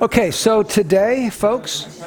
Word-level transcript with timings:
Okay, 0.00 0.30
so 0.30 0.62
today, 0.62 1.28
folks, 1.28 2.02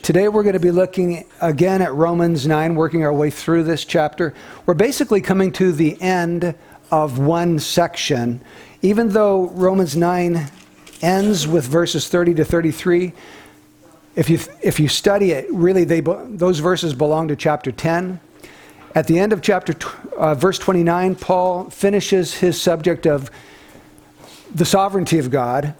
today 0.00 0.26
we're 0.28 0.42
going 0.42 0.54
to 0.54 0.58
be 0.58 0.70
looking 0.70 1.26
again 1.42 1.82
at 1.82 1.92
Romans 1.92 2.46
9, 2.46 2.74
working 2.74 3.04
our 3.04 3.12
way 3.12 3.28
through 3.28 3.64
this 3.64 3.84
chapter. 3.84 4.32
We're 4.64 4.72
basically 4.72 5.20
coming 5.20 5.52
to 5.52 5.72
the 5.72 6.00
end 6.00 6.54
of 6.90 7.18
one 7.18 7.58
section. 7.58 8.40
Even 8.80 9.10
though 9.10 9.50
Romans 9.50 9.98
9 9.98 10.50
ends 11.02 11.46
with 11.46 11.66
verses 11.66 12.08
30 12.08 12.32
to 12.36 12.44
33, 12.46 13.12
if 14.14 14.30
you, 14.30 14.38
if 14.62 14.80
you 14.80 14.88
study 14.88 15.32
it, 15.32 15.46
really 15.52 15.84
they, 15.84 16.00
those 16.00 16.58
verses 16.58 16.94
belong 16.94 17.28
to 17.28 17.36
chapter 17.36 17.70
10. 17.70 18.18
At 18.94 19.06
the 19.08 19.18
end 19.18 19.34
of 19.34 19.42
chapter 19.42 19.74
uh, 20.16 20.34
verse 20.34 20.58
29, 20.58 21.16
Paul 21.16 21.68
finishes 21.68 22.32
his 22.32 22.58
subject 22.58 23.06
of 23.06 23.30
the 24.56 24.64
sovereignty 24.64 25.18
of 25.18 25.30
God. 25.30 25.74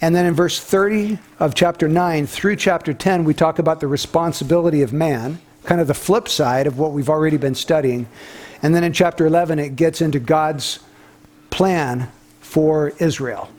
And 0.00 0.14
then 0.14 0.24
in 0.24 0.34
verse 0.34 0.58
30 0.60 1.18
of 1.40 1.54
chapter 1.54 1.88
9 1.88 2.26
through 2.26 2.56
chapter 2.56 2.94
10, 2.94 3.24
we 3.24 3.34
talk 3.34 3.58
about 3.58 3.80
the 3.80 3.88
responsibility 3.88 4.82
of 4.82 4.92
man, 4.92 5.40
kind 5.64 5.80
of 5.80 5.88
the 5.88 5.94
flip 5.94 6.28
side 6.28 6.68
of 6.68 6.78
what 6.78 6.92
we've 6.92 7.10
already 7.10 7.36
been 7.36 7.56
studying. 7.56 8.06
And 8.62 8.74
then 8.74 8.84
in 8.84 8.92
chapter 8.92 9.26
11, 9.26 9.58
it 9.58 9.74
gets 9.74 10.00
into 10.00 10.20
God's 10.20 10.78
plan 11.50 12.08
for 12.40 12.90
Israel. 12.98 13.50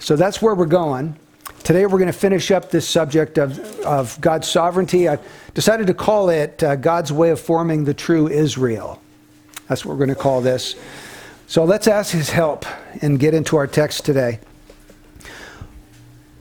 So 0.00 0.16
that's 0.16 0.42
where 0.42 0.54
we're 0.54 0.66
going. 0.66 1.16
Today 1.64 1.86
we're 1.86 1.98
going 1.98 2.12
to 2.12 2.12
finish 2.12 2.50
up 2.50 2.70
this 2.70 2.86
subject 2.86 3.38
of, 3.38 3.58
of 3.80 4.20
God's 4.20 4.48
sovereignty. 4.48 5.08
I 5.08 5.18
decided 5.54 5.86
to 5.86 5.94
call 5.94 6.28
it 6.28 6.62
uh, 6.62 6.76
God's 6.76 7.10
way 7.10 7.30
of 7.30 7.40
forming 7.40 7.84
the 7.84 7.94
true 7.94 8.28
Israel. 8.28 9.00
That's 9.66 9.84
what 9.84 9.92
we're 9.92 10.04
going 10.04 10.14
to 10.14 10.22
call 10.22 10.42
this. 10.42 10.76
So 11.48 11.64
let's 11.64 11.88
ask 11.88 12.12
His 12.12 12.28
help 12.28 12.66
and 13.00 13.18
get 13.18 13.32
into 13.32 13.56
our 13.56 13.66
text 13.66 14.04
today. 14.04 14.38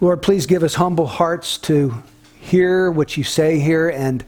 Lord, 0.01 0.21
please 0.21 0.45
give 0.45 0.63
us 0.63 0.75
humble 0.75 1.07
hearts 1.07 1.57
to 1.59 2.03
hear 2.41 2.91
what 2.91 3.15
you 3.15 3.23
say 3.23 3.57
here 3.57 3.87
and 3.87 4.25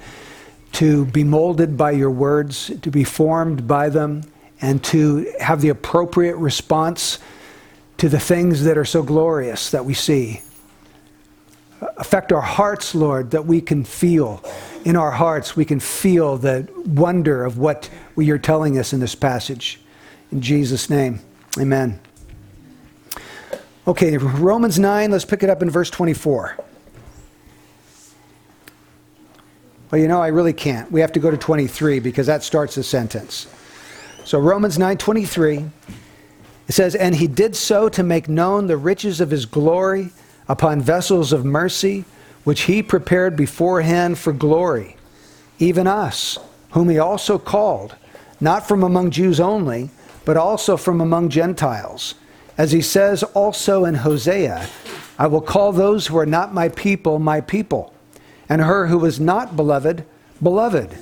to 0.71 1.03
be 1.08 1.25
molded 1.25 1.75
by 1.75 1.91
your 1.91 2.09
words, 2.09 2.71
to 2.81 2.89
be 2.89 3.03
formed 3.03 3.67
by 3.67 3.89
them, 3.89 4.23
and 4.61 4.81
to 4.86 5.30
have 5.41 5.59
the 5.59 5.67
appropriate 5.67 6.38
response 6.38 7.19
to 7.97 8.08
the 8.08 8.19
things 8.19 8.64
that 8.64 8.77
are 8.77 8.86
so 8.86 9.03
glorious 9.03 9.71
that 9.71 9.83
we 9.83 9.93
see 9.93 10.41
affect 11.97 12.31
our 12.31 12.39
hearts, 12.39 12.95
Lord, 12.95 13.31
that 13.31 13.45
we 13.45 13.59
can 13.59 13.83
feel 13.83 14.41
in 14.86 14.95
our 14.95 15.11
hearts, 15.11 15.58
we 15.58 15.66
can 15.66 15.81
feel 15.81 16.38
the 16.38 16.69
wonder 16.86 17.43
of 17.43 17.58
what 17.58 17.89
you're 18.16 18.38
telling 18.38 18.77
us 18.77 18.93
in 18.93 19.02
this 19.02 19.16
passage. 19.16 19.81
In 20.31 20.41
Jesus' 20.41 20.89
name, 20.89 21.19
amen. 21.58 21.99
Okay, 23.88 24.17
Romans 24.17 24.77
9, 24.77 25.11
let's 25.11 25.25
pick 25.25 25.41
it 25.41 25.49
up 25.49 25.61
in 25.61 25.69
verse 25.69 25.89
24. 25.89 26.58
Well, 29.91 29.99
you 29.99 30.08
know, 30.08 30.21
I 30.21 30.27
really 30.27 30.53
can't. 30.53 30.91
We 30.91 31.02
have 31.02 31.11
to 31.13 31.19
go 31.19 31.31
to 31.31 31.38
23 31.38 31.99
because 31.99 32.27
that 32.27 32.44
starts 32.44 32.75
the 32.75 32.83
sentence. 32.83 33.47
So 34.23 34.38
Romans 34.38 34.77
9:23 34.77 35.71
it 36.67 36.73
says 36.73 36.93
and 36.93 37.16
he 37.16 37.25
did 37.25 37.55
so 37.55 37.89
to 37.89 38.03
make 38.03 38.30
known 38.30 38.67
the 38.67 38.77
riches 38.77 39.19
of 39.19 39.31
his 39.31 39.47
glory 39.47 40.11
upon 40.47 40.81
vessels 40.81 41.33
of 41.33 41.43
mercy, 41.43 42.05
which 42.43 42.61
he 42.61 42.83
prepared 42.83 43.36
beforehand 43.36 44.19
for 44.19 44.31
glory, 44.31 44.95
even 45.58 45.88
us, 45.88 46.38
whom 46.71 46.89
he 46.89 46.99
also 46.99 47.39
called, 47.39 47.95
not 48.39 48.67
from 48.67 48.83
among 48.83 49.09
Jews 49.09 49.39
only, 49.39 49.89
but 50.30 50.38
also 50.38 50.77
from 50.77 51.02
among 51.02 51.27
Gentiles. 51.27 52.13
As 52.55 52.72
he 52.72 52.83
says 52.83 53.23
also 53.23 53.83
in 53.83 53.95
Hosea, 53.95 54.69
I 55.17 55.25
will 55.25 55.41
call 55.41 55.71
those 55.71 56.05
who 56.05 56.19
are 56.19 56.25
not 56.27 56.53
my 56.53 56.69
people, 56.69 57.17
my 57.17 57.41
people, 57.41 57.91
and 58.47 58.61
her 58.61 58.86
who 58.86 59.03
is 59.05 59.19
not 59.19 59.55
beloved, 59.55 60.05
beloved. 60.39 60.95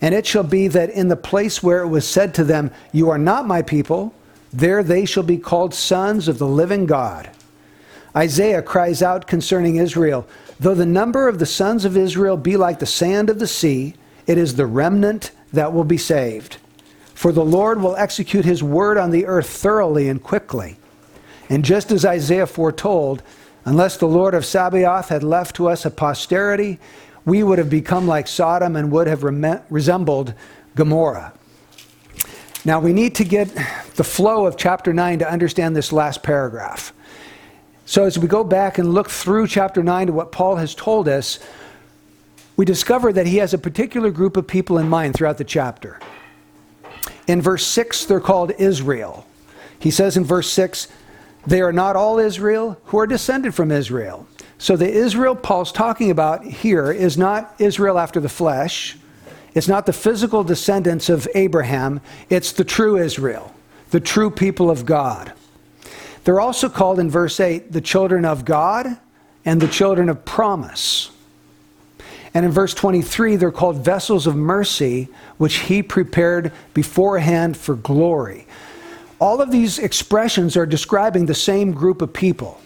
And 0.00 0.14
it 0.14 0.24
shall 0.24 0.44
be 0.44 0.68
that 0.68 0.90
in 0.90 1.08
the 1.08 1.16
place 1.16 1.64
where 1.64 1.82
it 1.82 1.88
was 1.88 2.06
said 2.06 2.32
to 2.34 2.44
them, 2.44 2.70
You 2.92 3.10
are 3.10 3.18
not 3.18 3.44
my 3.44 3.60
people, 3.60 4.14
there 4.52 4.84
they 4.84 5.04
shall 5.04 5.24
be 5.24 5.38
called 5.38 5.74
sons 5.74 6.28
of 6.28 6.38
the 6.38 6.46
living 6.46 6.86
God. 6.86 7.28
Isaiah 8.14 8.62
cries 8.62 9.02
out 9.02 9.26
concerning 9.26 9.78
Israel 9.78 10.28
Though 10.60 10.76
the 10.76 10.86
number 10.86 11.26
of 11.26 11.40
the 11.40 11.44
sons 11.44 11.84
of 11.84 11.96
Israel 11.96 12.36
be 12.36 12.56
like 12.56 12.78
the 12.78 12.86
sand 12.86 13.30
of 13.30 13.40
the 13.40 13.48
sea, 13.48 13.94
it 14.28 14.38
is 14.38 14.54
the 14.54 14.66
remnant 14.66 15.32
that 15.52 15.72
will 15.72 15.82
be 15.82 15.98
saved. 15.98 16.58
For 17.20 17.32
the 17.32 17.44
Lord 17.44 17.82
will 17.82 17.96
execute 17.96 18.46
his 18.46 18.62
word 18.62 18.96
on 18.96 19.10
the 19.10 19.26
earth 19.26 19.50
thoroughly 19.50 20.08
and 20.08 20.22
quickly. 20.22 20.78
And 21.50 21.62
just 21.62 21.92
as 21.92 22.02
Isaiah 22.02 22.46
foretold, 22.46 23.22
unless 23.66 23.98
the 23.98 24.08
Lord 24.08 24.32
of 24.32 24.46
Sabaoth 24.46 25.10
had 25.10 25.22
left 25.22 25.54
to 25.56 25.68
us 25.68 25.84
a 25.84 25.90
posterity, 25.90 26.78
we 27.26 27.42
would 27.42 27.58
have 27.58 27.68
become 27.68 28.06
like 28.06 28.26
Sodom 28.26 28.74
and 28.74 28.90
would 28.90 29.06
have 29.06 29.22
rem- 29.22 29.60
resembled 29.68 30.32
Gomorrah. 30.74 31.34
Now, 32.64 32.80
we 32.80 32.94
need 32.94 33.14
to 33.16 33.24
get 33.24 33.54
the 33.96 34.04
flow 34.04 34.46
of 34.46 34.56
chapter 34.56 34.94
9 34.94 35.18
to 35.18 35.30
understand 35.30 35.76
this 35.76 35.92
last 35.92 36.22
paragraph. 36.22 36.94
So, 37.84 38.04
as 38.04 38.18
we 38.18 38.28
go 38.28 38.44
back 38.44 38.78
and 38.78 38.94
look 38.94 39.10
through 39.10 39.48
chapter 39.48 39.82
9 39.82 40.06
to 40.06 40.12
what 40.14 40.32
Paul 40.32 40.56
has 40.56 40.74
told 40.74 41.06
us, 41.06 41.38
we 42.56 42.64
discover 42.64 43.12
that 43.12 43.26
he 43.26 43.36
has 43.36 43.52
a 43.52 43.58
particular 43.58 44.10
group 44.10 44.38
of 44.38 44.46
people 44.46 44.78
in 44.78 44.88
mind 44.88 45.12
throughout 45.12 45.36
the 45.36 45.44
chapter. 45.44 46.00
In 47.30 47.40
verse 47.40 47.64
6, 47.64 48.06
they're 48.06 48.18
called 48.18 48.50
Israel. 48.58 49.24
He 49.78 49.92
says 49.92 50.16
in 50.16 50.24
verse 50.24 50.50
6, 50.50 50.88
they 51.46 51.60
are 51.60 51.72
not 51.72 51.94
all 51.94 52.18
Israel 52.18 52.76
who 52.86 52.98
are 52.98 53.06
descended 53.06 53.54
from 53.54 53.70
Israel. 53.70 54.26
So, 54.58 54.76
the 54.76 54.90
Israel 54.90 55.36
Paul's 55.36 55.70
talking 55.70 56.10
about 56.10 56.44
here 56.44 56.90
is 56.90 57.16
not 57.16 57.54
Israel 57.60 58.00
after 58.00 58.18
the 58.18 58.28
flesh, 58.28 58.98
it's 59.54 59.68
not 59.68 59.86
the 59.86 59.92
physical 59.92 60.42
descendants 60.42 61.08
of 61.08 61.28
Abraham, 61.36 62.00
it's 62.30 62.50
the 62.50 62.64
true 62.64 62.96
Israel, 62.96 63.54
the 63.92 64.00
true 64.00 64.32
people 64.32 64.68
of 64.68 64.84
God. 64.84 65.32
They're 66.24 66.40
also 66.40 66.68
called 66.68 66.98
in 66.98 67.10
verse 67.10 67.38
8 67.38 67.70
the 67.70 67.80
children 67.80 68.24
of 68.24 68.44
God 68.44 68.98
and 69.44 69.60
the 69.60 69.68
children 69.68 70.08
of 70.08 70.24
promise. 70.24 71.12
And 72.32 72.44
in 72.44 72.52
verse 72.52 72.74
23, 72.74 73.36
they're 73.36 73.50
called 73.50 73.84
vessels 73.84 74.26
of 74.26 74.36
mercy, 74.36 75.08
which 75.36 75.56
he 75.56 75.82
prepared 75.82 76.52
beforehand 76.74 77.56
for 77.56 77.74
glory. 77.74 78.46
All 79.18 79.40
of 79.40 79.50
these 79.50 79.78
expressions 79.78 80.56
are 80.56 80.66
describing 80.66 81.26
the 81.26 81.34
same 81.34 81.72
group 81.72 82.02
of 82.02 82.12
people 82.12 82.60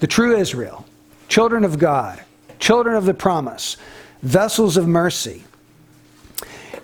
the 0.00 0.06
true 0.06 0.34
Israel, 0.34 0.86
children 1.28 1.62
of 1.62 1.78
God, 1.78 2.22
children 2.58 2.96
of 2.96 3.04
the 3.04 3.12
promise, 3.12 3.76
vessels 4.22 4.78
of 4.78 4.88
mercy. 4.88 5.44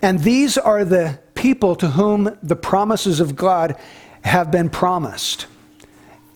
And 0.03 0.21
these 0.21 0.59
are 0.59 0.85
the 0.85 1.19
people 1.35 1.77
to 1.77 1.89
whom 1.89 2.37
the 2.43 2.57
promises 2.57 3.21
of 3.21 3.35
God 3.35 3.77
have 4.23 4.51
been 4.51 4.69
promised. 4.69 5.47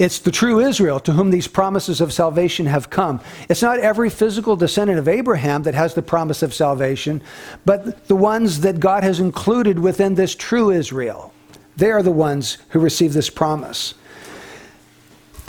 It's 0.00 0.18
the 0.18 0.30
true 0.30 0.60
Israel 0.60 0.98
to 1.00 1.12
whom 1.12 1.28
these 1.28 1.46
promises 1.46 2.00
of 2.00 2.10
salvation 2.10 2.64
have 2.64 2.88
come. 2.88 3.20
It's 3.50 3.60
not 3.60 3.80
every 3.80 4.08
physical 4.08 4.56
descendant 4.56 4.98
of 4.98 5.06
Abraham 5.06 5.64
that 5.64 5.74
has 5.74 5.92
the 5.92 6.00
promise 6.00 6.42
of 6.42 6.54
salvation, 6.54 7.20
but 7.66 8.08
the 8.08 8.16
ones 8.16 8.60
that 8.60 8.80
God 8.80 9.02
has 9.02 9.20
included 9.20 9.78
within 9.78 10.14
this 10.14 10.34
true 10.34 10.70
Israel. 10.70 11.34
They 11.76 11.90
are 11.90 12.02
the 12.02 12.10
ones 12.10 12.56
who 12.70 12.80
receive 12.80 13.12
this 13.12 13.28
promise. 13.28 13.92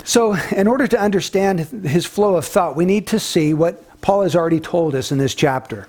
So, 0.03 0.33
in 0.51 0.67
order 0.67 0.85
to 0.85 0.99
understand 0.99 1.61
his 1.61 2.05
flow 2.05 2.35
of 2.35 2.43
thought, 2.43 2.75
we 2.75 2.83
need 2.83 3.07
to 3.07 3.21
see 3.21 3.53
what 3.53 4.01
Paul 4.01 4.23
has 4.23 4.35
already 4.35 4.59
told 4.59 4.95
us 4.95 5.13
in 5.13 5.17
this 5.17 5.33
chapter. 5.33 5.87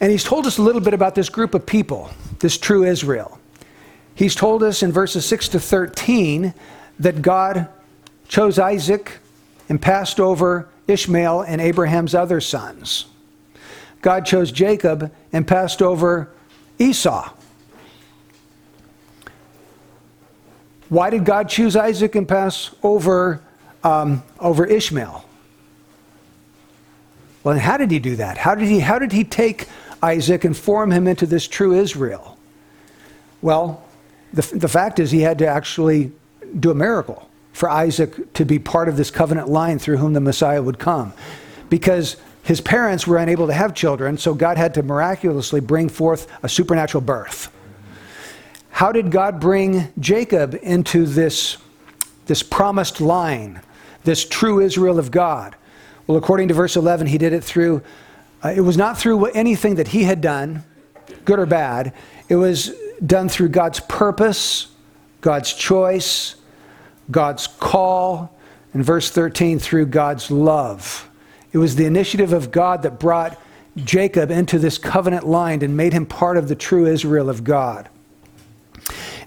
And 0.00 0.10
he's 0.10 0.24
told 0.24 0.46
us 0.46 0.56
a 0.56 0.62
little 0.62 0.80
bit 0.80 0.94
about 0.94 1.14
this 1.14 1.28
group 1.28 1.54
of 1.54 1.66
people, 1.66 2.08
this 2.38 2.56
true 2.56 2.84
Israel. 2.84 3.38
He's 4.14 4.34
told 4.34 4.62
us 4.62 4.82
in 4.82 4.90
verses 4.90 5.26
6 5.26 5.48
to 5.50 5.60
13 5.60 6.54
that 6.98 7.22
God 7.22 7.68
chose 8.28 8.58
Isaac 8.58 9.18
and 9.68 9.80
passed 9.80 10.20
over 10.20 10.68
Ishmael 10.86 11.42
and 11.42 11.60
Abraham's 11.60 12.14
other 12.14 12.40
sons. 12.40 13.06
God 14.00 14.24
chose 14.24 14.52
Jacob 14.52 15.12
and 15.32 15.46
passed 15.46 15.82
over 15.82 16.30
Esau. 16.78 17.32
Why 20.88 21.10
did 21.10 21.24
God 21.24 21.48
choose 21.48 21.76
Isaac 21.76 22.14
and 22.14 22.26
pass 22.26 22.74
over, 22.82 23.42
um, 23.84 24.22
over 24.40 24.64
Ishmael? 24.64 25.24
Well, 27.44 27.58
how 27.58 27.76
did 27.76 27.90
he 27.90 27.98
do 27.98 28.16
that? 28.16 28.38
How 28.38 28.54
did 28.54 28.68
he, 28.68 28.80
how 28.80 28.98
did 28.98 29.12
he 29.12 29.24
take 29.24 29.68
Isaac 30.02 30.44
and 30.44 30.56
form 30.56 30.90
him 30.90 31.06
into 31.06 31.26
this 31.26 31.46
true 31.46 31.74
Israel? 31.74 32.38
Well, 33.42 33.82
the, 34.32 34.42
the 34.54 34.68
fact 34.68 34.98
is, 34.98 35.10
he 35.10 35.20
had 35.20 35.38
to 35.38 35.46
actually 35.46 36.12
do 36.58 36.70
a 36.70 36.74
miracle 36.74 37.28
for 37.52 37.68
Isaac 37.68 38.32
to 38.34 38.44
be 38.44 38.58
part 38.58 38.88
of 38.88 38.96
this 38.96 39.10
covenant 39.10 39.48
line 39.48 39.78
through 39.78 39.96
whom 39.96 40.12
the 40.12 40.20
Messiah 40.20 40.62
would 40.62 40.78
come. 40.78 41.12
Because 41.68 42.16
his 42.44 42.60
parents 42.60 43.06
were 43.06 43.18
unable 43.18 43.46
to 43.48 43.52
have 43.52 43.74
children, 43.74 44.16
so 44.16 44.32
God 44.32 44.56
had 44.56 44.74
to 44.74 44.82
miraculously 44.82 45.60
bring 45.60 45.88
forth 45.88 46.26
a 46.42 46.48
supernatural 46.48 47.02
birth. 47.02 47.52
How 48.70 48.92
did 48.92 49.10
God 49.10 49.40
bring 49.40 49.92
Jacob 49.98 50.56
into 50.62 51.04
this, 51.04 51.56
this 52.26 52.44
promised 52.44 53.00
line, 53.00 53.60
this 54.04 54.24
true 54.24 54.60
Israel 54.60 54.98
of 54.98 55.10
God? 55.10 55.56
Well, 56.06 56.16
according 56.16 56.48
to 56.48 56.54
verse 56.54 56.76
11, 56.76 57.08
he 57.08 57.18
did 57.18 57.32
it 57.32 57.42
through, 57.42 57.82
uh, 58.42 58.54
it 58.56 58.60
was 58.60 58.76
not 58.76 58.96
through 58.96 59.26
anything 59.26 59.74
that 59.74 59.88
he 59.88 60.04
had 60.04 60.20
done, 60.20 60.62
good 61.24 61.38
or 61.38 61.46
bad. 61.46 61.92
It 62.28 62.36
was 62.36 62.72
done 63.04 63.28
through 63.28 63.48
God's 63.48 63.80
purpose, 63.80 64.68
God's 65.20 65.52
choice, 65.52 66.36
God's 67.10 67.46
call, 67.46 68.36
and 68.74 68.84
verse 68.84 69.10
13, 69.10 69.58
through 69.58 69.86
God's 69.86 70.30
love. 70.30 71.08
It 71.52 71.58
was 71.58 71.76
the 71.76 71.86
initiative 71.86 72.32
of 72.32 72.50
God 72.50 72.82
that 72.82 73.00
brought 73.00 73.40
Jacob 73.76 74.30
into 74.30 74.58
this 74.58 74.78
covenant 74.78 75.26
line 75.26 75.62
and 75.62 75.76
made 75.76 75.92
him 75.92 76.06
part 76.06 76.36
of 76.36 76.48
the 76.48 76.54
true 76.54 76.86
Israel 76.86 77.30
of 77.30 77.44
God. 77.44 77.88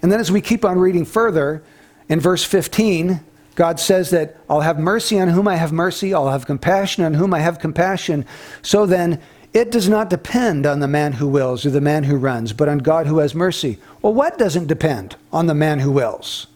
And 0.02 0.10
then 0.10 0.20
as 0.20 0.30
we 0.30 0.40
keep 0.40 0.64
on 0.64 0.78
reading 0.78 1.04
further, 1.04 1.62
in 2.08 2.20
verse 2.20 2.44
15, 2.44 3.20
God 3.54 3.78
says 3.78 4.10
that 4.10 4.36
I'll 4.48 4.60
have 4.60 4.78
mercy 4.78 5.18
on 5.20 5.28
whom 5.28 5.46
I 5.48 5.56
have 5.56 5.72
mercy, 5.72 6.14
I'll 6.14 6.30
have 6.30 6.46
compassion 6.46 7.04
on 7.04 7.14
whom 7.14 7.34
I 7.34 7.40
have 7.40 7.58
compassion. 7.58 8.24
So 8.62 8.86
then, 8.86 9.20
it 9.52 9.70
does 9.70 9.88
not 9.88 10.08
depend 10.08 10.64
on 10.64 10.80
the 10.80 10.88
man 10.88 11.12
who 11.12 11.28
wills 11.28 11.66
or 11.66 11.70
the 11.70 11.80
man 11.80 12.04
who 12.04 12.16
runs, 12.16 12.54
but 12.54 12.68
on 12.68 12.78
God 12.78 13.06
who 13.06 13.18
has 13.18 13.34
mercy. 13.34 13.78
Well, 14.00 14.14
what 14.14 14.38
doesn't 14.38 14.66
depend 14.66 15.16
on 15.30 15.46
the 15.46 15.54
man 15.54 15.80
who 15.80 15.90
wills? 15.90 16.46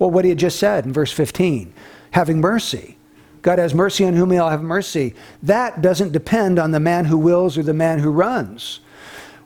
Well, 0.00 0.10
what 0.10 0.24
he 0.24 0.30
had 0.30 0.38
just 0.38 0.58
said 0.58 0.86
in 0.86 0.92
verse 0.92 1.12
15 1.12 1.72
having 2.12 2.40
mercy. 2.40 2.96
God 3.42 3.60
has 3.60 3.72
mercy 3.72 4.04
on 4.04 4.14
whom 4.14 4.32
he'll 4.32 4.48
have 4.48 4.62
mercy. 4.62 5.14
That 5.44 5.80
doesn't 5.80 6.10
depend 6.10 6.58
on 6.58 6.72
the 6.72 6.80
man 6.80 7.04
who 7.04 7.16
wills 7.16 7.56
or 7.56 7.62
the 7.62 7.72
man 7.72 8.00
who 8.00 8.10
runs. 8.10 8.80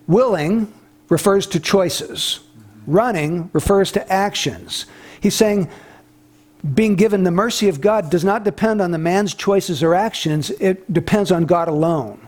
Willing 0.06 0.73
refers 1.11 1.47
to 1.49 1.61
choices, 1.61 2.41
running 2.87 3.51
refers 3.53 3.93
to 3.93 4.12
actions. 4.12 4.87
He's 5.21 5.35
saying, 5.35 5.69
being 6.73 6.95
given 6.95 7.25
the 7.25 7.31
mercy 7.31 7.69
of 7.69 7.83
God 7.83 8.11
does 8.11 8.25
not 8.25 8.43
depend 8.43 8.81
on 8.81 8.91
the 8.91 8.99
man's 8.99 9.35
choices 9.35 9.83
or 9.83 9.95
actions, 9.95 10.51
it 10.53 10.91
depends 10.91 11.31
on 11.31 11.45
God 11.45 11.69
alone. 11.69 12.27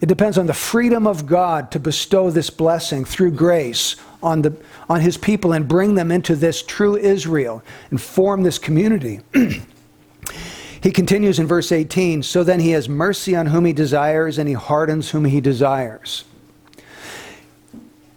It 0.00 0.06
depends 0.06 0.36
on 0.36 0.46
the 0.46 0.54
freedom 0.54 1.06
of 1.06 1.26
God 1.26 1.70
to 1.70 1.78
bestow 1.78 2.30
this 2.30 2.50
blessing 2.50 3.04
through 3.04 3.30
grace 3.30 3.94
on, 4.20 4.42
the, 4.42 4.56
on 4.92 5.00
his 5.00 5.16
people 5.16 5.54
and 5.54 5.66
bring 5.66 5.94
them 5.94 6.12
into 6.12 6.36
this 6.36 6.62
true 6.62 6.98
Israel 6.98 7.62
and 7.90 7.98
form 7.98 8.42
this 8.42 8.58
community. 8.58 9.20
he 10.82 10.90
continues 10.90 11.38
in 11.38 11.46
verse 11.46 11.72
18 11.72 12.22
So 12.22 12.44
then 12.44 12.60
he 12.60 12.72
has 12.72 12.90
mercy 12.90 13.34
on 13.34 13.46
whom 13.46 13.64
he 13.64 13.72
desires, 13.72 14.36
and 14.36 14.46
he 14.46 14.54
hardens 14.54 15.10
whom 15.10 15.24
he 15.24 15.40
desires. 15.40 16.24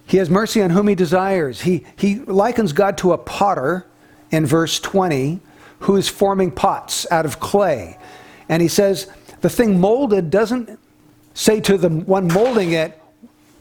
He 0.05 0.17
has 0.17 0.29
mercy 0.29 0.61
on 0.61 0.71
whom 0.71 0.89
he 0.89 0.95
desires. 0.95 1.61
He, 1.61 1.85
he 1.95 2.19
likens 2.19 2.73
God 2.73 2.97
to 2.99 3.13
a 3.13 3.17
potter 3.17 3.87
in 4.29 4.45
verse 4.45 4.77
20 4.77 5.39
who 5.79 5.95
is 5.95 6.09
forming 6.09 6.51
pots 6.51 7.09
out 7.09 7.25
of 7.25 7.39
clay. 7.39 7.97
And 8.49 8.61
he 8.61 8.67
says, 8.67 9.09
the 9.39 9.49
thing 9.49 9.79
molded 9.79 10.29
doesn't 10.29 10.77
say 11.33 11.61
to 11.61 11.77
the 11.77 11.89
one 11.89 12.27
molding 12.27 12.73
it, 12.73 13.01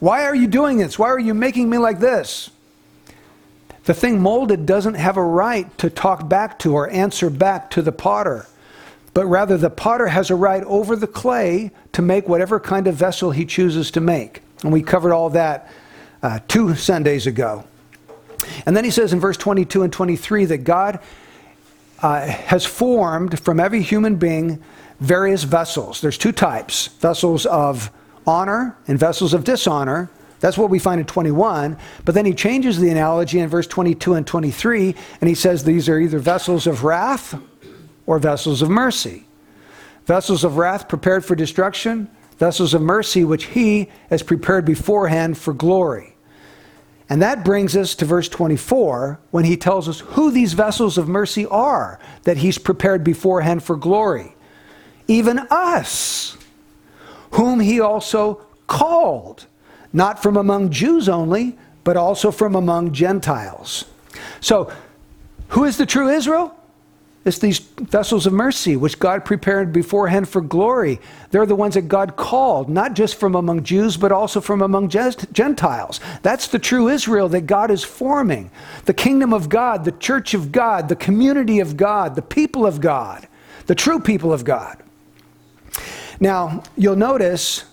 Why 0.00 0.25
are 0.25 0.34
you 0.34 0.49
doing 0.49 0.78
this? 0.78 0.99
Why 0.99 1.08
are 1.08 1.19
you 1.19 1.32
making 1.32 1.70
me 1.70 1.78
like 1.78 2.00
this? 2.00 2.50
The 3.85 3.95
thing 3.95 4.21
molded 4.21 4.65
doesn't 4.65 4.95
have 4.95 5.17
a 5.17 5.23
right 5.23 5.77
to 5.79 5.91
talk 5.91 6.29
back 6.29 6.59
to 6.61 6.75
or 6.75 6.89
answer 6.89 7.29
back 7.29 7.71
to 7.71 7.83
the 7.83 7.93
potter, 7.93 8.47
but 9.13 9.27
rather 9.27 9.59
the 9.59 9.71
potter 9.71 10.07
has 10.07 10.31
a 10.31 10.35
right 10.35 10.65
over 10.65 10.97
the 10.97 11.07
clay 11.07 11.71
to 11.93 12.03
make 12.03 12.27
whatever 12.27 12.59
kind 12.59 12.87
of 12.87 12.95
vessel 12.95 13.31
he 13.31 13.45
chooses 13.45 13.91
to 13.93 14.01
make. 14.01 14.41
And 14.63 14.73
we 14.73 14.83
covered 14.83 15.13
all 15.13 15.31
that 15.31 15.71
uh, 16.23 16.39
two 16.49 16.75
Sundays 16.75 17.27
ago. 17.27 17.65
And 18.65 18.77
then 18.77 18.85
he 18.85 18.91
says 18.91 19.13
in 19.13 19.21
verse 19.21 19.37
22 19.37 19.83
and 19.83 19.93
23 19.93 20.47
that 20.47 20.59
God 20.59 21.01
uh, 22.01 22.27
has 22.27 22.65
formed 22.65 23.39
from 23.39 23.61
every 23.61 23.83
human 23.83 24.17
being 24.17 24.63
various 25.01 25.43
vessels. 25.45 26.01
There's 26.01 26.19
two 26.19 26.33
types 26.33 26.87
vessels 26.87 27.45
of 27.47 27.91
honor 28.27 28.77
and 28.89 28.99
vessels 28.99 29.35
of 29.35 29.45
dishonor. 29.45 30.11
That's 30.44 30.58
what 30.58 30.69
we 30.69 30.79
find 30.79 31.00
in 31.00 31.06
21. 31.06 31.79
But 32.05 32.14
then 32.14 32.26
he 32.26 32.35
changes 32.35 32.79
the 32.79 32.91
analogy 32.91 33.41
in 33.41 33.49
verse 33.49 33.67
22 33.67 34.12
and 34.12 34.26
23, 34.26 34.94
and 35.23 35.29
he 35.29 35.35
says 35.35 35.64
these 35.64 35.88
are 35.88 35.99
either 35.99 36.19
vessels 36.19 36.67
of 36.67 36.85
wrath 36.85 37.35
or 38.05 38.19
vessels 38.19 38.61
of 38.61 38.69
mercy. 38.69 39.25
Vessels 40.05 40.44
of 40.44 40.58
wrath 40.58 40.87
prepared 40.87 41.25
for 41.25 41.35
destruction, 41.35 42.11
vessels 42.37 42.75
of 42.75 42.82
mercy 42.82 43.25
which 43.25 43.44
he 43.46 43.88
has 44.11 44.23
prepared 44.23 44.67
beforehand 44.67 45.38
for 45.38 45.55
glory. 45.55 46.14
And 47.08 47.23
that 47.23 47.43
brings 47.43 47.75
us 47.75 47.94
to 47.94 48.05
verse 48.05 48.29
24 48.29 49.19
when 49.31 49.47
he 49.47 49.56
tells 49.56 49.88
us 49.88 50.00
who 50.00 50.31
these 50.31 50.52
vessels 50.52 50.99
of 50.99 51.08
mercy 51.08 51.47
are 51.47 51.99
that 52.25 52.37
he's 52.37 52.58
prepared 52.58 53.02
beforehand 53.02 53.62
for 53.62 53.76
glory 53.76 54.35
even 55.06 55.38
us, 55.50 56.37
whom 57.32 57.61
he 57.61 57.81
also 57.81 58.47
called, 58.67 59.47
not 59.94 60.23
from 60.23 60.37
among 60.37 60.70
Jews 60.70 61.08
only, 61.08 61.56
but 61.85 61.96
also 61.96 62.31
from 62.31 62.55
among 62.55 62.93
Gentiles. 62.93 63.87
So, 64.41 64.70
who 65.49 65.64
is 65.64 65.79
the 65.79 65.87
true 65.87 66.08
Israel? 66.08 66.55
It's 67.25 67.38
these 67.38 67.58
vessels 67.58 68.26
of 68.26 68.35
mercy, 68.35 68.76
which 68.76 68.99
God 68.99 69.25
prepared 69.25 69.73
beforehand 69.73 70.29
for 70.29 70.43
glory. 70.43 71.00
They're 71.31 71.46
the 71.46 71.55
ones 71.55 71.75
that 71.75 71.88
God 71.88 72.17
called, 72.17 72.69
not 72.69 72.93
just 72.93 73.14
from 73.19 73.35
among 73.35 73.62
Jews, 73.62 73.96
but 73.96 74.12
also 74.12 74.43
from 74.43 74.61
among 74.61 74.91
Gentiles. 74.91 76.00
That's 76.23 76.49
the 76.49 76.58
true 76.58 76.88
Israel 76.88 77.31
that 77.31 77.43
God 77.43 77.70
is 77.70 77.82
forming. 77.82 78.50
The 78.85 78.93
kingdom 78.93 79.32
of 79.32 79.49
God, 79.49 79.87
the 79.87 79.93
church 79.93 80.35
of 80.35 80.52
God, 80.52 80.90
the 80.90 80.97
community 80.97 81.61
of 81.61 81.79
God, 81.79 82.14
the 82.14 82.23
people 82.23 82.67
of 82.67 82.82
God, 82.82 83.26
the 83.67 83.75
true 83.75 84.00
people 84.00 84.32
of 84.32 84.44
God. 84.44 84.82
Now, 86.20 86.62
you'll 86.76 86.97
notice 86.97 87.64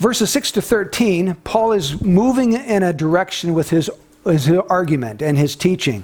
verses 0.00 0.30
6 0.30 0.52
to 0.52 0.62
13, 0.62 1.36
Paul 1.44 1.72
is 1.72 2.00
moving 2.00 2.54
in 2.54 2.82
a 2.82 2.92
direction 2.92 3.54
with 3.54 3.70
his, 3.70 3.88
his 4.24 4.50
argument 4.50 5.22
and 5.22 5.38
his 5.38 5.54
teaching. 5.54 6.02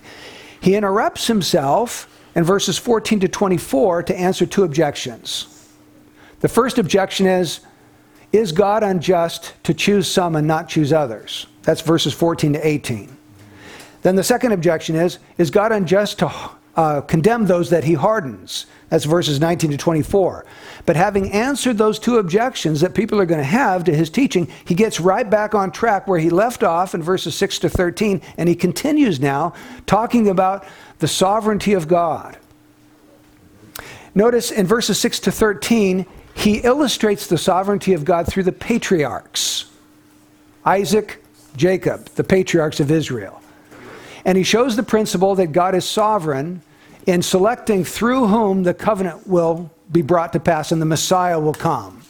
He 0.61 0.77
interrupts 0.77 1.27
himself 1.27 2.09
in 2.35 2.45
verses 2.45 2.79
14 2.79 3.21
to 3.21 3.29
24 3.29 4.05
to 4.05 4.17
answer 4.17 4.47
two 4.47 4.63
objections. 4.63 5.73
The 6.41 6.49
first 6.49 6.79
objection 6.79 7.27
is 7.27 7.61
Is 8.33 8.53
God 8.53 8.83
unjust 8.83 9.55
to 9.65 9.73
choose 9.73 10.07
some 10.07 10.37
and 10.37 10.47
not 10.47 10.69
choose 10.69 10.93
others? 10.93 11.47
That's 11.63 11.81
verses 11.81 12.13
14 12.13 12.53
to 12.53 12.67
18. 12.67 13.17
Then 14.03 14.17
the 14.17 14.23
second 14.23 14.53
objection 14.53 14.95
is 14.95 15.19
Is 15.39 15.51
God 15.51 15.73
unjust 15.73 16.19
to 16.19 16.29
uh, 16.77 17.01
condemn 17.01 17.47
those 17.47 17.71
that 17.71 17.85
he 17.85 17.95
hardens? 17.95 18.67
That's 18.89 19.05
verses 19.05 19.41
19 19.41 19.73
to 19.73 19.77
24. 19.77 20.47
But 20.85 20.95
having 20.95 21.33
answered 21.33 21.77
those 21.77 21.99
two 21.99 22.19
objections 22.19 22.81
that 22.81 22.95
people 22.95 23.21
are 23.21 23.27
going 23.27 23.41
to 23.41 23.45
have 23.45 23.83
to 23.85 23.95
his 23.95 24.11
teaching, 24.11 24.49
he 24.65 24.75
gets 24.75 25.01
right 25.01 25.29
back 25.29 25.55
on 25.55 25.73
track 25.73 26.07
where 26.07 26.21
he 26.21 26.31
left 26.31 26.63
off 26.63 26.95
in 26.95 27.03
verses 27.03 27.35
6 27.35 27.59
to 27.61 27.69
13, 27.69 28.23
and 28.37 28.49
he 28.49 28.55
continues 28.55 29.19
now 29.19 29.55
talking 29.87 30.29
about 30.29 30.65
the 31.01 31.09
sovereignty 31.09 31.73
of 31.73 31.89
God. 31.89 32.39
Notice 34.15 34.51
in 34.51 34.67
verses 34.67 34.99
6 35.01 35.21
to 35.21 35.33
13, 35.33 36.07
he 36.35 36.59
illustrates 36.59 37.27
the 37.27 37.39
sovereignty 37.39 37.93
of 37.93 38.05
God 38.05 38.27
through 38.27 38.45
the 38.45 38.53
patriarchs 38.53 39.65
Isaac, 40.65 41.23
Jacob, 41.57 42.07
the 42.17 42.25
patriarchs 42.25 42.81
of 42.81 42.91
Israel. 42.91 43.41
And 44.27 44.37
he 44.37 44.43
shows 44.43 44.75
the 44.75 44.83
principle 44.83 45.37
that 45.37 45.53
God 45.53 45.77
is 45.77 45.85
sovereign 45.85 46.61
in 47.07 47.23
selecting 47.23 47.85
through 47.85 48.27
whom 48.27 48.65
the 48.65 48.75
covenant 48.75 49.29
will 49.29 49.71
be 49.91 50.03
brought 50.03 50.33
to 50.33 50.41
pass 50.41 50.73
and 50.73 50.83
the 50.83 50.87
Messiah 50.87 51.39
will 51.39 51.55
come. 51.55 52.03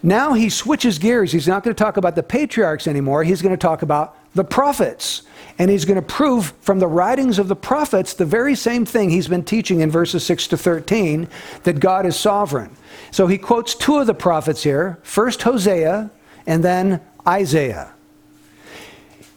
Now 0.00 0.34
he 0.34 0.48
switches 0.48 1.00
gears. 1.00 1.32
He's 1.32 1.48
not 1.48 1.64
going 1.64 1.74
to 1.74 1.84
talk 1.84 1.96
about 1.96 2.14
the 2.14 2.22
patriarchs 2.22 2.86
anymore. 2.86 3.24
He's 3.24 3.42
going 3.42 3.54
to 3.54 3.58
talk 3.58 3.82
about 3.82 4.16
the 4.36 4.44
prophets. 4.44 5.22
And 5.58 5.68
he's 5.68 5.84
going 5.84 5.96
to 5.96 6.06
prove 6.06 6.52
from 6.60 6.78
the 6.78 6.86
writings 6.86 7.40
of 7.40 7.48
the 7.48 7.56
prophets 7.56 8.14
the 8.14 8.24
very 8.24 8.54
same 8.54 8.86
thing 8.86 9.10
he's 9.10 9.26
been 9.26 9.42
teaching 9.42 9.80
in 9.80 9.90
verses 9.90 10.24
6 10.24 10.46
to 10.48 10.56
13 10.56 11.26
that 11.64 11.80
God 11.80 12.06
is 12.06 12.14
sovereign. 12.14 12.76
So 13.10 13.26
he 13.26 13.38
quotes 13.38 13.74
two 13.74 13.96
of 13.96 14.06
the 14.06 14.14
prophets 14.14 14.62
here 14.62 15.00
first 15.02 15.42
Hosea 15.42 16.12
and 16.46 16.62
then 16.62 17.00
Isaiah. 17.26 17.95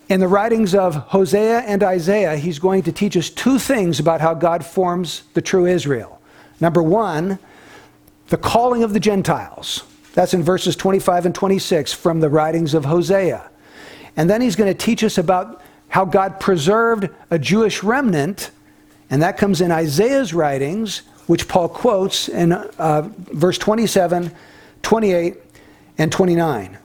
In 0.10 0.20
the 0.20 0.28
writings 0.28 0.74
of 0.74 0.96
Hosea 0.96 1.60
and 1.60 1.84
Isaiah, 1.84 2.36
he's 2.36 2.58
going 2.58 2.82
to 2.84 2.92
teach 2.92 3.16
us 3.16 3.30
two 3.30 3.60
things 3.60 4.00
about 4.00 4.22
how 4.22 4.34
God 4.34 4.66
forms 4.66 5.22
the 5.36 5.42
true 5.42 5.68
Israel. 5.68 6.20
Number 6.60 6.82
one, 6.82 7.38
the 8.30 8.38
calling 8.38 8.82
of 8.82 8.94
the 8.94 9.00
Gentiles. 9.00 9.84
That's 10.16 10.34
in 10.34 10.42
verses 10.42 10.76
25 10.76 11.28
and 11.28 11.36
26 11.36 11.94
from 11.94 12.22
the 12.22 12.30
writings 12.30 12.74
of 12.74 12.86
Hosea. 12.86 13.52
And 14.18 14.28
then 14.28 14.42
he's 14.42 14.56
going 14.56 14.74
to 14.74 14.78
teach 14.86 15.04
us 15.04 15.20
about 15.20 15.62
how 15.90 16.06
God 16.06 16.40
preserved 16.40 17.10
a 17.30 17.38
Jewish 17.38 17.84
remnant, 17.84 18.50
and 19.12 19.22
that 19.22 19.38
comes 19.38 19.62
in 19.62 19.72
Isaiah's 19.72 20.34
writings, 20.34 21.04
which 21.28 21.48
Paul 21.48 21.70
quotes 21.70 22.30
in 22.30 22.54
uh, 22.54 23.10
verse 23.16 23.60
27, 23.60 24.32
28, 24.82 25.38
and 26.00 26.12
29. 26.12 26.80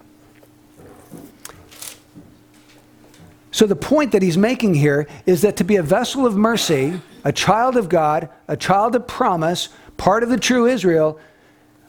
So 3.55 3.69
the 3.69 3.77
point 3.77 4.11
that 4.11 4.21
he's 4.21 4.37
making 4.37 4.75
here 4.75 5.07
is 5.27 5.43
that 5.43 5.57
to 5.59 5.65
be 5.65 5.77
a 5.77 5.83
vessel 5.85 6.27
of 6.27 6.35
mercy, 6.35 7.01
a 7.23 7.31
child 7.31 7.77
of 7.77 7.89
God, 7.89 8.29
a 8.49 8.57
child 8.57 8.97
of 8.97 9.07
promise, 9.07 9.69
part 9.97 10.25
of 10.25 10.29
the 10.29 10.39
true 10.39 10.67
Israel, 10.67 11.21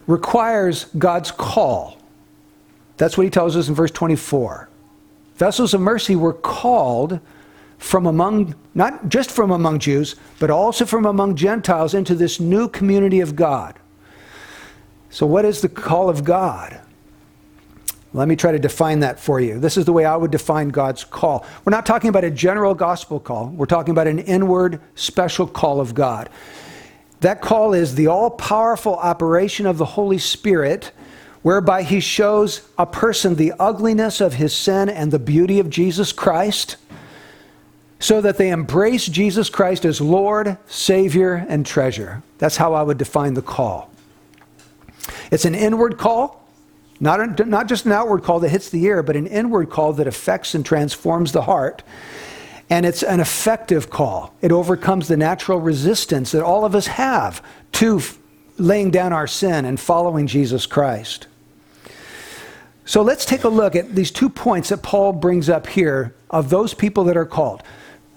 requires 0.05 0.85
God's 0.99 1.31
call. 1.31 1.97
That's 2.97 3.17
what 3.17 3.23
he 3.23 3.31
tells 3.31 3.57
us 3.57 3.67
in 3.67 3.73
verse 3.73 3.89
24. 3.89 4.69
Vessels 5.37 5.73
of 5.73 5.81
mercy 5.81 6.15
were 6.15 6.33
called 6.33 7.19
from 7.79 8.05
among, 8.05 8.53
not 8.75 9.09
just 9.09 9.31
from 9.31 9.49
among 9.49 9.79
Jews, 9.79 10.17
but 10.37 10.51
also 10.51 10.85
from 10.85 11.07
among 11.07 11.35
Gentiles 11.35 11.95
into 11.95 12.13
this 12.13 12.39
new 12.39 12.69
community 12.69 13.21
of 13.21 13.35
God. 13.35 13.73
So, 15.09 15.25
what 15.25 15.45
is 15.45 15.61
the 15.61 15.69
call 15.69 16.09
of 16.09 16.23
God? 16.23 16.79
Let 18.15 18.29
me 18.29 18.37
try 18.37 18.53
to 18.53 18.59
define 18.59 19.01
that 19.01 19.19
for 19.19 19.41
you. 19.41 19.59
This 19.59 19.75
is 19.75 19.83
the 19.83 19.91
way 19.91 20.05
I 20.05 20.15
would 20.15 20.31
define 20.31 20.69
God's 20.69 21.03
call. 21.03 21.45
We're 21.65 21.71
not 21.71 21.85
talking 21.85 22.07
about 22.07 22.23
a 22.23 22.31
general 22.31 22.73
gospel 22.73 23.19
call, 23.19 23.49
we're 23.49 23.65
talking 23.65 23.91
about 23.91 24.07
an 24.07 24.19
inward, 24.19 24.79
special 24.95 25.45
call 25.45 25.81
of 25.81 25.93
God. 25.93 26.29
That 27.19 27.41
call 27.41 27.73
is 27.73 27.95
the 27.95 28.07
all 28.07 28.29
powerful 28.29 28.95
operation 28.95 29.65
of 29.65 29.77
the 29.77 29.85
Holy 29.85 30.17
Spirit, 30.17 30.93
whereby 31.41 31.83
He 31.83 31.99
shows 31.99 32.61
a 32.77 32.85
person 32.85 33.35
the 33.35 33.51
ugliness 33.59 34.21
of 34.21 34.35
his 34.35 34.55
sin 34.55 34.87
and 34.87 35.11
the 35.11 35.19
beauty 35.19 35.59
of 35.59 35.69
Jesus 35.69 36.13
Christ, 36.13 36.77
so 37.99 38.21
that 38.21 38.37
they 38.37 38.49
embrace 38.49 39.07
Jesus 39.07 39.49
Christ 39.49 39.83
as 39.83 39.99
Lord, 39.99 40.57
Savior, 40.67 41.45
and 41.49 41.65
treasure. 41.65 42.23
That's 42.37 42.55
how 42.55 42.73
I 42.75 42.81
would 42.81 42.97
define 42.97 43.33
the 43.33 43.41
call. 43.41 43.91
It's 45.31 45.43
an 45.43 45.55
inward 45.55 45.97
call 45.97 46.44
not, 46.99 47.39
a, 47.39 47.45
not 47.45 47.67
just 47.67 47.85
an 47.85 47.91
outward 47.91 48.23
call 48.23 48.39
that 48.39 48.49
hits 48.49 48.69
the 48.69 48.83
ear, 48.85 49.03
but 49.03 49.15
an 49.15 49.27
inward 49.27 49.69
call 49.69 49.93
that 49.93 50.07
affects 50.07 50.55
and 50.55 50.65
transforms 50.65 51.31
the 51.31 51.43
heart. 51.43 51.83
And 52.69 52.85
it's 52.85 53.03
an 53.03 53.19
effective 53.19 53.89
call. 53.89 54.33
It 54.41 54.51
overcomes 54.51 55.07
the 55.07 55.17
natural 55.17 55.59
resistance 55.59 56.31
that 56.31 56.43
all 56.43 56.65
of 56.65 56.73
us 56.73 56.87
have 56.87 57.43
to 57.73 57.99
f- 57.99 58.17
laying 58.57 58.91
down 58.91 59.13
our 59.13 59.27
sin 59.27 59.65
and 59.65 59.79
following 59.79 60.25
Jesus 60.25 60.65
Christ. 60.65 61.27
So 62.85 63.01
let's 63.01 63.25
take 63.25 63.43
a 63.43 63.49
look 63.49 63.75
at 63.75 63.95
these 63.95 64.11
two 64.11 64.29
points 64.29 64.69
that 64.69 64.81
Paul 64.81 65.13
brings 65.13 65.49
up 65.49 65.67
here 65.67 66.15
of 66.29 66.49
those 66.49 66.73
people 66.73 67.03
that 67.05 67.17
are 67.17 67.25
called. 67.25 67.61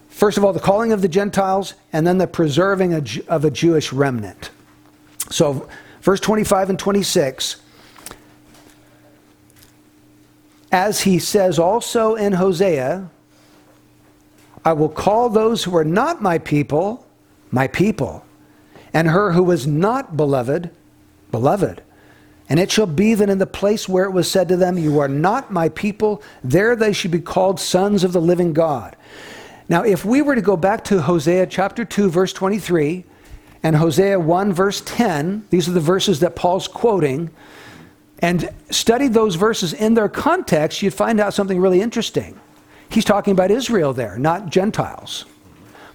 First 0.09 0.39
of 0.39 0.45
all, 0.45 0.53
the 0.53 0.61
calling 0.61 0.93
of 0.93 1.03
the 1.03 1.09
Gentiles, 1.09 1.75
and 1.93 2.07
then 2.07 2.19
the 2.19 2.27
preserving 2.27 2.93
of 3.29 3.45
a 3.45 3.51
Jewish 3.51 3.93
remnant. 3.93 4.51
So, 5.31 5.69
verse 6.03 6.21
25 6.21 6.71
and 6.71 6.79
26 6.79 7.57
as 10.71 11.03
he 11.03 11.19
says 11.19 11.59
also 11.59 12.15
in 12.15 12.35
Hosea, 12.35 13.11
I 14.65 14.73
will 14.73 14.89
call 14.89 15.31
those 15.31 15.65
who 15.65 15.77
are 15.77 15.85
not 15.85 16.21
my 16.21 16.39
people, 16.39 17.07
my 17.51 17.69
people, 17.69 18.25
and 18.93 19.09
her 19.09 19.33
who 19.33 19.43
was 19.43 19.67
not 19.67 20.17
beloved, 20.17 20.71
beloved. 21.31 21.83
And 22.51 22.59
it 22.59 22.71
shall 22.71 22.87
be 22.87 23.15
that 23.15 23.29
in 23.29 23.39
the 23.39 23.47
place 23.47 23.89
where 23.89 24.05
it 24.05 24.11
was 24.11 24.31
said 24.31 24.49
to 24.49 24.57
them, 24.57 24.79
You 24.79 24.99
are 25.01 25.09
not 25.09 25.53
my 25.53 25.69
people, 25.71 26.23
there 26.43 26.75
they 26.75 26.93
should 26.93 27.11
be 27.11 27.21
called 27.21 27.61
sons 27.61 28.05
of 28.05 28.13
the 28.13 28.21
living 28.21 28.53
God. 28.53 28.97
Now, 29.69 29.85
if 29.85 30.05
we 30.05 30.23
were 30.23 30.35
to 30.35 30.41
go 30.41 30.57
back 30.57 30.85
to 30.85 31.03
Hosea 31.03 31.47
chapter 31.47 31.85
2, 31.85 32.09
verse 32.09 32.33
23, 32.33 33.05
and 33.63 33.77
Hosea 33.77 34.19
1, 34.19 34.53
verse 34.53 34.81
10, 34.81 35.47
these 35.51 35.69
are 35.69 35.73
the 35.73 35.81
verses 35.81 36.21
that 36.21 36.37
Paul's 36.37 36.69
quoting 36.69 37.31
and 38.21 38.51
studied 38.71 39.13
those 39.13 39.37
verses 39.37 39.73
in 39.73 39.95
their 39.95 40.09
context, 40.09 40.83
you'd 40.83 40.95
find 40.95 41.21
out 41.21 41.35
something 41.35 41.61
really 41.61 41.81
interesting. 41.81 42.39
He's 42.91 43.05
talking 43.05 43.33
about 43.33 43.51
Israel 43.51 43.93
there, 43.93 44.19
not 44.19 44.51
Gentiles. 44.51 45.25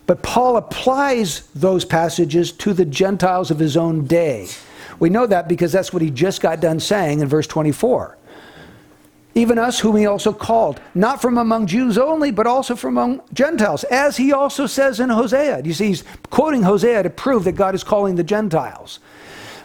But 0.06 0.22
Paul 0.22 0.58
applies 0.58 1.48
those 1.56 1.86
passages 1.86 2.52
to 2.54 2.74
the 2.74 2.86
Gentiles 2.86 3.52
of 3.52 3.60
his 3.60 3.78
own 3.78 4.06
day. 4.06 4.50
We 5.00 5.10
know 5.10 5.26
that 5.26 5.48
because 5.48 5.72
that's 5.72 5.94
what 5.94 6.02
he 6.02 6.12
just 6.12 6.42
got 6.42 6.60
done 6.60 6.80
saying 6.80 7.22
in 7.22 7.28
verse 7.28 7.48
24. 7.48 8.18
Even 9.36 9.58
us, 9.58 9.80
whom 9.80 9.96
he 9.96 10.06
also 10.06 10.32
called, 10.32 10.80
not 10.94 11.22
from 11.22 11.40
among 11.40 11.66
Jews 11.66 11.98
only, 11.98 12.30
but 12.30 12.46
also 12.46 12.76
from 12.76 12.98
among 12.98 13.22
Gentiles, 13.34 13.84
as 13.86 14.18
he 14.18 14.32
also 14.32 14.68
says 14.68 15.00
in 15.00 15.10
Hosea. 15.10 15.64
You 15.64 15.74
see, 15.74 15.88
he's 15.88 16.04
quoting 16.30 16.62
Hosea 16.62 17.02
to 17.02 17.10
prove 17.10 17.46
that 17.46 17.54
God 17.54 17.74
is 17.74 17.84
calling 17.84 18.16
the 18.16 18.24
Gentiles. 18.24 19.00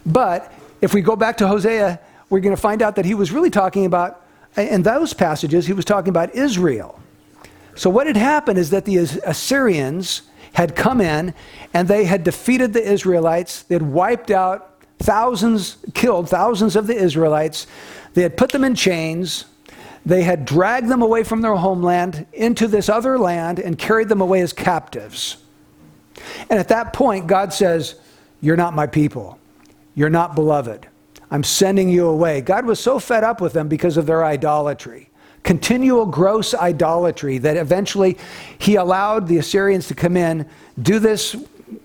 But 0.06 0.52
if 0.80 0.94
we 0.94 1.02
go 1.02 1.16
back 1.16 1.36
to 1.38 1.48
Hosea 1.48 2.00
we're 2.30 2.40
going 2.40 2.54
to 2.54 2.60
find 2.60 2.82
out 2.82 2.96
that 2.96 3.04
he 3.04 3.14
was 3.14 3.32
really 3.32 3.50
talking 3.50 3.86
about, 3.86 4.24
in 4.56 4.82
those 4.82 5.14
passages, 5.14 5.66
he 5.66 5.72
was 5.72 5.84
talking 5.84 6.10
about 6.10 6.34
Israel. 6.34 7.00
So, 7.74 7.90
what 7.90 8.06
had 8.06 8.16
happened 8.16 8.58
is 8.58 8.70
that 8.70 8.84
the 8.84 8.96
Assyrians 8.96 10.22
had 10.52 10.74
come 10.74 11.00
in 11.00 11.34
and 11.72 11.86
they 11.86 12.04
had 12.04 12.24
defeated 12.24 12.72
the 12.72 12.82
Israelites. 12.82 13.62
They 13.62 13.76
had 13.76 13.82
wiped 13.82 14.30
out 14.30 14.82
thousands, 14.98 15.78
killed 15.94 16.28
thousands 16.28 16.76
of 16.76 16.86
the 16.86 16.96
Israelites. 16.96 17.66
They 18.14 18.22
had 18.22 18.36
put 18.36 18.50
them 18.50 18.64
in 18.64 18.74
chains. 18.74 19.44
They 20.04 20.22
had 20.22 20.44
dragged 20.44 20.88
them 20.88 21.02
away 21.02 21.22
from 21.22 21.42
their 21.42 21.54
homeland 21.54 22.26
into 22.32 22.66
this 22.66 22.88
other 22.88 23.18
land 23.18 23.58
and 23.58 23.78
carried 23.78 24.08
them 24.08 24.20
away 24.20 24.40
as 24.40 24.52
captives. 24.52 25.36
And 26.50 26.58
at 26.58 26.68
that 26.68 26.92
point, 26.92 27.26
God 27.26 27.52
says, 27.52 27.96
You're 28.40 28.56
not 28.56 28.74
my 28.74 28.86
people. 28.86 29.38
You're 29.94 30.10
not 30.10 30.34
beloved. 30.34 30.88
I'm 31.30 31.42
sending 31.42 31.88
you 31.88 32.06
away. 32.06 32.40
God 32.40 32.64
was 32.64 32.80
so 32.80 32.98
fed 32.98 33.24
up 33.24 33.40
with 33.40 33.52
them 33.52 33.68
because 33.68 33.96
of 33.96 34.06
their 34.06 34.24
idolatry, 34.24 35.10
continual 35.42 36.06
gross 36.06 36.54
idolatry, 36.54 37.38
that 37.38 37.56
eventually 37.56 38.16
he 38.58 38.76
allowed 38.76 39.28
the 39.28 39.38
Assyrians 39.38 39.88
to 39.88 39.94
come 39.94 40.16
in, 40.16 40.48
do 40.80 40.98
this 40.98 41.36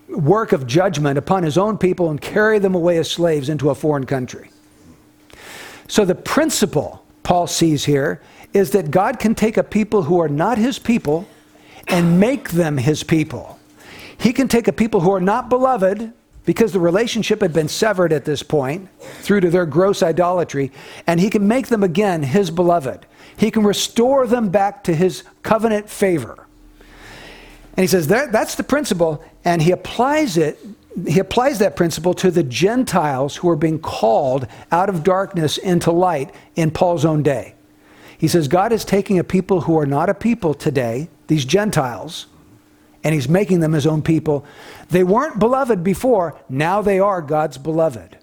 work 0.08 0.54
of 0.54 0.66
judgment 0.66 1.18
upon 1.18 1.44
his 1.44 1.58
own 1.58 1.78
people, 1.78 2.10
and 2.10 2.22
carry 2.22 2.60
them 2.60 2.76
away 2.76 2.98
as 2.98 3.12
slaves 3.12 3.50
into 3.50 3.70
a 3.70 3.76
foreign 3.76 4.06
country. 4.06 4.50
So 5.88 6.06
the 6.06 6.16
principle 6.16 7.04
Paul 7.24 7.48
sees 7.48 7.86
here 7.86 8.22
is 8.54 8.72
that 8.72 8.92
God 8.92 9.20
can 9.20 9.36
take 9.36 9.58
a 9.58 9.64
people 9.64 10.04
who 10.04 10.20
are 10.20 10.30
not 10.30 10.58
his 10.58 10.80
people 10.80 11.28
and 11.88 12.20
make 12.20 12.50
them 12.52 12.78
his 12.78 13.04
people. 13.04 13.60
He 14.18 14.32
can 14.32 14.48
take 14.48 14.68
a 14.68 14.74
people 14.74 15.02
who 15.02 15.12
are 15.12 15.22
not 15.22 15.50
beloved 15.50 16.14
because 16.46 16.74
the 16.74 16.80
relationship 16.80 17.42
had 17.42 17.54
been 17.54 17.70
severed 17.70 18.12
at 18.12 18.26
this 18.26 18.44
point 18.44 18.90
through 19.00 19.40
to 19.42 19.50
their 19.50 19.66
gross 19.66 20.04
idolatry, 20.04 20.72
and 21.08 21.20
he 21.20 21.30
can 21.30 21.48
make 21.48 21.68
them 21.68 21.84
again 21.84 22.24
his 22.24 22.52
beloved. 22.52 23.06
He 23.38 23.50
can 23.50 23.64
restore 23.64 24.28
them 24.28 24.50
back 24.50 24.84
to 24.86 24.96
his 24.96 25.24
covenant 25.42 25.90
favor. 25.90 26.46
And 27.76 27.84
he 27.84 27.88
says 27.88 28.08
that, 28.08 28.32
that's 28.32 28.56
the 28.56 28.64
principle, 28.64 29.24
and 29.44 29.62
he 29.62 29.72
applies 29.72 30.38
it. 30.38 30.60
He 31.08 31.20
applies 31.20 31.58
that 31.60 31.76
principle 31.76 32.14
to 32.16 32.30
the 32.30 32.44
Gentiles 32.44 33.38
who 33.38 33.50
are 33.50 33.56
being 33.56 33.80
called 33.80 34.48
out 34.72 34.90
of 34.90 35.04
darkness 35.04 35.58
into 35.58 35.92
light 35.92 36.34
in 36.56 36.70
Paul's 36.70 37.04
own 37.04 37.24
day. 37.24 37.56
He 38.16 38.28
says 38.28 38.48
God 38.48 38.72
is 38.72 38.86
taking 38.86 39.18
a 39.18 39.24
people 39.24 39.62
who 39.62 39.78
are 39.80 39.88
not 39.88 40.10
a 40.10 40.14
people 40.14 40.54
today, 40.54 41.10
these 41.28 41.46
Gentiles, 41.46 42.28
and 43.03 43.13
he's 43.13 43.27
making 43.27 43.60
them 43.60 43.74
his 43.74 43.86
own 43.86 44.01
people. 44.01 44.45
They 44.89 45.03
weren't 45.03 45.39
beloved 45.39 45.83
before, 45.83 46.39
now 46.50 46.81
they 46.81 47.00
are 47.00 47.22
God's 47.22 47.57
beloved. 47.57 48.17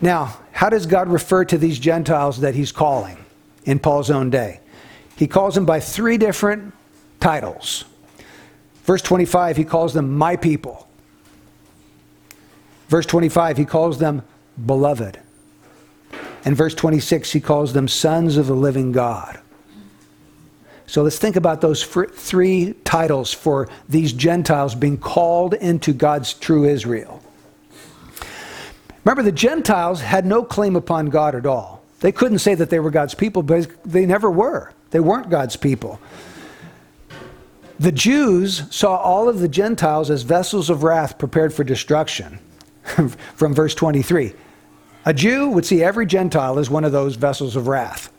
Now, 0.00 0.36
how 0.52 0.68
does 0.68 0.86
God 0.86 1.08
refer 1.08 1.44
to 1.46 1.56
these 1.56 1.78
Gentiles 1.78 2.40
that 2.40 2.54
he's 2.54 2.72
calling 2.72 3.16
in 3.64 3.78
Paul's 3.78 4.10
own 4.10 4.28
day? 4.28 4.60
He 5.16 5.26
calls 5.26 5.54
them 5.54 5.64
by 5.64 5.80
three 5.80 6.18
different 6.18 6.74
titles. 7.20 7.84
Verse 8.84 9.00
25, 9.00 9.56
he 9.56 9.64
calls 9.64 9.94
them 9.94 10.16
my 10.16 10.36
people. 10.36 10.86
Verse 12.88 13.06
25, 13.06 13.56
he 13.56 13.64
calls 13.64 13.98
them 13.98 14.22
beloved. 14.66 15.18
And 16.44 16.54
verse 16.54 16.74
26, 16.74 17.32
he 17.32 17.40
calls 17.40 17.72
them 17.72 17.88
sons 17.88 18.36
of 18.36 18.46
the 18.46 18.54
living 18.54 18.92
God. 18.92 19.40
So 20.86 21.02
let's 21.02 21.18
think 21.18 21.36
about 21.36 21.60
those 21.60 21.84
three 21.84 22.74
titles 22.84 23.32
for 23.32 23.68
these 23.88 24.12
Gentiles 24.12 24.74
being 24.74 24.98
called 24.98 25.54
into 25.54 25.92
God's 25.92 26.34
true 26.34 26.64
Israel. 26.64 27.22
Remember, 29.04 29.22
the 29.22 29.32
Gentiles 29.32 30.00
had 30.00 30.24
no 30.24 30.42
claim 30.42 30.76
upon 30.76 31.06
God 31.06 31.34
at 31.34 31.46
all. 31.46 31.82
They 32.00 32.12
couldn't 32.12 32.38
say 32.40 32.54
that 32.54 32.70
they 32.70 32.80
were 32.80 32.90
God's 32.90 33.14
people, 33.14 33.42
but 33.42 33.68
they 33.84 34.06
never 34.06 34.30
were. 34.30 34.72
They 34.90 35.00
weren't 35.00 35.30
God's 35.30 35.56
people. 35.56 36.00
The 37.80 37.92
Jews 37.92 38.62
saw 38.70 38.96
all 38.96 39.28
of 39.28 39.40
the 39.40 39.48
Gentiles 39.48 40.10
as 40.10 40.22
vessels 40.22 40.70
of 40.70 40.84
wrath 40.84 41.18
prepared 41.18 41.52
for 41.52 41.64
destruction, 41.64 42.38
from 42.84 43.54
verse 43.54 43.74
23. 43.74 44.32
A 45.06 45.12
Jew 45.12 45.48
would 45.48 45.66
see 45.66 45.82
every 45.82 46.06
Gentile 46.06 46.58
as 46.58 46.70
one 46.70 46.84
of 46.84 46.92
those 46.92 47.16
vessels 47.16 47.56
of 47.56 47.66
wrath. 47.66 48.13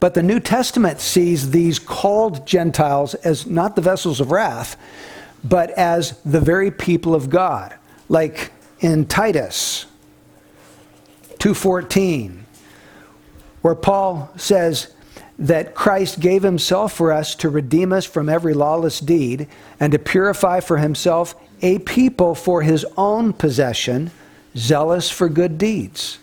But 0.00 0.14
the 0.14 0.22
New 0.22 0.40
Testament 0.40 1.00
sees 1.00 1.50
these 1.50 1.78
called 1.78 2.46
Gentiles 2.46 3.14
as 3.14 3.46
not 3.46 3.76
the 3.76 3.82
vessels 3.82 4.20
of 4.20 4.32
wrath, 4.32 4.76
but 5.44 5.70
as 5.70 6.18
the 6.24 6.40
very 6.40 6.70
people 6.70 7.14
of 7.14 7.30
God. 7.30 7.74
Like 8.08 8.52
in 8.80 9.06
Titus 9.06 9.86
2:14, 11.38 12.44
where 13.62 13.74
Paul 13.74 14.30
says 14.36 14.88
that 15.38 15.74
Christ 15.74 16.20
gave 16.20 16.42
himself 16.42 16.92
for 16.92 17.12
us 17.12 17.34
to 17.36 17.48
redeem 17.48 17.92
us 17.92 18.04
from 18.04 18.28
every 18.28 18.54
lawless 18.54 19.00
deed 19.00 19.48
and 19.80 19.92
to 19.92 19.98
purify 19.98 20.60
for 20.60 20.78
himself 20.78 21.34
a 21.62 21.78
people 21.80 22.34
for 22.34 22.62
his 22.62 22.84
own 22.96 23.32
possession, 23.32 24.10
zealous 24.56 25.10
for 25.10 25.28
good 25.28 25.58
deeds. 25.58 26.18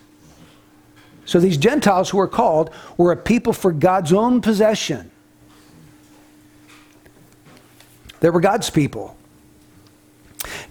So 1.29 1.39
these 1.39 1.57
Gentiles 1.57 2.09
who 2.09 2.17
were 2.17 2.27
called 2.27 2.71
were 2.97 3.11
a 3.11 3.15
people 3.15 3.53
for 3.53 3.71
God's 3.71 4.11
own 4.11 4.41
possession. 4.41 5.11
They 8.19 8.31
were 8.31 8.41
God's 8.41 8.71
people. 8.71 9.15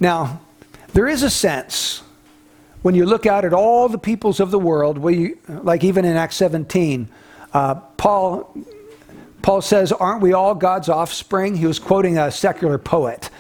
Now, 0.01 0.41
there 0.95 1.07
is 1.07 1.23
a 1.23 1.31
sense 1.31 2.03
when 2.83 2.97
you 2.97 3.07
look 3.07 3.25
out 3.25 3.45
at 3.45 3.53
all 3.53 3.89
the 3.89 3.99
peoples 3.99 4.41
of 4.41 4.51
the 4.51 4.59
world, 4.59 4.99
we, 4.99 5.35
like 5.49 5.85
even 5.85 6.05
in 6.05 6.17
Acts 6.17 6.35
17, 6.37 7.09
uh, 7.53 7.75
Paul, 7.97 8.53
Paul 9.43 9.63
says, 9.63 9.93
Aren't 9.93 10.23
we 10.23 10.33
all 10.33 10.57
God's 10.57 10.89
offspring? 10.89 11.55
He 11.55 11.67
was 11.67 11.79
quoting 11.79 12.19
a 12.19 12.33
secular 12.33 12.79
poet. 12.79 13.31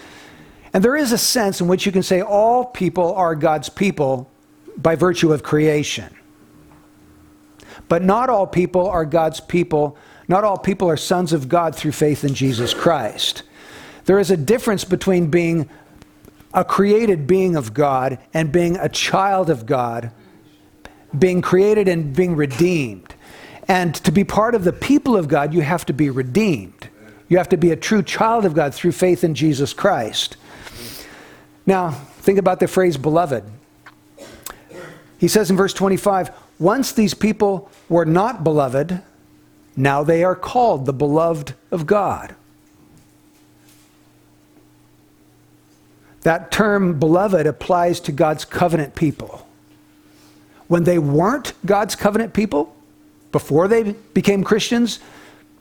And 0.72 0.84
there 0.84 0.94
is 0.94 1.10
a 1.10 1.18
sense 1.18 1.60
in 1.60 1.66
which 1.66 1.84
you 1.84 1.90
can 1.90 2.04
say 2.04 2.20
all 2.20 2.64
people 2.64 3.12
are 3.14 3.34
God's 3.34 3.68
people 3.68 4.30
by 4.76 4.94
virtue 4.94 5.32
of 5.32 5.42
creation. 5.42 6.14
But 7.88 8.02
not 8.02 8.28
all 8.28 8.46
people 8.46 8.86
are 8.86 9.04
God's 9.04 9.40
people. 9.40 9.96
Not 10.28 10.44
all 10.44 10.58
people 10.58 10.88
are 10.88 10.96
sons 10.96 11.32
of 11.32 11.48
God 11.48 11.74
through 11.74 11.92
faith 11.92 12.24
in 12.24 12.34
Jesus 12.34 12.74
Christ. 12.74 13.42
There 14.04 14.18
is 14.18 14.30
a 14.30 14.36
difference 14.36 14.84
between 14.84 15.28
being 15.28 15.68
a 16.54 16.64
created 16.64 17.26
being 17.26 17.56
of 17.56 17.74
God 17.74 18.18
and 18.32 18.50
being 18.50 18.76
a 18.76 18.88
child 18.88 19.50
of 19.50 19.66
God, 19.66 20.10
being 21.18 21.42
created 21.42 21.88
and 21.88 22.14
being 22.14 22.36
redeemed. 22.36 23.14
And 23.66 23.94
to 23.96 24.10
be 24.10 24.24
part 24.24 24.54
of 24.54 24.64
the 24.64 24.72
people 24.72 25.16
of 25.16 25.28
God, 25.28 25.52
you 25.52 25.60
have 25.60 25.84
to 25.86 25.92
be 25.92 26.08
redeemed. 26.08 26.88
You 27.28 27.36
have 27.36 27.50
to 27.50 27.58
be 27.58 27.70
a 27.70 27.76
true 27.76 28.02
child 28.02 28.46
of 28.46 28.54
God 28.54 28.74
through 28.74 28.92
faith 28.92 29.24
in 29.24 29.34
Jesus 29.34 29.74
Christ. 29.74 30.36
Now, 31.66 31.90
think 31.90 32.38
about 32.38 32.60
the 32.60 32.68
phrase 32.68 32.96
beloved. 32.96 33.44
He 35.18 35.28
says 35.28 35.50
in 35.50 35.56
verse 35.56 35.74
25, 35.74 36.30
once 36.58 36.92
these 36.92 37.14
people 37.14 37.70
were 37.88 38.04
not 38.04 38.42
beloved, 38.42 39.02
now 39.76 40.02
they 40.02 40.24
are 40.24 40.34
called 40.34 40.86
the 40.86 40.92
beloved 40.92 41.54
of 41.70 41.86
God. 41.86 42.34
That 46.22 46.50
term 46.50 46.98
beloved 46.98 47.46
applies 47.46 48.00
to 48.00 48.12
God's 48.12 48.44
covenant 48.44 48.94
people. 48.94 49.46
When 50.66 50.84
they 50.84 50.98
weren't 50.98 51.54
God's 51.64 51.94
covenant 51.94 52.34
people, 52.34 52.74
before 53.30 53.68
they 53.68 53.92
became 54.14 54.42
Christians, 54.42 54.98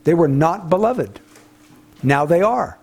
they 0.03 0.13
were 0.13 0.27
not 0.27 0.69
beloved. 0.69 1.19
Now 2.01 2.25
they 2.25 2.41
are. 2.41 2.77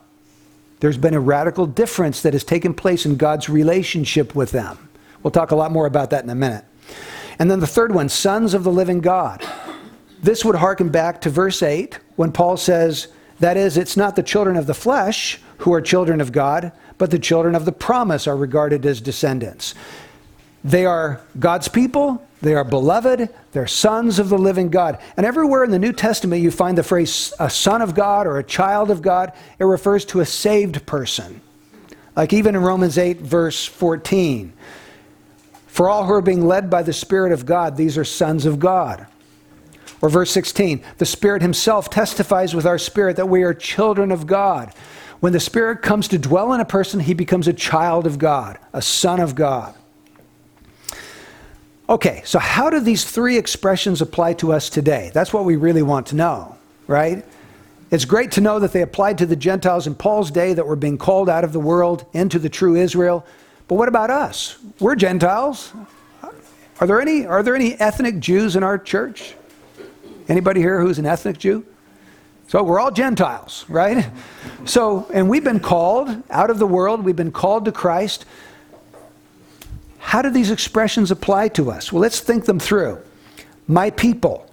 There's 0.80 0.98
been 0.98 1.14
a 1.14 1.20
radical 1.20 1.66
difference 1.66 2.22
that 2.22 2.32
has 2.32 2.44
taken 2.44 2.74
place 2.74 3.06
in 3.06 3.16
God's 3.16 3.48
relationship 3.48 4.34
with 4.34 4.50
them. 4.50 4.88
We'll 5.22 5.30
talk 5.30 5.50
a 5.50 5.56
lot 5.56 5.72
more 5.72 5.86
about 5.86 6.10
that 6.10 6.22
in 6.24 6.30
a 6.30 6.34
minute. 6.34 6.64
And 7.38 7.50
then 7.50 7.60
the 7.60 7.66
third 7.66 7.94
one, 7.94 8.08
sons 8.08 8.54
of 8.54 8.64
the 8.64 8.72
living 8.72 9.00
God. 9.00 9.44
This 10.22 10.44
would 10.44 10.56
harken 10.56 10.88
back 10.88 11.20
to 11.22 11.30
verse 11.30 11.62
8 11.62 11.98
when 12.16 12.32
Paul 12.32 12.56
says, 12.56 13.08
That 13.40 13.56
is, 13.56 13.76
it's 13.76 13.96
not 13.96 14.16
the 14.16 14.22
children 14.22 14.56
of 14.56 14.66
the 14.66 14.74
flesh 14.74 15.40
who 15.58 15.72
are 15.72 15.80
children 15.80 16.20
of 16.20 16.32
God, 16.32 16.72
but 16.98 17.10
the 17.10 17.18
children 17.18 17.54
of 17.54 17.64
the 17.64 17.72
promise 17.72 18.26
are 18.26 18.36
regarded 18.36 18.86
as 18.86 19.00
descendants. 19.00 19.74
They 20.62 20.86
are 20.86 21.20
God's 21.38 21.68
people, 21.68 22.26
they 22.40 22.54
are 22.54 22.64
beloved, 22.64 23.28
they're 23.52 23.66
sons 23.66 24.18
of 24.18 24.28
the 24.28 24.38
living 24.38 24.70
God. 24.70 24.98
And 25.16 25.26
everywhere 25.26 25.64
in 25.64 25.70
the 25.70 25.78
New 25.78 25.92
Testament 25.92 26.42
you 26.42 26.50
find 26.50 26.78
the 26.78 26.82
phrase 26.82 27.32
a 27.38 27.50
son 27.50 27.82
of 27.82 27.94
God 27.94 28.26
or 28.26 28.38
a 28.38 28.44
child 28.44 28.90
of 28.90 29.02
God, 29.02 29.32
it 29.58 29.64
refers 29.64 30.04
to 30.06 30.20
a 30.20 30.26
saved 30.26 30.86
person. 30.86 31.40
Like 32.16 32.32
even 32.32 32.54
in 32.54 32.62
Romans 32.62 32.96
8, 32.96 33.18
verse 33.18 33.66
14. 33.66 34.52
For 35.74 35.88
all 35.88 36.04
who 36.04 36.12
are 36.12 36.22
being 36.22 36.46
led 36.46 36.70
by 36.70 36.84
the 36.84 36.92
Spirit 36.92 37.32
of 37.32 37.46
God, 37.46 37.76
these 37.76 37.98
are 37.98 38.04
sons 38.04 38.46
of 38.46 38.60
God. 38.60 39.08
Or 40.00 40.08
verse 40.08 40.30
16, 40.30 40.80
the 40.98 41.04
Spirit 41.04 41.42
Himself 41.42 41.90
testifies 41.90 42.54
with 42.54 42.64
our 42.64 42.78
spirit 42.78 43.16
that 43.16 43.28
we 43.28 43.42
are 43.42 43.52
children 43.52 44.12
of 44.12 44.24
God. 44.24 44.72
When 45.18 45.32
the 45.32 45.40
Spirit 45.40 45.82
comes 45.82 46.06
to 46.08 46.16
dwell 46.16 46.52
in 46.52 46.60
a 46.60 46.64
person, 46.64 47.00
he 47.00 47.12
becomes 47.12 47.48
a 47.48 47.52
child 47.52 48.06
of 48.06 48.20
God, 48.20 48.56
a 48.72 48.80
son 48.80 49.18
of 49.18 49.34
God. 49.34 49.74
Okay, 51.88 52.22
so 52.24 52.38
how 52.38 52.70
do 52.70 52.78
these 52.78 53.04
three 53.04 53.36
expressions 53.36 54.00
apply 54.00 54.34
to 54.34 54.52
us 54.52 54.70
today? 54.70 55.10
That's 55.12 55.32
what 55.32 55.44
we 55.44 55.56
really 55.56 55.82
want 55.82 56.06
to 56.06 56.14
know, 56.14 56.56
right? 56.86 57.24
It's 57.90 58.04
great 58.04 58.30
to 58.32 58.40
know 58.40 58.60
that 58.60 58.72
they 58.72 58.82
applied 58.82 59.18
to 59.18 59.26
the 59.26 59.34
Gentiles 59.34 59.88
in 59.88 59.96
Paul's 59.96 60.30
day 60.30 60.54
that 60.54 60.68
were 60.68 60.76
being 60.76 60.98
called 60.98 61.28
out 61.28 61.42
of 61.42 61.52
the 61.52 61.58
world 61.58 62.06
into 62.12 62.38
the 62.38 62.48
true 62.48 62.76
Israel. 62.76 63.26
But 63.68 63.76
what 63.76 63.88
about 63.88 64.10
us? 64.10 64.58
We're 64.78 64.94
Gentiles. 64.94 65.72
Are 66.80 66.86
there 66.86 67.00
any, 67.00 67.24
are 67.26 67.42
there 67.42 67.54
any 67.54 67.74
ethnic 67.74 68.18
Jews 68.18 68.56
in 68.56 68.62
our 68.62 68.78
church? 68.78 69.34
Anybody 70.28 70.60
here 70.60 70.80
who's 70.80 70.98
an 70.98 71.06
ethnic 71.06 71.38
Jew? 71.38 71.64
So 72.48 72.62
we're 72.62 72.78
all 72.78 72.90
Gentiles, 72.90 73.64
right? 73.68 74.06
So, 74.64 75.08
and 75.12 75.28
we've 75.30 75.44
been 75.44 75.60
called 75.60 76.22
out 76.30 76.50
of 76.50 76.58
the 76.58 76.66
world, 76.66 77.04
we've 77.04 77.16
been 77.16 77.32
called 77.32 77.64
to 77.64 77.72
Christ. 77.72 78.26
How 79.98 80.20
do 80.20 80.30
these 80.30 80.50
expressions 80.50 81.10
apply 81.10 81.48
to 81.48 81.70
us? 81.70 81.90
Well, 81.90 82.02
let's 82.02 82.20
think 82.20 82.44
them 82.44 82.60
through. 82.60 83.00
My 83.66 83.90
people. 83.90 84.48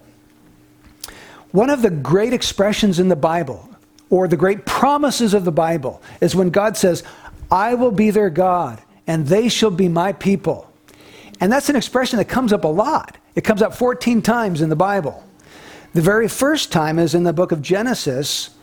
One 1.50 1.68
of 1.68 1.82
the 1.82 1.90
great 1.90 2.32
expressions 2.32 2.98
in 2.98 3.08
the 3.08 3.16
Bible, 3.16 3.68
or 4.08 4.26
the 4.26 4.38
great 4.38 4.64
promises 4.64 5.34
of 5.34 5.44
the 5.44 5.52
Bible, 5.52 6.00
is 6.22 6.34
when 6.34 6.48
God 6.48 6.78
says, 6.78 7.02
I 7.50 7.74
will 7.74 7.90
be 7.90 8.10
their 8.10 8.30
God, 8.30 8.80
and 9.12 9.26
they 9.26 9.46
shall 9.46 9.70
be 9.70 9.88
my 9.90 10.10
people. 10.10 10.72
And 11.38 11.52
that's 11.52 11.68
an 11.68 11.76
expression 11.76 12.16
that 12.16 12.30
comes 12.30 12.50
up 12.50 12.64
a 12.64 12.68
lot. 12.68 13.18
It 13.34 13.44
comes 13.44 13.60
up 13.60 13.74
14 13.74 14.22
times 14.22 14.62
in 14.62 14.70
the 14.70 14.76
Bible. 14.76 15.22
The 15.92 16.00
very 16.00 16.28
first 16.28 16.72
time 16.72 16.98
is 16.98 17.14
in 17.14 17.22
the 17.22 17.34
book 17.34 17.52
of 17.52 17.60
Genesis, 17.60 18.56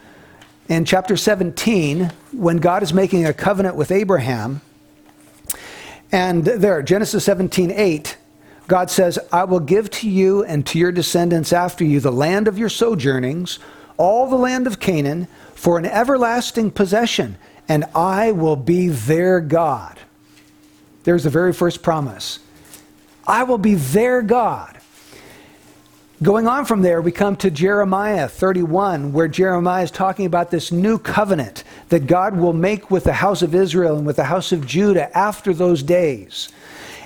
in 0.67 0.85
chapter 0.85 1.15
17, 1.15 2.11
when 2.31 2.57
God 2.57 2.81
is 2.81 2.95
making 2.95 3.27
a 3.27 3.33
covenant 3.33 3.75
with 3.75 3.91
Abraham. 3.91 4.61
And 6.11 6.43
there, 6.43 6.81
Genesis 6.81 7.23
17, 7.25 7.69
8, 7.69 8.17
God 8.67 8.89
says, 8.89 9.19
I 9.31 9.43
will 9.43 9.59
give 9.59 9.91
to 9.91 10.09
you 10.09 10.43
and 10.43 10.65
to 10.65 10.79
your 10.79 10.91
descendants 10.91 11.53
after 11.53 11.85
you 11.85 11.99
the 11.99 12.11
land 12.11 12.47
of 12.47 12.57
your 12.57 12.69
sojournings, 12.69 13.59
all 13.97 14.27
the 14.27 14.35
land 14.35 14.65
of 14.65 14.79
Canaan, 14.79 15.27
for 15.53 15.77
an 15.77 15.85
everlasting 15.85 16.71
possession, 16.71 17.37
and 17.67 17.85
I 17.93 18.31
will 18.31 18.55
be 18.55 18.87
their 18.87 19.41
God. 19.41 19.98
There's 21.03 21.23
the 21.23 21.29
very 21.29 21.53
first 21.53 21.81
promise. 21.81 22.39
I 23.27 23.43
will 23.43 23.57
be 23.57 23.75
their 23.75 24.21
God. 24.21 24.79
Going 26.21 26.47
on 26.47 26.65
from 26.65 26.81
there, 26.81 27.01
we 27.01 27.13
come 27.13 27.37
to 27.37 27.49
Jeremiah 27.49 28.27
31, 28.27 29.13
where 29.13 29.29
Jeremiah 29.29 29.83
is 29.83 29.91
talking 29.91 30.25
about 30.25 30.51
this 30.51 30.69
new 30.69 30.97
covenant 30.97 31.63
that 31.87 32.07
God 32.07 32.35
will 32.35 32.51
make 32.51 32.91
with 32.91 33.05
the 33.05 33.13
house 33.13 33.41
of 33.41 33.55
Israel 33.55 33.97
and 33.97 34.05
with 34.05 34.17
the 34.17 34.25
house 34.25 34.51
of 34.51 34.67
Judah 34.67 35.15
after 35.17 35.53
those 35.53 35.81
days. 35.81 36.49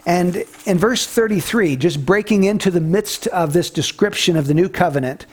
And 0.08 0.44
in 0.66 0.80
verse 0.80 1.06
33, 1.06 1.76
just 1.76 2.04
breaking 2.04 2.44
into 2.44 2.72
the 2.72 2.82
midst 2.82 3.28
of 3.28 3.54
this 3.54 3.70
description 3.70 4.36
of 4.36 4.48
the 4.48 4.56
new 4.56 4.68
covenant, 4.68 5.28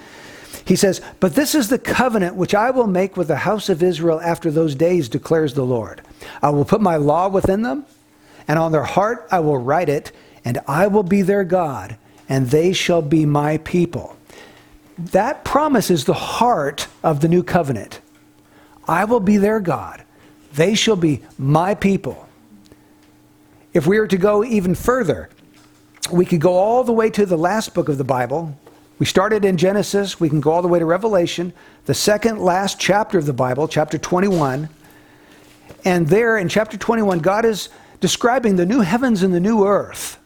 he 0.66 0.76
says, 0.76 1.00
But 1.18 1.34
this 1.34 1.54
is 1.54 1.68
the 1.68 1.78
covenant 1.78 2.36
which 2.36 2.54
I 2.54 2.70
will 2.70 2.86
make 2.86 3.16
with 3.16 3.28
the 3.28 3.36
house 3.36 3.70
of 3.70 3.82
Israel 3.82 4.20
after 4.20 4.50
those 4.50 4.74
days, 4.74 5.08
declares 5.08 5.54
the 5.54 5.64
Lord. 5.64 6.02
I 6.42 6.50
will 6.50 6.66
put 6.66 6.82
my 6.82 6.96
law 6.96 7.28
within 7.28 7.62
them, 7.62 7.86
and 8.50 8.58
on 8.58 8.72
their 8.72 8.82
heart 8.82 9.28
I 9.30 9.38
will 9.38 9.58
write 9.58 9.88
it, 9.88 10.10
and 10.44 10.58
I 10.66 10.88
will 10.88 11.04
be 11.04 11.22
their 11.22 11.44
God 11.44 11.96
and 12.30 12.46
they 12.46 12.72
shall 12.72 13.02
be 13.02 13.26
my 13.26 13.58
people. 13.58 14.16
That 14.96 15.44
promise 15.44 15.90
is 15.90 16.04
the 16.04 16.14
heart 16.14 16.86
of 17.02 17.20
the 17.20 17.28
new 17.28 17.42
covenant. 17.42 18.00
I 18.86 19.04
will 19.04 19.20
be 19.20 19.36
their 19.36 19.60
God. 19.60 20.04
They 20.54 20.74
shall 20.74 20.96
be 20.96 21.22
my 21.36 21.74
people. 21.74 22.28
If 23.74 23.86
we 23.86 23.98
were 23.98 24.06
to 24.06 24.16
go 24.16 24.44
even 24.44 24.74
further, 24.74 25.28
we 26.12 26.24
could 26.24 26.40
go 26.40 26.54
all 26.54 26.84
the 26.84 26.92
way 26.92 27.10
to 27.10 27.26
the 27.26 27.36
last 27.36 27.74
book 27.74 27.88
of 27.88 27.98
the 27.98 28.04
Bible. 28.04 28.56
We 28.98 29.06
started 29.06 29.44
in 29.44 29.56
Genesis, 29.56 30.20
we 30.20 30.28
can 30.28 30.40
go 30.40 30.52
all 30.52 30.62
the 30.62 30.68
way 30.68 30.78
to 30.78 30.86
Revelation, 30.86 31.52
the 31.86 31.94
second 31.94 32.38
last 32.38 32.78
chapter 32.78 33.18
of 33.18 33.26
the 33.26 33.32
Bible, 33.32 33.66
chapter 33.66 33.98
21. 33.98 34.68
And 35.84 36.06
there 36.06 36.36
in 36.38 36.48
chapter 36.48 36.76
21, 36.76 37.20
God 37.20 37.44
is 37.44 37.70
describing 38.00 38.56
the 38.56 38.66
new 38.66 38.80
heavens 38.80 39.22
and 39.22 39.32
the 39.32 39.40
new 39.40 39.66
earth. 39.66 40.18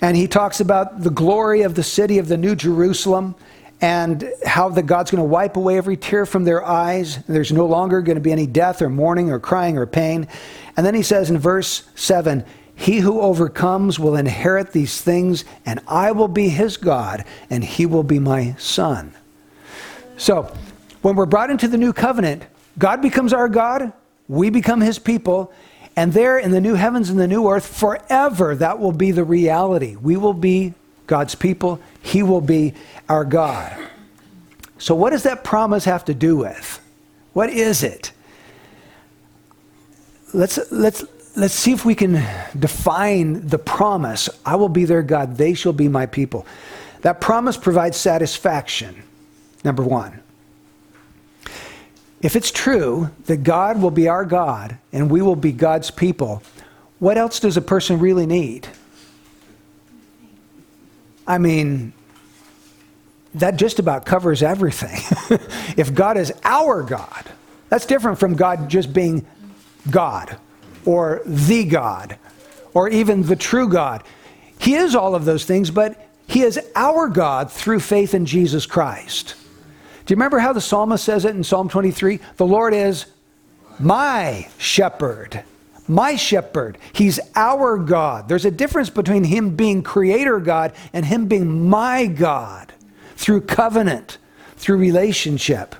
And 0.00 0.16
he 0.16 0.28
talks 0.28 0.60
about 0.60 1.02
the 1.02 1.10
glory 1.10 1.62
of 1.62 1.74
the 1.74 1.82
city 1.82 2.18
of 2.18 2.28
the 2.28 2.36
New 2.36 2.54
Jerusalem 2.54 3.34
and 3.80 4.32
how 4.44 4.68
that 4.70 4.86
God's 4.86 5.10
going 5.10 5.22
to 5.22 5.28
wipe 5.28 5.56
away 5.56 5.76
every 5.76 5.96
tear 5.96 6.26
from 6.26 6.44
their 6.44 6.64
eyes. 6.64 7.18
There's 7.26 7.52
no 7.52 7.66
longer 7.66 8.00
going 8.00 8.16
to 8.16 8.20
be 8.20 8.32
any 8.32 8.46
death 8.46 8.82
or 8.82 8.88
mourning 8.88 9.30
or 9.30 9.38
crying 9.38 9.76
or 9.76 9.86
pain. 9.86 10.28
And 10.76 10.86
then 10.86 10.94
he 10.94 11.02
says 11.02 11.30
in 11.30 11.38
verse 11.38 11.88
7 11.94 12.44
He 12.74 12.98
who 12.98 13.20
overcomes 13.20 13.98
will 13.98 14.16
inherit 14.16 14.72
these 14.72 15.00
things, 15.00 15.44
and 15.66 15.80
I 15.86 16.12
will 16.12 16.28
be 16.28 16.48
his 16.48 16.76
God, 16.76 17.24
and 17.50 17.62
he 17.62 17.86
will 17.86 18.02
be 18.02 18.18
my 18.18 18.54
son. 18.58 19.12
So, 20.16 20.52
when 21.02 21.14
we're 21.14 21.26
brought 21.26 21.50
into 21.50 21.68
the 21.68 21.78
new 21.78 21.92
covenant, 21.92 22.44
God 22.78 23.00
becomes 23.00 23.32
our 23.32 23.48
God, 23.48 23.92
we 24.28 24.50
become 24.50 24.80
his 24.80 24.98
people, 24.98 25.52
and 25.98 26.12
there 26.12 26.38
in 26.38 26.52
the 26.52 26.60
new 26.60 26.74
heavens 26.74 27.10
and 27.10 27.18
the 27.18 27.26
new 27.26 27.48
earth, 27.48 27.66
forever, 27.66 28.54
that 28.54 28.78
will 28.78 28.92
be 28.92 29.10
the 29.10 29.24
reality. 29.24 29.96
We 29.96 30.16
will 30.16 30.32
be 30.32 30.74
God's 31.08 31.34
people, 31.34 31.80
he 32.00 32.22
will 32.22 32.40
be 32.40 32.74
our 33.08 33.24
God. 33.24 33.76
So, 34.78 34.94
what 34.94 35.10
does 35.10 35.24
that 35.24 35.42
promise 35.42 35.86
have 35.86 36.04
to 36.04 36.14
do 36.14 36.36
with? 36.36 36.80
What 37.32 37.50
is 37.50 37.82
it? 37.82 38.12
Let's, 40.32 40.70
let's, 40.70 41.04
let's 41.36 41.54
see 41.54 41.72
if 41.72 41.84
we 41.84 41.96
can 41.96 42.24
define 42.56 43.48
the 43.48 43.58
promise 43.58 44.28
I 44.46 44.54
will 44.54 44.68
be 44.68 44.84
their 44.84 45.02
God, 45.02 45.36
they 45.36 45.52
shall 45.52 45.72
be 45.72 45.88
my 45.88 46.06
people. 46.06 46.46
That 47.00 47.20
promise 47.20 47.56
provides 47.56 47.96
satisfaction, 47.96 49.02
number 49.64 49.82
one. 49.82 50.22
If 52.20 52.34
it's 52.34 52.50
true 52.50 53.10
that 53.26 53.44
God 53.44 53.80
will 53.80 53.90
be 53.90 54.08
our 54.08 54.24
God 54.24 54.76
and 54.92 55.10
we 55.10 55.22
will 55.22 55.36
be 55.36 55.52
God's 55.52 55.90
people, 55.90 56.42
what 56.98 57.16
else 57.16 57.38
does 57.38 57.56
a 57.56 57.62
person 57.62 58.00
really 58.00 58.26
need? 58.26 58.66
I 61.26 61.38
mean, 61.38 61.92
that 63.34 63.56
just 63.56 63.78
about 63.78 64.04
covers 64.04 64.42
everything. 64.42 65.00
if 65.76 65.94
God 65.94 66.16
is 66.16 66.32
our 66.42 66.82
God, 66.82 67.24
that's 67.68 67.86
different 67.86 68.18
from 68.18 68.34
God 68.34 68.68
just 68.68 68.92
being 68.92 69.26
God 69.90 70.38
or 70.84 71.22
the 71.24 71.64
God 71.64 72.18
or 72.74 72.88
even 72.88 73.22
the 73.22 73.36
true 73.36 73.68
God. 73.68 74.02
He 74.58 74.74
is 74.74 74.94
all 74.94 75.14
of 75.14 75.24
those 75.24 75.44
things, 75.44 75.70
but 75.70 76.08
He 76.26 76.42
is 76.42 76.58
our 76.74 77.08
God 77.08 77.52
through 77.52 77.80
faith 77.80 78.14
in 78.14 78.26
Jesus 78.26 78.66
Christ. 78.66 79.34
Do 80.08 80.12
you 80.12 80.16
remember 80.16 80.38
how 80.38 80.54
the 80.54 80.60
psalmist 80.62 81.04
says 81.04 81.26
it 81.26 81.36
in 81.36 81.44
Psalm 81.44 81.68
23? 81.68 82.18
The 82.38 82.46
Lord 82.46 82.72
is 82.72 83.04
my 83.78 84.48
shepherd. 84.56 85.44
My 85.86 86.16
shepherd. 86.16 86.78
He's 86.94 87.20
our 87.36 87.76
God. 87.76 88.26
There's 88.26 88.46
a 88.46 88.50
difference 88.50 88.88
between 88.88 89.24
Him 89.24 89.54
being 89.54 89.82
creator 89.82 90.40
God 90.40 90.72
and 90.94 91.04
Him 91.04 91.26
being 91.26 91.68
my 91.68 92.06
God 92.06 92.72
through 93.16 93.42
covenant, 93.42 94.16
through 94.56 94.78
relationship. 94.78 95.74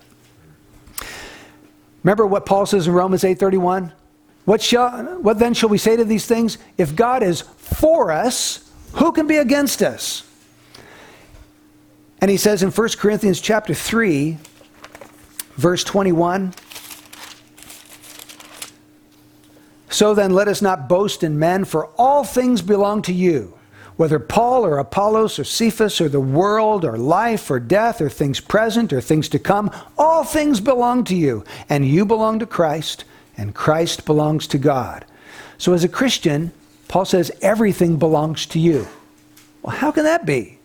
Remember 2.02 2.26
what 2.26 2.44
Paul 2.44 2.66
says 2.66 2.86
in 2.86 2.92
Romans 2.92 3.22
8:31? 3.22 3.92
What, 4.44 4.60
shall, 4.60 4.90
what 5.22 5.38
then 5.38 5.54
shall 5.54 5.70
we 5.70 5.78
say 5.78 5.96
to 5.96 6.04
these 6.04 6.26
things? 6.26 6.58
If 6.76 6.94
God 6.94 7.22
is 7.22 7.40
for 7.40 8.10
us, 8.12 8.70
who 8.92 9.10
can 9.10 9.26
be 9.26 9.38
against 9.38 9.80
us? 9.80 10.27
And 12.20 12.30
he 12.30 12.36
says 12.36 12.62
in 12.62 12.70
1 12.70 12.88
Corinthians 12.98 13.40
chapter 13.40 13.74
3, 13.74 14.38
verse 15.56 15.84
21, 15.84 16.54
So 19.90 20.14
then 20.14 20.32
let 20.32 20.48
us 20.48 20.62
not 20.62 20.88
boast 20.88 21.22
in 21.22 21.38
men, 21.38 21.64
for 21.64 21.86
all 21.96 22.24
things 22.24 22.62
belong 22.62 23.02
to 23.02 23.12
you 23.12 23.58
whether 23.98 24.20
Paul 24.20 24.64
or 24.64 24.78
Apollos 24.78 25.40
or 25.40 25.44
Cephas 25.44 26.00
or 26.00 26.08
the 26.08 26.20
world 26.20 26.84
or 26.84 26.96
life 26.96 27.50
or 27.50 27.58
death 27.58 28.00
or 28.00 28.08
things 28.08 28.38
present 28.38 28.92
or 28.92 29.00
things 29.00 29.28
to 29.30 29.40
come, 29.40 29.72
all 29.98 30.22
things 30.22 30.60
belong 30.60 31.02
to 31.02 31.16
you, 31.16 31.44
and 31.68 31.84
you 31.84 32.06
belong 32.06 32.38
to 32.38 32.46
Christ, 32.46 33.04
and 33.36 33.56
Christ 33.56 34.06
belongs 34.06 34.46
to 34.46 34.58
God. 34.58 35.04
So 35.58 35.72
as 35.72 35.82
a 35.82 35.88
Christian, 35.88 36.52
Paul 36.86 37.06
says 37.06 37.32
everything 37.42 37.96
belongs 37.96 38.46
to 38.46 38.60
you. 38.60 38.86
Well, 39.62 39.74
how 39.74 39.90
can 39.90 40.04
that 40.04 40.24
be? 40.24 40.57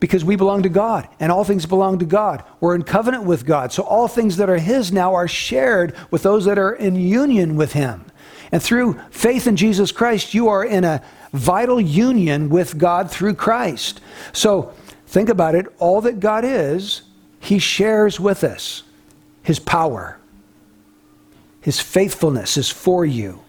Because 0.00 0.24
we 0.24 0.36
belong 0.36 0.62
to 0.64 0.68
God, 0.68 1.08
and 1.18 1.32
all 1.32 1.44
things 1.44 1.66
belong 1.66 1.98
to 2.00 2.04
God. 2.04 2.44
We're 2.60 2.74
in 2.74 2.82
covenant 2.82 3.24
with 3.24 3.46
God. 3.46 3.72
So 3.72 3.82
all 3.82 4.08
things 4.08 4.36
that 4.36 4.50
are 4.50 4.58
His 4.58 4.92
now 4.92 5.14
are 5.14 5.28
shared 5.28 5.94
with 6.10 6.22
those 6.22 6.44
that 6.44 6.58
are 6.58 6.72
in 6.72 6.96
union 6.96 7.56
with 7.56 7.72
Him. 7.72 8.04
And 8.52 8.62
through 8.62 9.00
faith 9.10 9.46
in 9.46 9.56
Jesus 9.56 9.92
Christ, 9.92 10.34
you 10.34 10.48
are 10.48 10.64
in 10.64 10.84
a 10.84 11.02
vital 11.32 11.80
union 11.80 12.48
with 12.48 12.78
God 12.78 13.10
through 13.10 13.34
Christ. 13.34 14.00
So 14.32 14.72
think 15.06 15.28
about 15.28 15.54
it 15.54 15.66
all 15.78 16.00
that 16.02 16.20
God 16.20 16.44
is, 16.44 17.02
He 17.40 17.58
shares 17.58 18.20
with 18.20 18.44
us. 18.44 18.82
His 19.42 19.58
power, 19.58 20.18
His 21.60 21.80
faithfulness 21.80 22.56
is 22.56 22.70
for 22.70 23.04
you, 23.04 23.40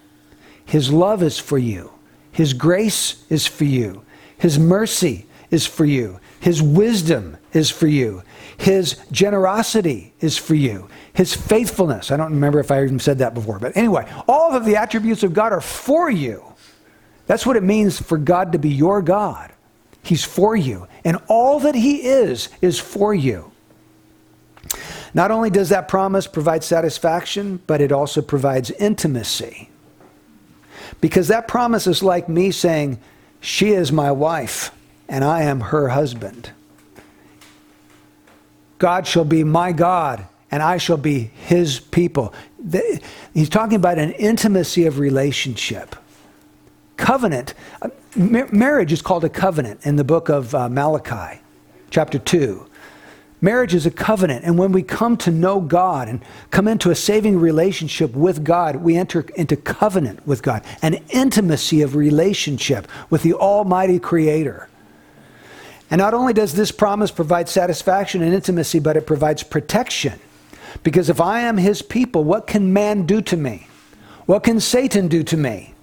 His 0.65 0.91
love 0.91 1.21
is 1.21 1.37
for 1.37 1.57
you, 1.57 1.91
His 2.31 2.53
grace 2.53 3.23
is 3.29 3.45
for 3.45 3.65
you, 3.65 4.03
His 4.37 4.57
mercy 4.57 5.25
is 5.51 5.65
for 5.67 5.85
you, 5.85 6.19
His 6.45 6.61
wisdom 6.61 7.37
is 7.53 7.71
for 7.71 7.87
you, 7.87 8.21
His 8.55 8.99
generosity 9.11 10.13
is 10.19 10.37
for 10.37 10.53
you. 10.53 10.87
His 11.11 11.33
faithfulness. 11.33 12.11
I 12.11 12.17
don't 12.17 12.33
remember 12.33 12.59
if 12.59 12.69
I 12.69 12.83
even 12.83 12.99
said 12.99 13.17
that 13.17 13.33
before, 13.33 13.57
but 13.57 13.75
anyway, 13.75 14.07
all 14.27 14.53
of 14.53 14.63
the 14.63 14.75
attributes 14.75 15.23
of 15.23 15.33
God 15.33 15.53
are 15.53 15.59
for 15.59 16.07
you. 16.07 16.43
That's 17.25 17.47
what 17.47 17.55
it 17.55 17.63
means 17.63 17.99
for 17.99 18.19
God 18.19 18.51
to 18.51 18.59
be 18.59 18.69
your 18.69 19.01
God. 19.01 19.53
He's 20.03 20.23
for 20.23 20.55
you. 20.55 20.87
And 21.03 21.17
all 21.27 21.59
that 21.61 21.73
He 21.73 22.03
is, 22.03 22.49
is 22.61 22.79
for 22.79 23.11
you. 23.11 23.51
Not 25.15 25.31
only 25.31 25.49
does 25.49 25.69
that 25.69 25.87
promise 25.87 26.27
provide 26.27 26.63
satisfaction, 26.63 27.59
but 27.65 27.81
it 27.81 27.91
also 27.91 28.21
provides 28.21 28.69
intimacy. 28.69 29.71
Because 31.01 31.27
that 31.29 31.47
promise 31.47 31.87
is 31.87 32.03
like 32.03 32.29
me 32.29 32.51
saying, 32.51 32.99
She 33.41 33.71
is 33.71 33.91
my 33.91 34.11
wife, 34.11 34.74
and 35.07 35.23
I 35.23 35.43
am 35.43 35.59
her 35.59 35.89
husband. 35.89 36.51
God 38.77 39.07
shall 39.07 39.25
be 39.25 39.43
my 39.43 39.71
God, 39.71 40.27
and 40.51 40.61
I 40.61 40.77
shall 40.77 40.97
be 40.97 41.31
his 41.35 41.79
people. 41.79 42.33
He's 43.33 43.49
talking 43.49 43.75
about 43.75 43.97
an 43.97 44.11
intimacy 44.13 44.85
of 44.85 44.99
relationship 44.99 45.95
covenant. 46.97 47.53
Uh, 47.81 47.89
marriage 48.15 48.93
is 48.93 49.01
called 49.01 49.23
a 49.23 49.29
covenant 49.29 49.85
in 49.85 49.95
the 49.95 50.03
book 50.03 50.29
of 50.29 50.53
uh, 50.55 50.69
Malachi, 50.69 51.41
chapter 51.89 52.19
2. 52.19 52.65
Marriage 53.41 53.75
is 53.75 53.85
a 53.85 53.91
covenant, 53.91 54.43
and 54.45 54.57
when 54.57 54.71
we 54.71 54.81
come 54.81 55.17
to 55.17 55.29
know 55.29 55.59
God 55.59 56.07
and 56.07 56.23
come 56.51 56.67
into 56.67 56.89
a 56.89 56.95
saving 56.95 57.37
relationship 57.39 58.13
with 58.15 58.43
God, 58.43 58.77
we 58.77 58.95
enter 58.95 59.25
into 59.35 59.55
covenant 59.55 60.25
with 60.25 60.41
God, 60.41 60.63
an 60.81 60.95
intimacy 61.09 61.81
of 61.81 61.95
relationship 61.95 62.87
with 63.09 63.23
the 63.23 63.33
Almighty 63.33 63.99
Creator. 63.99 64.69
And 65.89 65.99
not 65.99 66.13
only 66.13 66.33
does 66.33 66.53
this 66.53 66.71
promise 66.71 67.11
provide 67.11 67.47
satisfaction 67.47 68.21
and 68.21 68.33
intimacy, 68.33 68.79
but 68.79 68.97
it 68.97 69.05
provides 69.05 69.43
protection. 69.43 70.19
Because 70.83 71.09
if 71.09 71.21
I 71.21 71.41
am 71.41 71.57
His 71.57 71.81
people, 71.81 72.23
what 72.23 72.47
can 72.47 72.73
man 72.73 73.05
do 73.05 73.21
to 73.21 73.37
me? 73.37 73.67
What 74.25 74.43
can 74.43 74.59
Satan 74.59 75.07
do 75.07 75.23
to 75.23 75.37
me? 75.37 75.73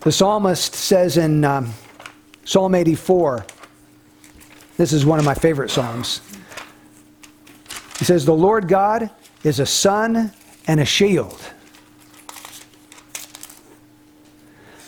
The 0.00 0.10
psalmist 0.10 0.74
says 0.74 1.16
in 1.16 1.44
um, 1.44 1.72
Psalm 2.44 2.74
84, 2.74 3.46
this 4.76 4.92
is 4.92 5.06
one 5.06 5.18
of 5.18 5.24
my 5.24 5.34
favorite 5.34 5.70
psalms. 5.70 6.20
He 7.98 8.04
says, 8.04 8.24
The 8.24 8.34
Lord 8.34 8.66
God 8.66 9.10
is 9.44 9.60
a 9.60 9.66
sun 9.66 10.32
and 10.66 10.80
a 10.80 10.84
shield. 10.84 11.40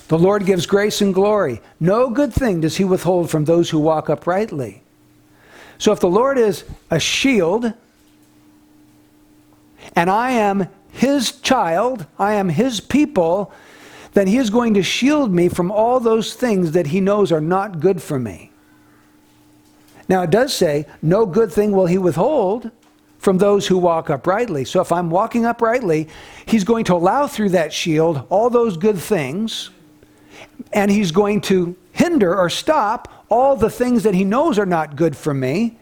The 0.08 0.18
Lord 0.18 0.44
gives 0.44 0.66
grace 0.66 1.00
and 1.00 1.14
glory. 1.14 1.60
No 1.80 2.10
good 2.10 2.32
thing 2.32 2.60
does 2.60 2.76
he 2.76 2.84
withhold 2.84 3.30
from 3.30 3.44
those 3.44 3.70
who 3.70 3.78
walk 3.78 4.10
uprightly. 4.10 4.82
So 5.78 5.92
if 5.92 6.00
the 6.00 6.08
Lord 6.08 6.38
is 6.38 6.64
a 6.90 7.00
shield, 7.00 7.72
and 9.96 10.10
I 10.10 10.32
am 10.32 10.68
his 10.92 11.32
child, 11.40 12.06
I 12.18 12.34
am 12.34 12.48
his 12.48 12.80
people, 12.80 13.52
then 14.12 14.26
he 14.26 14.36
is 14.36 14.50
going 14.50 14.74
to 14.74 14.82
shield 14.82 15.32
me 15.32 15.48
from 15.48 15.70
all 15.70 16.00
those 16.00 16.34
things 16.34 16.72
that 16.72 16.86
he 16.88 17.00
knows 17.00 17.32
are 17.32 17.40
not 17.40 17.80
good 17.80 18.00
for 18.00 18.18
me. 18.18 18.50
Now, 20.08 20.22
it 20.22 20.30
does 20.30 20.54
say, 20.54 20.86
no 21.02 21.26
good 21.26 21.50
thing 21.50 21.72
will 21.72 21.86
he 21.86 21.98
withhold 21.98 22.70
from 23.18 23.38
those 23.38 23.66
who 23.66 23.78
walk 23.78 24.10
uprightly. 24.10 24.64
So, 24.64 24.80
if 24.80 24.92
I'm 24.92 25.10
walking 25.10 25.46
uprightly, 25.46 26.08
he's 26.46 26.62
going 26.62 26.84
to 26.84 26.94
allow 26.94 27.26
through 27.26 27.50
that 27.50 27.72
shield 27.72 28.26
all 28.28 28.50
those 28.50 28.76
good 28.76 28.98
things, 28.98 29.70
and 30.72 30.90
he's 30.90 31.10
going 31.10 31.40
to 31.42 31.76
hinder 31.92 32.36
or 32.36 32.50
stop 32.50 33.26
all 33.30 33.56
the 33.56 33.70
things 33.70 34.02
that 34.02 34.14
he 34.14 34.24
knows 34.24 34.58
are 34.58 34.66
not 34.66 34.96
good 34.96 35.16
for 35.16 35.32
me. 35.34 35.76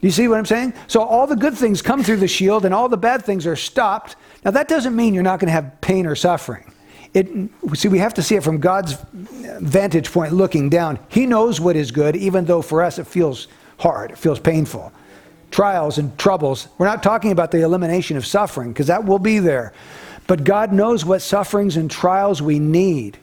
You 0.00 0.10
see 0.10 0.28
what 0.28 0.38
I'm 0.38 0.46
saying? 0.46 0.74
So, 0.86 1.02
all 1.02 1.26
the 1.26 1.36
good 1.36 1.54
things 1.54 1.82
come 1.82 2.04
through 2.04 2.18
the 2.18 2.28
shield, 2.28 2.64
and 2.64 2.72
all 2.72 2.88
the 2.88 2.96
bad 2.96 3.24
things 3.24 3.46
are 3.46 3.56
stopped 3.56 4.14
now, 4.44 4.52
that 4.52 4.68
doesn't 4.68 4.94
mean 4.94 5.14
you're 5.14 5.22
not 5.22 5.40
going 5.40 5.48
to 5.48 5.52
have 5.52 5.80
pain 5.80 6.06
or 6.06 6.14
suffering. 6.14 6.72
It, 7.14 7.28
see, 7.74 7.88
we 7.88 7.98
have 7.98 8.14
to 8.14 8.22
see 8.22 8.36
it 8.36 8.42
from 8.42 8.58
God's 8.58 8.96
vantage 9.12 10.12
point 10.12 10.32
looking 10.32 10.68
down. 10.68 10.98
He 11.08 11.26
knows 11.26 11.60
what 11.60 11.74
is 11.74 11.90
good, 11.90 12.16
even 12.16 12.44
though 12.44 12.62
for 12.62 12.82
us 12.82 12.98
it 12.98 13.06
feels 13.06 13.48
hard, 13.78 14.10
it 14.10 14.18
feels 14.18 14.38
painful. 14.38 14.92
Trials 15.50 15.98
and 15.98 16.16
troubles. 16.18 16.68
We're 16.76 16.86
not 16.86 17.02
talking 17.02 17.32
about 17.32 17.50
the 17.50 17.62
elimination 17.62 18.16
of 18.16 18.26
suffering, 18.26 18.72
because 18.72 18.86
that 18.88 19.04
will 19.04 19.18
be 19.18 19.38
there. 19.38 19.72
But 20.28 20.44
God 20.44 20.72
knows 20.72 21.04
what 21.04 21.22
sufferings 21.22 21.76
and 21.76 21.90
trials 21.90 22.40
we 22.40 22.60
need 22.60 23.18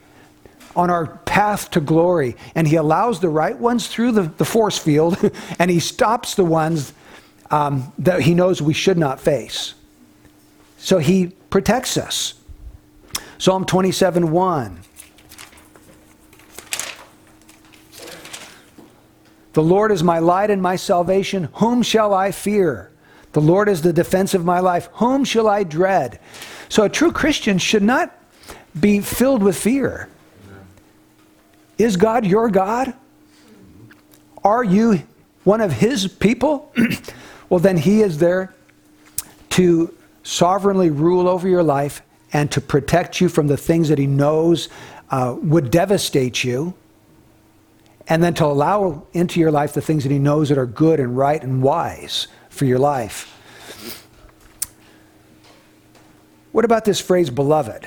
on 0.76 0.89
our 0.89 1.06
path 1.20 1.72
to 1.72 1.80
glory. 1.80 2.36
And 2.56 2.68
He 2.68 2.76
allows 2.76 3.22
the 3.22 3.30
right 3.30 3.58
ones 3.58 3.88
through 3.88 4.12
the, 4.12 4.24
the 4.24 4.44
force 4.44 4.78
field, 4.78 5.18
and 5.60 5.72
He 5.72 5.80
stops 5.80 6.36
the 6.36 6.44
ones 6.44 6.91
um, 7.52 7.94
that 8.00 8.22
He 8.22 8.34
knows 8.34 8.62
we 8.62 8.74
should 8.74 8.98
not 8.98 9.22
face. 9.22 9.76
So 10.78 10.98
He 10.98 11.28
protects 11.50 11.96
us. 11.96 12.34
Psalm 13.38 13.65
27 13.65 14.32
1. 14.32 14.80
The 19.54 19.63
Lord 19.63 19.91
is 19.91 20.04
my 20.04 20.20
light 20.20 20.50
and 20.50 20.62
my 20.62 20.76
salvation. 20.76 21.50
Whom 21.54 21.84
shall 21.84 22.13
I 22.13 22.32
fear? 22.32 22.91
The 23.34 23.41
Lord 23.41 23.70
is 23.70 23.84
the 23.84 23.94
defense 23.94 24.34
of 24.34 24.44
my 24.44 24.60
life. 24.60 24.89
Whom 24.94 25.24
shall 25.24 25.48
I 25.48 25.63
dread? 25.63 26.20
So 26.69 26.84
a 26.84 26.89
true 26.89 27.12
Christian 27.12 27.58
should 27.58 27.84
not 27.84 28.17
be 28.80 28.99
filled 28.99 29.43
with 29.43 29.58
fear. 29.58 30.10
Is 31.78 31.97
God 31.97 32.25
your 32.25 32.49
God? 32.49 32.93
Are 34.43 34.63
you 34.63 35.04
one 35.43 35.62
of 35.62 35.71
His 35.71 36.08
people? 36.08 36.71
well, 37.49 37.60
then 37.60 37.78
He 37.78 38.01
is 38.01 38.17
there 38.17 38.54
to 39.51 39.93
sovereignly 40.23 40.89
rule 40.89 41.28
over 41.28 41.47
your 41.47 41.63
life 41.63 42.01
and 42.34 42.51
to 42.51 42.62
protect 42.62 43.21
you 43.21 43.30
from 43.30 43.47
the 43.47 43.58
things 43.58 43.89
that 43.89 43.97
He 43.97 44.08
knows 44.08 44.69
uh, 45.10 45.36
would 45.41 45.71
devastate 45.71 46.43
you. 46.43 46.73
And 48.08 48.23
then 48.23 48.34
to 48.36 48.45
allow 48.45 49.08
into 49.13 49.39
your 49.39 49.51
life 49.51 49.73
the 49.73 49.82
things 49.82 50.04
that 50.04 50.12
He 50.12 50.19
knows 50.19 50.49
that 50.49 50.58
are 50.58 50.65
good 50.65 50.99
and 50.99 51.17
right 51.17 51.41
and 51.41 51.63
wise 51.63 52.28
for 52.49 52.65
your 52.65 52.80
life. 52.80 53.35
What 56.56 56.63
about 56.63 56.86
this 56.86 57.02
phrase, 57.02 57.30
beloved? 57.30 57.86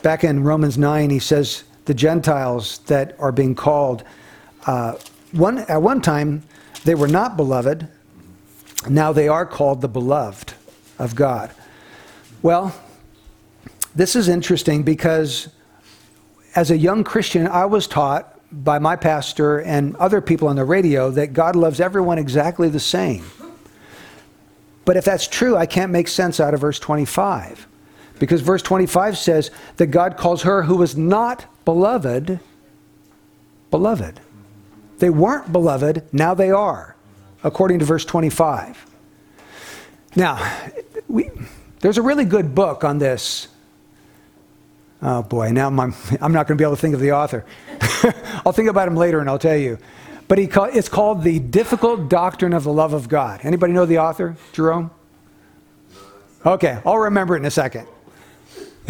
Back 0.00 0.24
in 0.24 0.42
Romans 0.42 0.78
9, 0.78 1.10
he 1.10 1.18
says, 1.18 1.64
the 1.84 1.92
Gentiles 1.92 2.78
that 2.86 3.14
are 3.18 3.30
being 3.30 3.54
called, 3.54 4.04
uh, 4.64 4.94
one, 5.32 5.58
at 5.58 5.82
one 5.82 6.00
time, 6.00 6.44
they 6.84 6.94
were 6.94 7.08
not 7.08 7.36
beloved. 7.36 7.88
Now 8.88 9.12
they 9.12 9.28
are 9.28 9.44
called 9.44 9.82
the 9.82 9.88
beloved 9.88 10.54
of 10.98 11.14
God. 11.14 11.50
Well, 12.40 12.74
this 13.94 14.16
is 14.16 14.26
interesting 14.26 14.82
because 14.82 15.50
as 16.54 16.70
a 16.70 16.78
young 16.78 17.04
Christian, 17.04 17.46
I 17.48 17.66
was 17.66 17.86
taught 17.86 18.40
by 18.50 18.78
my 18.78 18.96
pastor 18.96 19.58
and 19.58 19.94
other 19.96 20.22
people 20.22 20.48
on 20.48 20.56
the 20.56 20.64
radio 20.64 21.10
that 21.10 21.34
God 21.34 21.54
loves 21.54 21.80
everyone 21.80 22.16
exactly 22.16 22.70
the 22.70 22.80
same. 22.80 23.26
But 24.84 24.96
if 24.96 25.04
that's 25.04 25.26
true, 25.26 25.56
I 25.56 25.66
can't 25.66 25.92
make 25.92 26.08
sense 26.08 26.40
out 26.40 26.54
of 26.54 26.60
verse 26.60 26.78
25. 26.78 27.66
Because 28.18 28.40
verse 28.40 28.62
25 28.62 29.18
says 29.18 29.50
that 29.76 29.86
God 29.86 30.16
calls 30.16 30.42
her 30.42 30.62
who 30.62 30.76
was 30.76 30.96
not 30.96 31.46
beloved, 31.64 32.40
beloved. 33.70 34.20
They 34.98 35.10
weren't 35.10 35.52
beloved, 35.52 36.04
now 36.12 36.34
they 36.34 36.50
are, 36.50 36.94
according 37.42 37.80
to 37.80 37.84
verse 37.84 38.04
25. 38.04 38.86
Now, 40.14 40.56
we, 41.08 41.30
there's 41.80 41.98
a 41.98 42.02
really 42.02 42.24
good 42.24 42.54
book 42.54 42.84
on 42.84 42.98
this. 42.98 43.48
Oh 45.00 45.22
boy, 45.22 45.50
now 45.50 45.66
I'm, 45.66 45.80
I'm 46.20 46.32
not 46.32 46.46
going 46.46 46.56
to 46.56 46.62
be 46.62 46.64
able 46.64 46.76
to 46.76 46.80
think 46.80 46.94
of 46.94 47.00
the 47.00 47.12
author. 47.12 47.44
I'll 48.46 48.52
think 48.52 48.68
about 48.68 48.86
him 48.86 48.96
later 48.96 49.18
and 49.18 49.28
I'll 49.28 49.38
tell 49.38 49.56
you. 49.56 49.78
But 50.32 50.38
he 50.38 50.46
call, 50.46 50.70
it's 50.72 50.88
called 50.88 51.24
The 51.24 51.40
Difficult 51.40 52.08
Doctrine 52.08 52.54
of 52.54 52.64
the 52.64 52.72
Love 52.72 52.94
of 52.94 53.06
God. 53.06 53.40
Anybody 53.42 53.74
know 53.74 53.84
the 53.84 53.98
author, 53.98 54.34
Jerome? 54.54 54.90
Okay, 56.46 56.80
I'll 56.86 57.00
remember 57.00 57.36
it 57.36 57.40
in 57.40 57.44
a 57.44 57.50
second. 57.50 57.86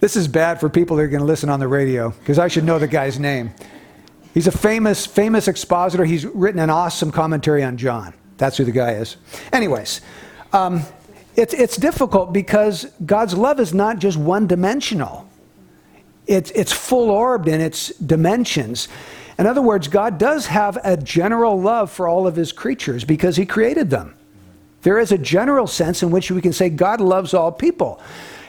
this 0.00 0.16
is 0.16 0.26
bad 0.26 0.60
for 0.60 0.70
people 0.70 0.96
that 0.96 1.02
are 1.02 1.08
going 1.08 1.20
to 1.20 1.26
listen 1.26 1.50
on 1.50 1.60
the 1.60 1.68
radio 1.68 2.08
because 2.08 2.38
I 2.38 2.48
should 2.48 2.64
know 2.64 2.78
the 2.78 2.88
guy's 2.88 3.18
name. 3.18 3.50
He's 4.32 4.46
a 4.46 4.50
famous, 4.50 5.04
famous 5.04 5.46
expositor. 5.46 6.06
He's 6.06 6.24
written 6.24 6.58
an 6.58 6.70
awesome 6.70 7.12
commentary 7.12 7.62
on 7.62 7.76
John. 7.76 8.14
That's 8.38 8.56
who 8.56 8.64
the 8.64 8.72
guy 8.72 8.92
is. 8.92 9.18
Anyways, 9.52 10.00
um, 10.54 10.84
it's, 11.36 11.52
it's 11.52 11.76
difficult 11.76 12.32
because 12.32 12.86
God's 13.04 13.34
love 13.34 13.60
is 13.60 13.74
not 13.74 13.98
just 13.98 14.16
one 14.16 14.46
dimensional, 14.46 15.28
it's, 16.26 16.50
it's 16.52 16.72
full 16.72 17.10
orbed 17.10 17.46
in 17.46 17.60
its 17.60 17.90
dimensions. 17.98 18.88
In 19.38 19.46
other 19.46 19.62
words, 19.62 19.88
God 19.88 20.18
does 20.18 20.46
have 20.46 20.78
a 20.84 20.96
general 20.96 21.60
love 21.60 21.90
for 21.90 22.06
all 22.06 22.26
of 22.26 22.36
his 22.36 22.52
creatures 22.52 23.04
because 23.04 23.36
he 23.36 23.46
created 23.46 23.90
them. 23.90 24.14
There 24.82 24.98
is 24.98 25.12
a 25.12 25.18
general 25.18 25.66
sense 25.66 26.02
in 26.02 26.10
which 26.10 26.30
we 26.30 26.40
can 26.40 26.52
say 26.52 26.68
God 26.68 27.00
loves 27.00 27.34
all 27.34 27.50
people. 27.50 28.00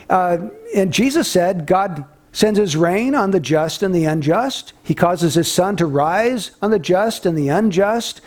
Uh, 0.08 0.48
and 0.74 0.92
Jesus 0.92 1.30
said, 1.30 1.66
God 1.66 2.04
sends 2.32 2.58
his 2.58 2.76
rain 2.76 3.14
on 3.14 3.30
the 3.30 3.40
just 3.40 3.82
and 3.82 3.94
the 3.94 4.04
unjust. 4.04 4.74
He 4.84 4.94
causes 4.94 5.34
his 5.34 5.50
sun 5.50 5.76
to 5.76 5.86
rise 5.86 6.50
on 6.60 6.70
the 6.70 6.78
just 6.78 7.24
and 7.24 7.36
the 7.36 7.48
unjust. 7.48 8.20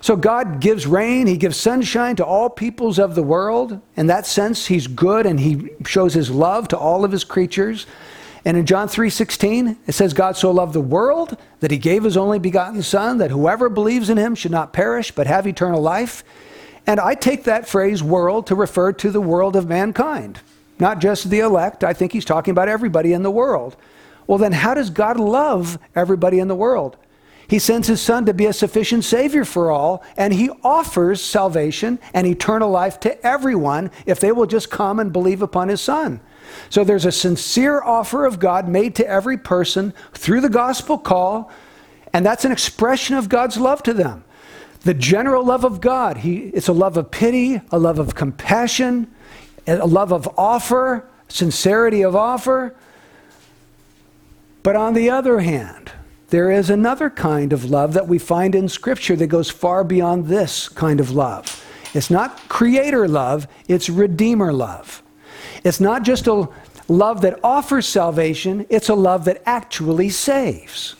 So 0.00 0.16
God 0.16 0.58
gives 0.58 0.84
rain, 0.84 1.28
he 1.28 1.36
gives 1.36 1.56
sunshine 1.56 2.16
to 2.16 2.26
all 2.26 2.50
peoples 2.50 2.98
of 2.98 3.14
the 3.14 3.22
world. 3.22 3.80
In 3.96 4.08
that 4.08 4.26
sense, 4.26 4.66
he's 4.66 4.88
good 4.88 5.26
and 5.26 5.38
he 5.38 5.68
shows 5.86 6.12
his 6.12 6.28
love 6.28 6.66
to 6.68 6.76
all 6.76 7.04
of 7.04 7.12
his 7.12 7.22
creatures. 7.22 7.86
And 8.44 8.56
in 8.56 8.66
John 8.66 8.88
3:16, 8.88 9.76
it 9.86 9.92
says 9.92 10.14
God 10.14 10.36
so 10.36 10.50
loved 10.50 10.72
the 10.72 10.80
world 10.80 11.36
that 11.60 11.70
he 11.70 11.78
gave 11.78 12.04
his 12.04 12.16
only 12.16 12.38
begotten 12.38 12.82
son 12.82 13.18
that 13.18 13.30
whoever 13.30 13.68
believes 13.68 14.10
in 14.10 14.16
him 14.16 14.34
should 14.34 14.50
not 14.50 14.72
perish 14.72 15.12
but 15.12 15.26
have 15.26 15.46
eternal 15.46 15.80
life. 15.80 16.24
And 16.86 16.98
I 16.98 17.14
take 17.14 17.44
that 17.44 17.68
phrase 17.68 18.02
world 18.02 18.46
to 18.48 18.56
refer 18.56 18.92
to 18.94 19.10
the 19.10 19.20
world 19.20 19.54
of 19.54 19.68
mankind, 19.68 20.40
not 20.80 20.98
just 20.98 21.30
the 21.30 21.38
elect. 21.38 21.84
I 21.84 21.92
think 21.92 22.12
he's 22.12 22.24
talking 22.24 22.50
about 22.50 22.68
everybody 22.68 23.12
in 23.12 23.22
the 23.22 23.30
world. 23.30 23.76
Well, 24.26 24.38
then 24.38 24.52
how 24.52 24.74
does 24.74 24.90
God 24.90 25.20
love 25.20 25.78
everybody 25.94 26.40
in 26.40 26.48
the 26.48 26.56
world? 26.56 26.96
He 27.46 27.58
sends 27.58 27.86
his 27.86 28.00
son 28.00 28.24
to 28.26 28.34
be 28.34 28.46
a 28.46 28.52
sufficient 28.52 29.04
savior 29.04 29.44
for 29.44 29.70
all, 29.70 30.02
and 30.16 30.32
he 30.32 30.50
offers 30.64 31.20
salvation 31.20 31.98
and 32.14 32.26
eternal 32.26 32.70
life 32.70 32.98
to 33.00 33.26
everyone 33.26 33.90
if 34.06 34.20
they 34.20 34.32
will 34.32 34.46
just 34.46 34.70
come 34.70 34.98
and 34.98 35.12
believe 35.12 35.42
upon 35.42 35.68
his 35.68 35.80
son. 35.80 36.20
So 36.70 36.84
there's 36.84 37.04
a 37.04 37.12
sincere 37.12 37.82
offer 37.82 38.24
of 38.24 38.38
God 38.38 38.68
made 38.68 38.94
to 38.96 39.06
every 39.06 39.36
person 39.36 39.92
through 40.12 40.40
the 40.40 40.48
gospel 40.48 40.98
call, 40.98 41.50
and 42.12 42.24
that's 42.24 42.44
an 42.44 42.52
expression 42.52 43.16
of 43.16 43.28
God's 43.28 43.56
love 43.56 43.82
to 43.84 43.94
them. 43.94 44.24
The 44.80 44.94
general 44.94 45.44
love 45.44 45.64
of 45.64 45.80
God, 45.80 46.18
he, 46.18 46.38
it's 46.48 46.68
a 46.68 46.72
love 46.72 46.96
of 46.96 47.10
pity, 47.10 47.60
a 47.70 47.78
love 47.78 47.98
of 47.98 48.14
compassion, 48.14 49.10
a 49.66 49.86
love 49.86 50.12
of 50.12 50.28
offer, 50.36 51.08
sincerity 51.28 52.02
of 52.02 52.16
offer. 52.16 52.74
But 54.62 54.76
on 54.76 54.94
the 54.94 55.10
other 55.10 55.40
hand, 55.40 55.92
there 56.28 56.50
is 56.50 56.70
another 56.70 57.10
kind 57.10 57.52
of 57.52 57.64
love 57.64 57.92
that 57.92 58.08
we 58.08 58.18
find 58.18 58.54
in 58.54 58.68
Scripture 58.68 59.16
that 59.16 59.26
goes 59.26 59.50
far 59.50 59.84
beyond 59.84 60.26
this 60.26 60.68
kind 60.68 60.98
of 60.98 61.10
love. 61.10 61.64
It's 61.94 62.10
not 62.10 62.48
creator 62.48 63.06
love, 63.06 63.46
it's 63.68 63.88
redeemer 63.88 64.52
love. 64.52 65.01
It's 65.64 65.80
not 65.80 66.02
just 66.02 66.26
a 66.26 66.48
love 66.88 67.22
that 67.22 67.38
offers 67.42 67.86
salvation, 67.86 68.66
it's 68.68 68.88
a 68.88 68.94
love 68.94 69.24
that 69.26 69.42
actually 69.46 70.10
saves. 70.10 70.96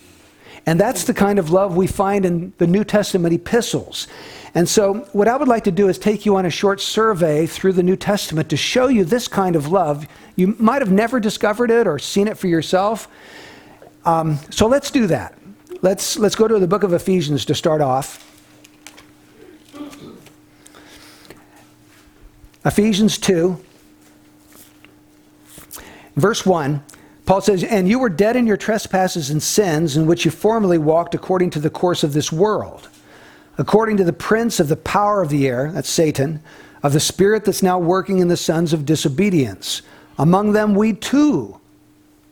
And 0.64 0.79
that's 0.79 1.05
the 1.05 1.14
kind 1.14 1.38
of 1.38 1.51
love 1.51 1.77
we 1.77 1.88
find 1.88 2.25
in 2.25 2.53
the 2.59 2.68
New 2.68 2.85
Testament 2.85 3.35
epistles. 3.35 4.07
And 4.55 4.68
so, 4.68 5.09
what 5.12 5.29
I 5.29 5.37
would 5.37 5.48
like 5.48 5.64
to 5.64 5.72
do 5.72 5.88
is 5.88 5.98
take 5.98 6.25
you 6.25 6.37
on 6.37 6.46
a 6.46 6.51
short 6.51 6.81
survey 6.81 7.46
through 7.46 7.72
the 7.72 7.83
New 7.83 7.96
Testament 7.96 8.51
to 8.51 8.57
show 8.57 8.87
you 8.87 9.05
this 9.05 9.27
kind 9.27 9.57
of 9.57 9.68
love. 9.68 10.07
You 10.37 10.55
might 10.59 10.83
have 10.83 10.92
never 10.92 11.18
discovered 11.18 11.70
it 11.70 11.87
or 11.87 11.98
seen 11.98 12.29
it 12.29 12.38
for 12.38 12.46
yourself. 12.46 13.09
Um, 14.05 14.38
so, 14.51 14.66
let's 14.68 14.90
do 14.90 15.07
that. 15.09 15.37
Let's, 15.81 16.16
let's 16.16 16.37
go 16.37 16.46
to 16.46 16.59
the 16.61 16.68
book 16.68 16.85
of 16.85 16.92
Ephesians 16.92 17.44
to 17.46 17.55
start 17.55 17.81
off. 17.81 18.29
Ephesians 22.64 23.18
2. 23.18 23.59
Verse 26.16 26.44
1, 26.44 26.83
Paul 27.25 27.40
says, 27.40 27.64
And 27.64 27.88
you 27.88 27.98
were 27.98 28.09
dead 28.09 28.37
in 28.37 28.46
your 28.46 28.57
trespasses 28.57 29.31
and 29.31 29.42
sins, 29.42 29.96
in 29.96 30.07
which 30.07 30.25
you 30.25 30.31
formerly 30.31 30.79
walked 30.79 31.14
according 31.14 31.51
to 31.51 31.61
the 31.61 31.70
course 31.70 32.03
of 32.03 32.12
this 32.12 32.33
world, 32.33 32.88
according 33.59 33.96
to 33.98 34.05
the 34.05 34.12
prince 34.12 34.61
of 34.61 34.68
the 34.68 34.77
power 34.77 35.22
of 35.22 35.29
the 35.29 35.46
air, 35.46 35.70
that's 35.72 35.88
Satan, 35.88 36.42
of 36.83 36.92
the 36.92 37.01
spirit 37.01 37.44
that's 37.44 37.62
now 37.62 37.79
working 37.79 38.18
in 38.18 38.29
the 38.29 38.37
sons 38.37 38.72
of 38.72 38.85
disobedience. 38.85 39.83
Among 40.18 40.53
them, 40.53 40.75
we 40.75 40.92
too, 40.92 41.61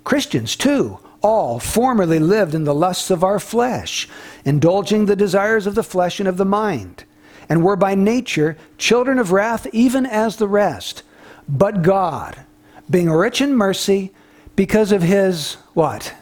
Christians 0.05 0.57
too, 0.57 0.99
all 1.23 1.61
formerly 1.61 2.19
lived 2.19 2.55
in 2.55 2.65
the 2.65 2.75
lusts 2.75 3.11
of 3.11 3.23
our 3.23 3.39
flesh, 3.39 4.09
indulging 4.45 5.07
the 5.07 5.17
desires 5.17 5.67
of 5.67 5.75
the 5.75 5.83
flesh 5.83 6.19
and 6.19 6.29
of 6.29 6.37
the 6.37 6.45
mind, 6.45 7.05
and 7.49 7.63
were 7.63 7.77
by 7.77 7.95
nature 7.95 8.57
children 8.79 9.19
of 9.19 9.33
wrath, 9.33 9.67
even 9.73 10.07
as 10.07 10.37
the 10.37 10.49
rest. 10.49 11.03
But 11.49 11.83
God, 11.83 12.45
being 12.91 13.09
rich 13.11 13.41
in 13.41 13.55
mercy 13.55 14.13
because 14.57 14.93
of 14.93 15.03
his 15.03 15.55
what? 15.75 16.13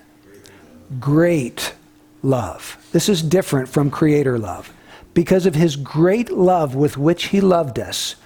Great 1.00 1.74
love. 2.22 2.76
This 2.92 3.08
is 3.08 3.22
different 3.22 3.68
from 3.68 3.90
creator 3.90 4.38
love. 4.38 4.72
Because 5.14 5.46
of 5.46 5.54
his 5.54 5.76
great 5.76 6.30
love 6.30 6.74
with 6.74 6.96
which 6.96 7.26
he 7.26 7.40
loved 7.40 7.78
us, 7.78 8.16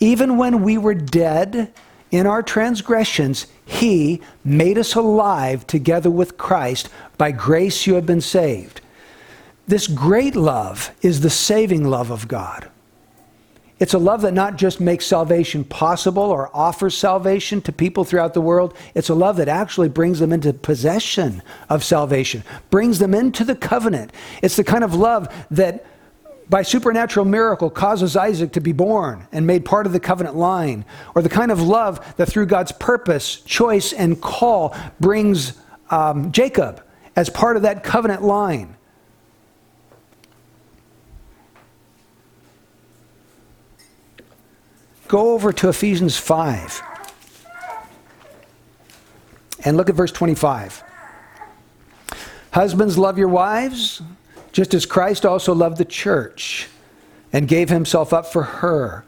Even 0.00 0.36
when 0.36 0.62
we 0.62 0.78
were 0.78 0.94
dead 0.94 1.72
in 2.10 2.26
our 2.26 2.42
transgressions, 2.42 3.46
he 3.64 4.20
made 4.44 4.78
us 4.78 4.94
alive 4.94 5.66
together 5.66 6.10
with 6.10 6.36
Christ. 6.38 6.88
By 7.18 7.30
grace 7.32 7.86
you 7.86 7.94
have 7.94 8.06
been 8.06 8.20
saved. 8.20 8.80
This 9.66 9.86
great 9.86 10.34
love 10.34 10.90
is 11.02 11.20
the 11.20 11.30
saving 11.30 11.84
love 11.84 12.10
of 12.10 12.28
God. 12.28 12.68
It's 13.82 13.94
a 13.94 13.98
love 13.98 14.20
that 14.20 14.32
not 14.32 14.54
just 14.54 14.78
makes 14.78 15.04
salvation 15.04 15.64
possible 15.64 16.22
or 16.22 16.56
offers 16.56 16.96
salvation 16.96 17.60
to 17.62 17.72
people 17.72 18.04
throughout 18.04 18.32
the 18.32 18.40
world, 18.40 18.76
it's 18.94 19.08
a 19.08 19.14
love 19.16 19.38
that 19.38 19.48
actually 19.48 19.88
brings 19.88 20.20
them 20.20 20.32
into 20.32 20.52
possession 20.52 21.42
of 21.68 21.82
salvation, 21.82 22.44
brings 22.70 23.00
them 23.00 23.12
into 23.12 23.42
the 23.42 23.56
covenant. 23.56 24.12
It's 24.40 24.54
the 24.54 24.62
kind 24.62 24.84
of 24.84 24.94
love 24.94 25.26
that 25.50 25.84
by 26.48 26.62
supernatural 26.62 27.26
miracle 27.26 27.70
causes 27.70 28.16
Isaac 28.16 28.52
to 28.52 28.60
be 28.60 28.70
born 28.70 29.26
and 29.32 29.48
made 29.48 29.64
part 29.64 29.84
of 29.84 29.92
the 29.92 29.98
covenant 29.98 30.36
line, 30.36 30.84
or 31.16 31.22
the 31.22 31.28
kind 31.28 31.50
of 31.50 31.60
love 31.60 32.14
that 32.18 32.28
through 32.28 32.46
God's 32.46 32.70
purpose, 32.70 33.40
choice, 33.40 33.92
and 33.92 34.20
call 34.20 34.76
brings 35.00 35.54
um, 35.90 36.30
Jacob 36.30 36.84
as 37.16 37.28
part 37.28 37.56
of 37.56 37.62
that 37.62 37.82
covenant 37.82 38.22
line. 38.22 38.76
Go 45.12 45.32
over 45.32 45.52
to 45.52 45.68
Ephesians 45.68 46.16
5 46.16 46.80
and 49.62 49.76
look 49.76 49.90
at 49.90 49.94
verse 49.94 50.10
25. 50.10 50.82
Husbands, 52.52 52.96
love 52.96 53.18
your 53.18 53.28
wives, 53.28 54.00
just 54.52 54.72
as 54.72 54.86
Christ 54.86 55.26
also 55.26 55.54
loved 55.54 55.76
the 55.76 55.84
church 55.84 56.66
and 57.30 57.46
gave 57.46 57.68
himself 57.68 58.14
up 58.14 58.24
for 58.24 58.42
her, 58.42 59.04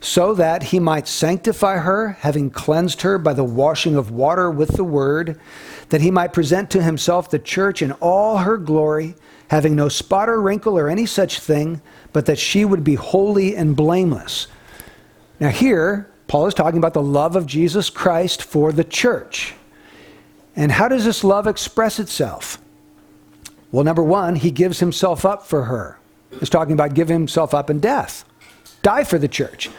so 0.00 0.32
that 0.32 0.62
he 0.62 0.78
might 0.78 1.08
sanctify 1.08 1.78
her, 1.78 2.10
having 2.20 2.50
cleansed 2.50 3.02
her 3.02 3.18
by 3.18 3.32
the 3.32 3.42
washing 3.42 3.96
of 3.96 4.12
water 4.12 4.52
with 4.52 4.76
the 4.76 4.84
word, 4.84 5.40
that 5.88 6.00
he 6.00 6.12
might 6.12 6.32
present 6.32 6.70
to 6.70 6.84
himself 6.84 7.30
the 7.30 7.38
church 7.40 7.82
in 7.82 7.90
all 7.94 8.36
her 8.36 8.58
glory, 8.58 9.16
having 9.48 9.74
no 9.74 9.88
spot 9.88 10.28
or 10.28 10.40
wrinkle 10.40 10.78
or 10.78 10.88
any 10.88 11.04
such 11.04 11.40
thing, 11.40 11.82
but 12.12 12.26
that 12.26 12.38
she 12.38 12.64
would 12.64 12.84
be 12.84 12.94
holy 12.94 13.56
and 13.56 13.74
blameless. 13.74 14.46
Now, 15.40 15.50
here, 15.50 16.10
Paul 16.26 16.46
is 16.46 16.54
talking 16.54 16.78
about 16.78 16.94
the 16.94 17.02
love 17.02 17.36
of 17.36 17.46
Jesus 17.46 17.90
Christ 17.90 18.42
for 18.42 18.72
the 18.72 18.84
church. 18.84 19.54
And 20.56 20.72
how 20.72 20.88
does 20.88 21.04
this 21.04 21.22
love 21.22 21.46
express 21.46 21.98
itself? 21.98 22.58
Well, 23.70 23.84
number 23.84 24.02
one, 24.02 24.36
he 24.36 24.50
gives 24.50 24.80
himself 24.80 25.24
up 25.24 25.46
for 25.46 25.64
her. 25.64 25.98
He's 26.38 26.50
talking 26.50 26.72
about 26.72 26.94
giving 26.94 27.14
himself 27.14 27.54
up 27.54 27.70
in 27.70 27.80
death, 27.80 28.24
die 28.82 29.04
for 29.04 29.18
the 29.18 29.28
church. 29.28 29.70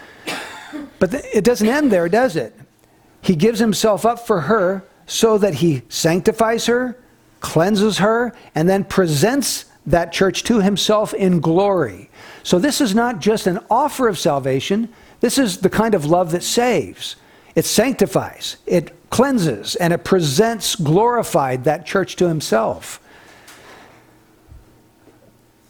But 0.99 1.13
it 1.13 1.43
doesn't 1.43 1.67
end 1.67 1.91
there, 1.91 2.07
does 2.09 2.35
it? 2.35 2.55
He 3.21 3.35
gives 3.35 3.59
himself 3.59 4.05
up 4.05 4.25
for 4.25 4.41
her 4.41 4.83
so 5.05 5.37
that 5.37 5.55
he 5.55 5.81
sanctifies 5.89 6.67
her, 6.67 6.97
cleanses 7.41 7.97
her, 7.97 8.33
and 8.55 8.69
then 8.69 8.83
presents 8.83 9.65
that 9.85 10.13
church 10.13 10.43
to 10.43 10.61
himself 10.61 11.13
in 11.13 11.39
glory. 11.39 12.09
So 12.43 12.59
this 12.59 12.79
is 12.79 12.93
not 12.93 13.19
just 13.19 13.47
an 13.47 13.59
offer 13.69 14.07
of 14.07 14.19
salvation, 14.19 14.89
this 15.19 15.37
is 15.37 15.57
the 15.57 15.69
kind 15.69 15.95
of 15.95 16.05
love 16.05 16.31
that 16.31 16.43
saves. 16.43 17.15
It 17.55 17.65
sanctifies, 17.65 18.57
it 18.65 19.09
cleanses, 19.09 19.75
and 19.75 19.91
it 19.91 20.03
presents 20.03 20.75
glorified 20.75 21.63
that 21.63 21.85
church 21.85 22.15
to 22.17 22.27
himself. 22.27 23.01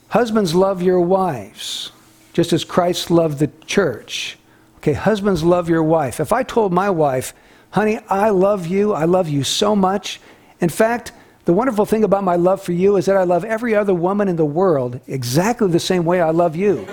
Husbands, 0.09 0.55
love 0.55 0.81
your 0.81 0.99
wives, 0.99 1.91
just 2.33 2.51
as 2.51 2.63
Christ 2.63 3.11
loved 3.11 3.39
the 3.39 3.51
church. 3.65 4.37
Okay, 4.77 4.93
husbands, 4.93 5.43
love 5.43 5.69
your 5.69 5.83
wife. 5.83 6.19
If 6.19 6.33
I 6.33 6.43
told 6.43 6.73
my 6.73 6.89
wife, 6.89 7.33
honey, 7.71 7.99
I 8.09 8.29
love 8.29 8.67
you, 8.67 8.93
I 8.93 9.05
love 9.05 9.29
you 9.29 9.43
so 9.43 9.75
much. 9.75 10.19
In 10.59 10.69
fact, 10.69 11.11
the 11.45 11.53
wonderful 11.53 11.85
thing 11.85 12.03
about 12.03 12.23
my 12.23 12.35
love 12.35 12.61
for 12.61 12.71
you 12.71 12.97
is 12.97 13.05
that 13.05 13.17
I 13.17 13.23
love 13.23 13.43
every 13.45 13.75
other 13.75 13.93
woman 13.93 14.27
in 14.27 14.35
the 14.35 14.45
world 14.45 14.99
exactly 15.07 15.67
the 15.69 15.79
same 15.79 16.05
way 16.05 16.21
I 16.21 16.31
love 16.31 16.55
you. 16.55 16.85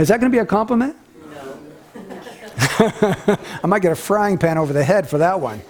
Is 0.00 0.08
that 0.08 0.18
going 0.18 0.32
to 0.32 0.34
be 0.34 0.40
a 0.40 0.46
compliment? 0.46 0.96
No. 1.30 1.58
I 3.62 3.66
might 3.66 3.82
get 3.82 3.92
a 3.92 3.96
frying 3.96 4.38
pan 4.38 4.56
over 4.56 4.72
the 4.72 4.82
head 4.82 5.06
for 5.06 5.18
that 5.18 5.38
one. 5.38 5.60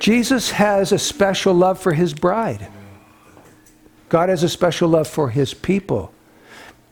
Jesus 0.00 0.50
has 0.50 0.90
a 0.90 0.98
special 0.98 1.54
love 1.54 1.78
for 1.78 1.92
his 1.92 2.12
bride. 2.12 2.66
God 4.08 4.28
has 4.28 4.42
a 4.42 4.48
special 4.48 4.88
love 4.88 5.06
for 5.06 5.30
his 5.30 5.54
people. 5.54 6.12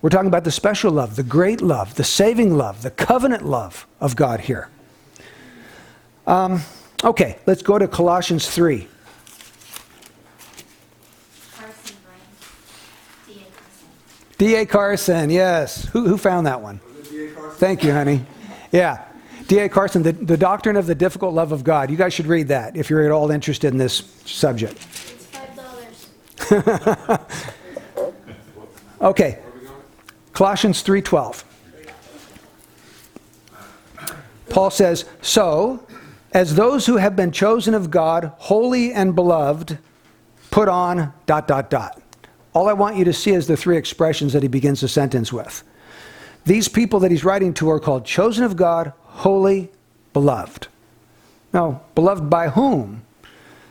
We're 0.03 0.11
talking 0.11 0.29
about 0.29 0.45
the 0.45 0.53
special 0.53 0.93
love, 0.93 1.17
the 1.17 1.25
great 1.25 1.61
love, 1.61 1.97
the 1.97 2.05
saving 2.05 2.57
love, 2.57 2.83
the 2.83 2.93
covenant 2.93 3.45
love 3.45 3.89
of 4.01 4.15
God 4.15 4.39
here. 4.39 4.69
Um, 6.29 6.63
okay, 7.03 7.39
let's 7.45 7.63
go 7.63 7.77
to 7.77 7.89
Colossians 7.89 8.49
3. 8.49 8.87
D.A. 14.39 14.67
Carson, 14.67 15.31
yes. 15.31 15.85
Who, 15.87 16.07
who 16.07 16.17
found 16.17 16.47
that 16.47 16.61
one? 16.61 16.81
Thank 17.57 17.83
you, 17.83 17.93
honey. 17.93 18.25
Yeah. 18.71 19.05
D.A. 19.49 19.69
Carson, 19.69 20.03
the, 20.03 20.13
the 20.13 20.37
Doctrine 20.37 20.77
of 20.77 20.87
the 20.87 20.95
Difficult 20.95 21.35
Love 21.35 21.51
of 21.51 21.65
God. 21.65 21.91
You 21.91 21.97
guys 21.97 22.15
should 22.15 22.27
read 22.27 22.49
that 22.49 22.77
if 22.77 22.89
you're 22.89 23.05
at 23.05 23.11
all 23.11 23.33
interested 23.33 23.73
in 23.73 23.79
this 23.79 24.05
subject. 24.25 24.75
It's 24.77 25.27
$5. 26.39 27.21
okay. 29.01 29.39
Colossians 30.33 30.85
3:12. 30.85 31.43
Paul 34.51 34.71
says, 34.71 35.05
"So, 35.21 35.85
as 36.33 36.55
those 36.55 36.87
who 36.87 36.97
have 36.97 37.17
been 37.17 37.33
chosen 37.33 37.75
of 37.75 37.91
God, 37.91 38.33
holy 38.37 38.93
and 38.93 39.17
beloved, 39.17 39.79
put 40.53 40.69
on 40.69 41.13
dot 41.27 41.49
dot 41.49 41.71
dot." 41.71 42.01
All 42.59 42.69
I 42.69 42.73
want 42.73 42.97
you 42.97 43.05
to 43.05 43.13
see 43.13 43.31
is 43.31 43.47
the 43.47 43.57
three 43.57 43.77
expressions 43.77 44.33
that 44.33 44.43
he 44.43 44.49
begins 44.49 44.81
the 44.81 44.89
sentence 44.89 45.33
with. 45.33 45.63
These 46.45 46.67
people 46.67 46.99
that 46.99 47.13
he's 47.13 47.25
writing 47.25 47.55
to 47.55 47.71
are 47.71 47.79
called 47.79 48.05
chosen 48.05 48.43
of 48.43 48.57
God, 48.57 48.93
holy, 49.05 49.71
beloved. 50.13 50.67
Now, 51.53 51.83
beloved 51.95 52.29
by 52.29 52.49
whom? 52.49 53.03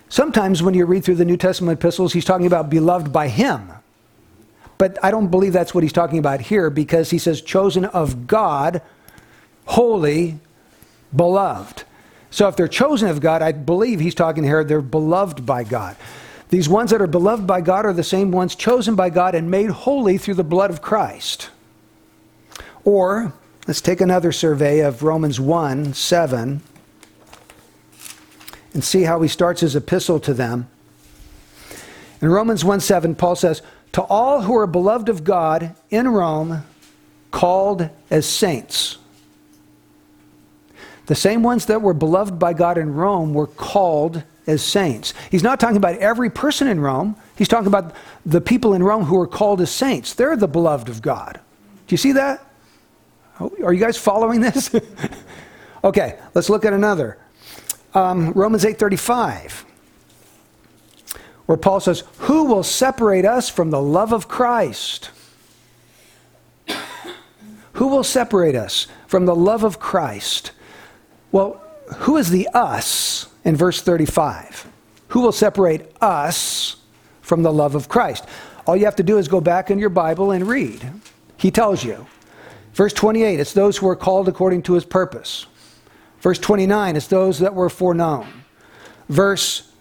Sometimes 0.08 0.64
when 0.64 0.74
you 0.74 0.86
read 0.86 1.04
through 1.04 1.16
the 1.16 1.26
New 1.26 1.36
Testament 1.36 1.82
epistles, 1.82 2.14
he's 2.14 2.24
talking 2.24 2.48
about 2.48 2.70
beloved 2.70 3.12
by 3.12 3.28
him. 3.28 3.74
But 4.78 4.98
I 5.04 5.12
don't 5.12 5.28
believe 5.28 5.52
that's 5.52 5.76
what 5.76 5.84
he's 5.84 5.92
talking 5.92 6.20
about 6.20 6.40
here 6.40 6.70
because 6.70 7.10
he 7.10 7.18
says 7.18 7.42
chosen 7.42 7.84
of 7.84 8.26
God, 8.26 8.82
holy, 9.66 10.40
beloved. 11.14 11.84
So 12.30 12.48
if 12.48 12.56
they're 12.56 12.70
chosen 12.70 13.10
of 13.10 13.20
God, 13.20 13.42
I 13.42 13.52
believe 13.52 14.00
he's 14.00 14.16
talking 14.16 14.46
here, 14.46 14.64
they're 14.64 14.80
beloved 14.80 15.46
by 15.46 15.66
God. 15.66 15.98
These 16.50 16.70
ones 16.70 16.92
that 16.92 17.02
are 17.02 17.08
beloved 17.08 17.46
by 17.46 17.62
God 17.62 17.86
are 17.86 17.94
the 17.94 18.04
same 18.04 18.32
ones 18.32 18.56
chosen 18.56 18.96
by 18.96 19.10
God 19.10 19.36
and 19.36 19.52
made 19.52 19.70
holy 19.70 20.18
through 20.18 20.36
the 20.36 20.44
blood 20.44 20.70
of 20.70 20.82
Christ. 20.82 21.50
Or, 22.86 23.34
let's 23.68 23.82
take 23.82 24.00
another 24.00 24.32
survey 24.32 24.80
of 24.80 25.04
Romans 25.04 25.40
1 25.40 25.94
7 25.94 26.62
and 28.74 28.84
see 28.84 29.04
how 29.04 29.22
he 29.22 29.28
starts 29.28 29.62
his 29.62 29.76
epistle 29.76 30.20
to 30.22 30.34
them. 30.34 30.70
In 32.22 32.30
Romans 32.30 32.64
1 32.64 32.80
7, 32.80 33.16
Paul 33.16 33.36
says, 33.36 33.62
To 33.94 34.04
all 34.04 34.42
who 34.42 34.56
are 34.56 34.68
beloved 34.68 35.10
of 35.10 35.26
God 35.26 35.76
in 35.90 36.08
Rome, 36.08 36.64
called 37.32 37.90
as 38.10 38.26
saints. 38.26 38.98
The 41.08 41.16
same 41.16 41.44
ones 41.44 41.66
that 41.66 41.82
were 41.82 41.94
beloved 41.94 42.40
by 42.40 42.54
God 42.54 42.78
in 42.78 42.94
Rome 42.94 43.34
were 43.34 43.48
called 43.48 44.24
as 44.48 44.64
saints. 44.64 45.14
He's 45.30 45.44
not 45.44 45.60
talking 45.60 45.78
about 45.78 45.98
every 45.98 46.30
person 46.30 46.68
in 46.68 46.80
Rome. 46.80 47.16
He's 47.36 47.48
talking 47.48 47.68
about 47.68 47.94
the 48.26 48.42
people 48.42 48.74
in 48.74 48.82
Rome 48.82 49.04
who 49.04 49.20
are 49.20 49.28
called 49.28 49.62
as 49.62 49.70
saints. 49.70 50.14
They're 50.14 50.36
the 50.36 50.48
beloved 50.48 50.90
of 50.90 51.02
God. 51.02 51.40
Do 51.88 51.94
you 51.94 51.98
see 51.98 52.14
that? 52.14 52.46
Oh, 53.40 53.52
are 53.64 53.74
you 53.74 53.80
guys 53.80 53.98
following 53.98 54.42
this? 54.42 54.74
okay, 55.84 56.18
let's 56.34 56.50
look 56.50 56.66
at 56.66 56.74
another. 56.74 57.18
Um, 57.94 58.32
Romans 58.32 58.64
8:35, 58.64 59.64
where 61.46 61.58
Paul 61.58 61.80
says, 61.80 62.04
"Who 62.20 62.46
will 62.46 62.64
separate 62.64 63.26
us 63.26 63.50
from 63.50 63.70
the 63.70 63.82
love 63.82 64.12
of 64.12 64.28
Christ?" 64.28 65.12
Who 67.78 67.88
will 67.90 68.04
separate 68.04 68.56
us 68.56 68.88
from 69.06 69.28
the 69.28 69.36
love 69.36 69.64
of 69.64 69.80
Christ? 69.80 70.52
Well, 71.32 71.62
who 71.98 72.18
is 72.18 72.32
the 72.32 72.50
us? 72.52 73.28
In 73.48 73.56
verse 73.56 73.82
35. 73.82 74.68
Who 75.08 75.22
will 75.22 75.32
separate 75.32 75.90
us 76.02 76.76
from 77.22 77.44
the 77.44 77.52
love 77.52 77.76
of 77.76 77.88
Christ? 77.88 78.26
All 78.68 78.76
you 78.76 78.84
have 78.84 78.98
to 78.98 79.04
do 79.04 79.18
is 79.18 79.30
go 79.30 79.40
back 79.40 79.72
in 79.72 79.80
your 79.80 79.90
Bible 79.90 80.32
and 80.32 80.46
read. 80.46 80.86
He 81.38 81.50
tells 81.50 81.84
you. 81.84 82.06
Verse 82.74 82.92
28, 82.92 83.40
it's 83.40 83.54
those 83.54 83.78
who 83.78 83.88
are 83.88 83.96
called 83.96 84.28
according 84.28 84.64
to 84.64 84.74
his 84.74 84.84
purpose. 84.84 85.46
Verse 86.20 86.38
29, 86.40 86.98
it's 86.98 87.08
those 87.08 87.40
that 87.40 87.56
were 87.56 87.70
foreknown. 87.70 88.28
Verse 89.08 89.72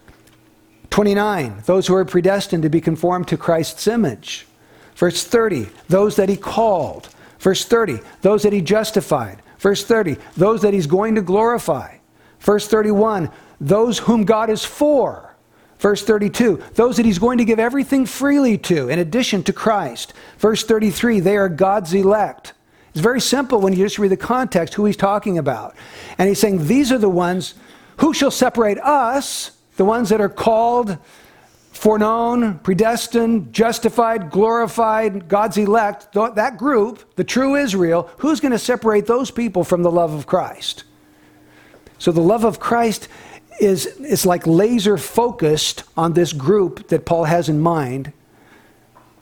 29, 0.90 1.62
those 1.66 1.88
who 1.88 1.94
are 1.96 2.04
predestined 2.04 2.62
to 2.62 2.70
be 2.70 2.80
conformed 2.80 3.26
to 3.28 3.36
Christ's 3.36 3.88
image. 3.88 4.46
Verse 4.94 5.24
30, 5.24 5.68
those 5.88 6.14
that 6.16 6.28
he 6.28 6.36
called. 6.36 7.08
Verse 7.40 7.64
30, 7.64 7.98
those 8.22 8.44
that 8.44 8.52
he 8.52 8.60
justified. 8.60 9.42
Verse 9.58 9.84
30, 9.84 10.18
those 10.36 10.62
that 10.62 10.72
he's 10.72 10.86
going 10.86 11.16
to 11.16 11.22
glorify. 11.22 11.96
Verse 12.38 12.68
31, 12.68 13.28
those 13.60 13.98
whom 14.00 14.24
God 14.24 14.50
is 14.50 14.64
for. 14.64 15.34
Verse 15.78 16.02
32, 16.02 16.62
those 16.74 16.96
that 16.96 17.04
he's 17.04 17.18
going 17.18 17.38
to 17.38 17.44
give 17.44 17.58
everything 17.58 18.06
freely 18.06 18.56
to, 18.58 18.88
in 18.88 18.98
addition 18.98 19.42
to 19.44 19.52
Christ. 19.52 20.14
Verse 20.38 20.64
33, 20.64 21.20
they 21.20 21.36
are 21.36 21.50
God's 21.50 21.92
elect. 21.92 22.54
It's 22.90 23.00
very 23.02 23.20
simple 23.20 23.60
when 23.60 23.74
you 23.74 23.84
just 23.84 23.98
read 23.98 24.10
the 24.10 24.16
context 24.16 24.72
who 24.72 24.86
he's 24.86 24.96
talking 24.96 25.36
about. 25.36 25.76
And 26.16 26.28
he's 26.28 26.40
saying, 26.40 26.66
These 26.66 26.92
are 26.92 26.98
the 26.98 27.10
ones 27.10 27.54
who 27.98 28.14
shall 28.14 28.30
separate 28.30 28.78
us, 28.78 29.50
the 29.76 29.84
ones 29.84 30.08
that 30.08 30.20
are 30.22 30.30
called, 30.30 30.96
foreknown, 31.72 32.58
predestined, 32.60 33.52
justified, 33.52 34.30
glorified, 34.30 35.28
God's 35.28 35.58
elect, 35.58 36.14
that 36.14 36.56
group, 36.56 37.16
the 37.16 37.24
true 37.24 37.54
Israel, 37.54 38.10
who's 38.18 38.40
going 38.40 38.52
to 38.52 38.58
separate 38.58 39.06
those 39.06 39.30
people 39.30 39.62
from 39.62 39.82
the 39.82 39.90
love 39.90 40.14
of 40.14 40.26
Christ? 40.26 40.84
So 41.98 42.12
the 42.12 42.22
love 42.22 42.44
of 42.44 42.60
Christ 42.60 43.08
is, 43.60 43.86
is 43.86 44.26
like 44.26 44.46
laser 44.46 44.96
focused 44.96 45.84
on 45.96 46.12
this 46.12 46.32
group 46.32 46.88
that 46.88 47.04
Paul 47.04 47.24
has 47.24 47.48
in 47.48 47.60
mind, 47.60 48.12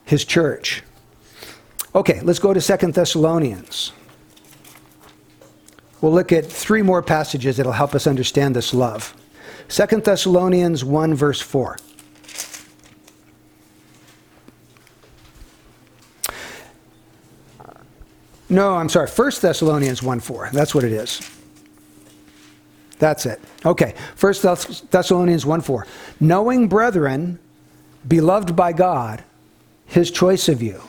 his 0.04 0.24
church. 0.24 0.82
Okay, 1.94 2.20
let's 2.22 2.38
go 2.38 2.52
to 2.52 2.60
Second 2.60 2.94
Thessalonians. 2.94 3.92
We'll 6.00 6.12
look 6.12 6.32
at 6.32 6.44
three 6.44 6.82
more 6.82 7.02
passages 7.02 7.56
that'll 7.56 7.72
help 7.72 7.94
us 7.94 8.06
understand 8.06 8.54
this 8.54 8.74
love. 8.74 9.14
Second 9.68 10.04
Thessalonians 10.04 10.84
1, 10.84 11.14
verse 11.14 11.40
4. 11.40 11.78
No, 18.50 18.74
I'm 18.74 18.88
sorry, 18.88 19.06
First 19.06 19.40
Thessalonians 19.40 20.02
1 20.02 20.20
4. 20.20 20.50
That's 20.52 20.74
what 20.74 20.84
it 20.84 20.92
is. 20.92 21.33
That's 22.98 23.26
it. 23.26 23.40
Okay, 23.64 23.94
First 24.14 24.42
Thessalonians 24.42 25.44
1 25.44 25.60
4. 25.60 25.86
Knowing, 26.20 26.68
brethren, 26.68 27.38
beloved 28.06 28.54
by 28.54 28.72
God, 28.72 29.22
his 29.86 30.10
choice 30.10 30.48
of 30.48 30.62
you 30.62 30.80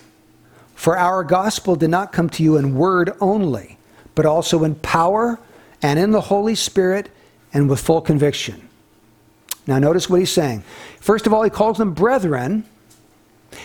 for 0.75 0.97
our 0.97 1.23
gospel 1.23 1.75
did 1.75 1.89
not 1.89 2.11
come 2.11 2.29
to 2.29 2.43
you 2.43 2.57
in 2.57 2.75
word 2.75 3.13
only, 3.21 3.77
but 4.13 4.25
also 4.25 4.63
in 4.63 4.75
power 4.75 5.39
and 5.81 5.97
in 5.97 6.11
the 6.11 6.21
Holy 6.21 6.53
Spirit 6.53 7.09
and 7.53 7.69
with 7.69 7.79
full 7.79 8.01
conviction. 8.01 8.69
Now, 9.65 9.79
notice 9.79 10.09
what 10.09 10.19
he's 10.19 10.31
saying. 10.31 10.63
First 10.99 11.25
of 11.25 11.33
all, 11.33 11.41
he 11.41 11.49
calls 11.49 11.77
them 11.77 11.93
brethren. 11.93 12.65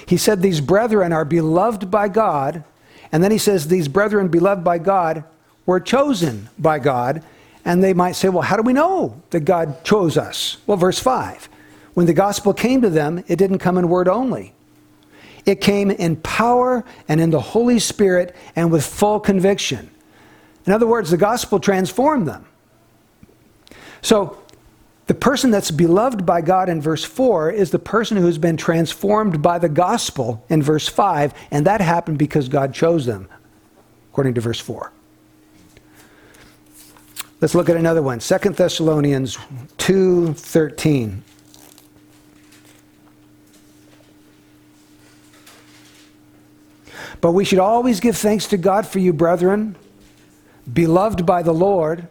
He 0.07 0.17
said 0.17 0.41
these 0.41 0.61
brethren 0.61 1.13
are 1.13 1.25
beloved 1.25 1.91
by 1.91 2.09
God. 2.09 2.65
And 3.13 3.23
then 3.23 3.33
he 3.33 3.39
says 3.39 3.67
these 3.67 3.89
brethren, 3.89 4.29
beloved 4.29 4.63
by 4.65 4.79
God, 4.79 5.25
were 5.67 5.81
chosen 5.81 6.49
by 6.59 6.79
God. 6.79 7.23
And 7.65 7.83
they 7.83 7.93
might 7.95 8.13
say, 8.13 8.29
well, 8.29 8.43
how 8.43 8.57
do 8.57 8.63
we 8.63 8.73
know 8.73 9.21
that 9.31 9.41
God 9.41 9.85
chose 9.85 10.17
us? 10.17 10.57
Well, 10.67 10.77
verse 10.77 10.99
5. 10.99 11.49
When 11.95 12.07
the 12.07 12.15
gospel 12.15 12.55
came 12.55 12.81
to 12.83 12.91
them, 12.91 13.23
it 13.27 13.37
didn't 13.37 13.59
come 13.59 13.77
in 13.77 13.89
word 13.89 14.09
only, 14.09 14.55
it 15.47 15.61
came 15.61 15.91
in 15.91 16.17
power 16.17 16.85
and 17.09 17.21
in 17.21 17.31
the 17.31 17.41
Holy 17.41 17.79
Spirit 17.79 18.37
and 18.55 18.71
with 18.71 18.85
full 18.85 19.21
conviction. 19.21 19.91
In 20.67 20.73
other 20.73 20.87
words, 20.87 21.11
the 21.11 21.17
gospel 21.17 21.59
transformed 21.59 22.29
them. 22.29 22.47
So, 24.03 24.37
the 25.07 25.15
person 25.15 25.51
that's 25.51 25.73
beloved 25.73 26.25
by 26.25 26.41
God 26.41 26.69
in 26.69 26.81
verse 26.81 27.05
4 27.05 27.51
is 27.51 27.73
the 27.73 27.81
person 27.81 28.17
who's 28.17 28.39
been 28.39 28.57
transformed 28.57 29.43
by 29.43 29.59
the 29.59 29.69
gospel 29.69 30.45
in 30.49 30.63
verse 30.63 30.87
5, 30.87 31.35
and 31.51 31.67
that 31.67 31.81
happened 31.81 32.17
because 32.17 32.49
God 32.49 32.73
chose 32.73 33.07
them, 33.07 33.29
according 34.13 34.35
to 34.35 34.41
verse 34.41 34.61
4. 34.61 34.93
Let's 37.41 37.55
look 37.55 37.71
at 37.71 37.77
another 37.77 38.03
one. 38.03 38.21
2 38.21 38.57
Thessalonians 38.57 39.39
2:13. 39.79 41.23
But 47.21 47.33
we 47.33 47.45
should 47.45 47.59
always 47.59 48.01
give 48.01 48.17
thanks 48.17 48.47
to 48.49 48.57
God 48.57 48.87
for 48.87 48.99
you, 48.99 49.13
brethren, 49.13 49.77
beloved 50.71 51.27
by 51.27 51.43
the 51.43 51.53
Lord, 51.53 52.09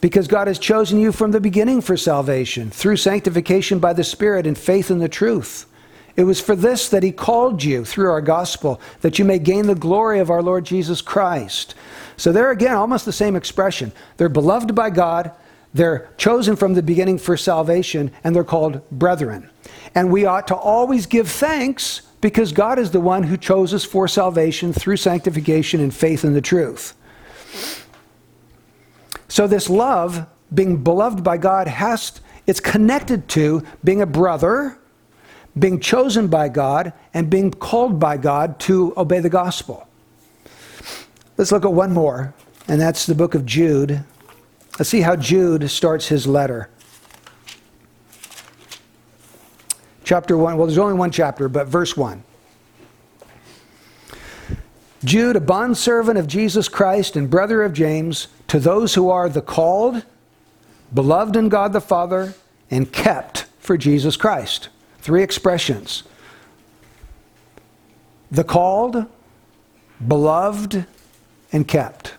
because 0.00 0.28
God 0.28 0.46
has 0.46 0.58
chosen 0.58 0.98
you 0.98 1.12
from 1.12 1.32
the 1.32 1.40
beginning 1.40 1.80
for 1.80 1.96
salvation, 1.96 2.70
through 2.70 2.96
sanctification 2.96 3.78
by 3.80 3.92
the 3.92 4.04
Spirit 4.04 4.46
and 4.46 4.56
faith 4.56 4.90
in 4.90 4.98
the 4.98 5.08
truth. 5.08 5.66
It 6.16 6.24
was 6.24 6.40
for 6.40 6.56
this 6.56 6.88
that 6.88 7.02
He 7.02 7.12
called 7.12 7.62
you 7.62 7.84
through 7.84 8.10
our 8.10 8.20
gospel, 8.20 8.80
that 9.00 9.18
you 9.18 9.24
may 9.24 9.38
gain 9.38 9.66
the 9.66 9.74
glory 9.74 10.18
of 10.18 10.30
our 10.30 10.42
Lord 10.42 10.64
Jesus 10.64 11.02
Christ. 11.02 11.74
So, 12.16 12.32
there 12.32 12.50
again, 12.50 12.74
almost 12.74 13.04
the 13.04 13.12
same 13.12 13.36
expression. 13.36 13.92
They're 14.16 14.28
beloved 14.28 14.74
by 14.74 14.90
God, 14.90 15.32
they're 15.72 16.10
chosen 16.16 16.56
from 16.56 16.74
the 16.74 16.82
beginning 16.82 17.18
for 17.18 17.36
salvation, 17.36 18.10
and 18.24 18.34
they're 18.34 18.44
called 18.44 18.88
brethren. 18.90 19.48
And 19.94 20.10
we 20.10 20.24
ought 20.24 20.48
to 20.48 20.56
always 20.56 21.06
give 21.06 21.28
thanks 21.28 22.02
because 22.20 22.52
God 22.52 22.78
is 22.78 22.90
the 22.90 23.00
one 23.00 23.22
who 23.22 23.36
chose 23.36 23.72
us 23.72 23.84
for 23.84 24.06
salvation 24.06 24.72
through 24.72 24.96
sanctification 24.96 25.80
and 25.80 25.94
faith 25.94 26.24
in 26.24 26.34
the 26.34 26.40
truth. 26.40 26.94
So 29.28 29.46
this 29.46 29.70
love, 29.70 30.26
being 30.52 30.82
beloved 30.82 31.22
by 31.22 31.38
God, 31.38 31.68
has 31.68 32.20
it's 32.46 32.60
connected 32.60 33.28
to 33.28 33.62
being 33.84 34.02
a 34.02 34.06
brother, 34.06 34.76
being 35.58 35.80
chosen 35.80 36.28
by 36.28 36.48
God, 36.48 36.92
and 37.12 37.28
being 37.28 37.50
called 37.50 37.98
by 37.98 38.16
God 38.16 38.58
to 38.60 38.94
obey 38.96 39.20
the 39.20 39.28
gospel. 39.28 39.86
Let's 41.36 41.52
look 41.52 41.64
at 41.64 41.72
one 41.72 41.92
more, 41.92 42.34
and 42.68 42.80
that's 42.80 43.06
the 43.06 43.14
book 43.14 43.34
of 43.34 43.44
Jude. 43.44 44.04
Let's 44.78 44.90
see 44.90 45.00
how 45.00 45.16
Jude 45.16 45.68
starts 45.70 46.08
his 46.08 46.26
letter. 46.26 46.70
chapter 50.10 50.36
1. 50.36 50.56
Well, 50.56 50.66
there's 50.66 50.76
only 50.76 50.94
one 50.94 51.12
chapter, 51.12 51.48
but 51.48 51.68
verse 51.68 51.96
1. 51.96 52.24
Jude, 55.04 55.36
a 55.36 55.40
bondservant 55.40 56.18
of 56.18 56.26
Jesus 56.26 56.68
Christ 56.68 57.14
and 57.14 57.30
brother 57.30 57.62
of 57.62 57.72
James, 57.72 58.26
to 58.48 58.58
those 58.58 58.96
who 58.96 59.08
are 59.08 59.28
the 59.28 59.40
called, 59.40 60.04
beloved 60.92 61.36
in 61.36 61.48
God 61.48 61.72
the 61.72 61.80
Father, 61.80 62.34
and 62.72 62.92
kept 62.92 63.46
for 63.60 63.76
Jesus 63.76 64.16
Christ. 64.16 64.68
Three 65.00 65.22
expressions 65.22 66.04
the 68.30 68.44
called, 68.44 69.06
beloved, 70.06 70.86
and 71.52 71.66
kept. 71.66 72.14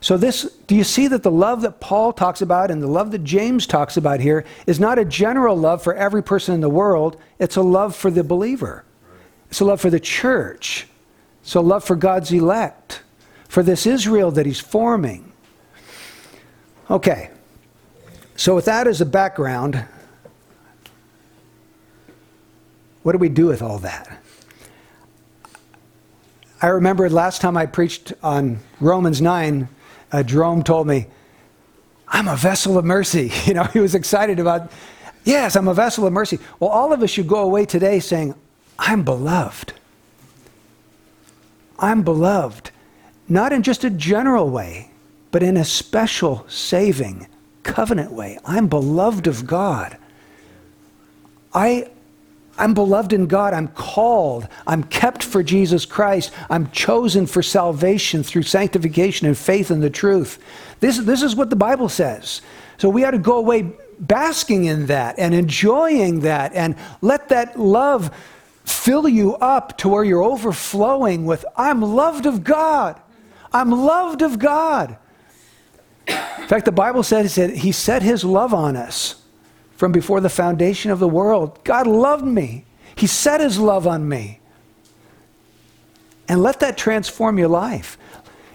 So, 0.00 0.16
this, 0.16 0.44
do 0.66 0.74
you 0.74 0.84
see 0.84 1.08
that 1.08 1.22
the 1.22 1.30
love 1.30 1.60
that 1.60 1.78
Paul 1.78 2.14
talks 2.14 2.40
about 2.40 2.70
and 2.70 2.82
the 2.82 2.86
love 2.86 3.10
that 3.10 3.22
James 3.22 3.66
talks 3.66 3.98
about 3.98 4.20
here 4.20 4.46
is 4.66 4.80
not 4.80 4.98
a 4.98 5.04
general 5.04 5.56
love 5.56 5.82
for 5.82 5.94
every 5.94 6.22
person 6.22 6.54
in 6.54 6.62
the 6.62 6.70
world, 6.70 7.20
it's 7.38 7.56
a 7.56 7.62
love 7.62 7.94
for 7.94 8.10
the 8.10 8.24
believer. 8.24 8.84
It's 9.50 9.60
a 9.60 9.64
love 9.66 9.80
for 9.80 9.90
the 9.90 10.00
church. 10.00 10.86
It's 11.42 11.54
a 11.54 11.60
love 11.60 11.84
for 11.84 11.96
God's 11.96 12.32
elect, 12.32 13.02
for 13.48 13.62
this 13.62 13.86
Israel 13.86 14.30
that 14.30 14.46
he's 14.46 14.60
forming. 14.60 15.32
Okay, 16.90 17.28
so 18.36 18.54
with 18.54 18.64
that 18.64 18.86
as 18.86 19.02
a 19.02 19.06
background, 19.06 19.84
what 23.02 23.12
do 23.12 23.18
we 23.18 23.28
do 23.28 23.46
with 23.46 23.62
all 23.62 23.78
that? 23.78 24.22
I 26.62 26.68
remember 26.68 27.08
last 27.08 27.40
time 27.40 27.56
I 27.56 27.66
preached 27.66 28.12
on 28.22 28.60
Romans 28.80 29.20
9 29.20 29.68
uh, 30.12 30.22
Jerome 30.22 30.62
told 30.62 30.86
me, 30.86 31.06
I'm 32.08 32.28
a 32.28 32.36
vessel 32.36 32.78
of 32.78 32.84
mercy. 32.84 33.32
You 33.46 33.54
know, 33.54 33.64
he 33.64 33.80
was 33.80 33.94
excited 33.94 34.38
about, 34.38 34.70
yes, 35.24 35.56
I'm 35.56 35.68
a 35.68 35.74
vessel 35.74 36.06
of 36.06 36.12
mercy. 36.12 36.38
Well, 36.58 36.70
all 36.70 36.92
of 36.92 37.02
us 37.02 37.10
should 37.10 37.28
go 37.28 37.42
away 37.42 37.64
today 37.64 38.00
saying, 38.00 38.34
I'm 38.78 39.04
beloved. 39.04 39.72
I'm 41.78 42.02
beloved. 42.02 42.70
Not 43.28 43.52
in 43.52 43.62
just 43.62 43.84
a 43.84 43.90
general 43.90 44.50
way, 44.50 44.90
but 45.30 45.42
in 45.42 45.56
a 45.56 45.64
special, 45.64 46.44
saving, 46.48 47.28
covenant 47.62 48.12
way. 48.12 48.38
I'm 48.44 48.66
beloved 48.66 49.26
of 49.26 49.46
God. 49.46 49.96
I 51.54 51.90
I'm 52.60 52.74
beloved 52.74 53.12
in 53.12 53.26
God. 53.26 53.54
I'm 53.54 53.68
called. 53.68 54.46
I'm 54.66 54.84
kept 54.84 55.22
for 55.22 55.42
Jesus 55.42 55.86
Christ. 55.86 56.30
I'm 56.50 56.70
chosen 56.70 57.26
for 57.26 57.42
salvation 57.42 58.22
through 58.22 58.42
sanctification 58.42 59.26
and 59.26 59.36
faith 59.36 59.70
in 59.70 59.80
the 59.80 59.90
truth. 59.90 60.38
This, 60.80 60.98
this 60.98 61.22
is 61.22 61.34
what 61.34 61.50
the 61.50 61.56
Bible 61.56 61.88
says. 61.88 62.42
So 62.76 62.88
we 62.88 63.04
ought 63.04 63.12
to 63.12 63.18
go 63.18 63.38
away 63.38 63.72
basking 63.98 64.66
in 64.66 64.86
that 64.86 65.18
and 65.18 65.34
enjoying 65.34 66.20
that 66.20 66.54
and 66.54 66.76
let 67.00 67.30
that 67.30 67.58
love 67.58 68.10
fill 68.64 69.08
you 69.08 69.36
up 69.36 69.78
to 69.78 69.88
where 69.88 70.04
you're 70.04 70.22
overflowing 70.22 71.24
with, 71.24 71.44
I'm 71.56 71.80
loved 71.80 72.26
of 72.26 72.44
God. 72.44 73.00
I'm 73.52 73.70
loved 73.70 74.22
of 74.22 74.38
God. 74.38 74.96
In 76.06 76.46
fact, 76.46 76.66
the 76.66 76.72
Bible 76.72 77.02
says 77.02 77.34
that 77.36 77.56
He 77.56 77.72
set 77.72 78.02
His 78.02 78.24
love 78.24 78.52
on 78.52 78.76
us 78.76 79.20
from 79.80 79.92
before 79.92 80.20
the 80.20 80.28
foundation 80.28 80.90
of 80.90 80.98
the 80.98 81.08
world. 81.08 81.58
God 81.64 81.86
loved 81.86 82.26
me, 82.26 82.66
He 82.96 83.06
set 83.06 83.40
His 83.40 83.58
love 83.58 83.86
on 83.86 84.06
me. 84.06 84.38
and 86.28 86.42
let 86.42 86.60
that 86.60 86.76
transform 86.76 87.38
your 87.38 87.48
life. 87.48 87.96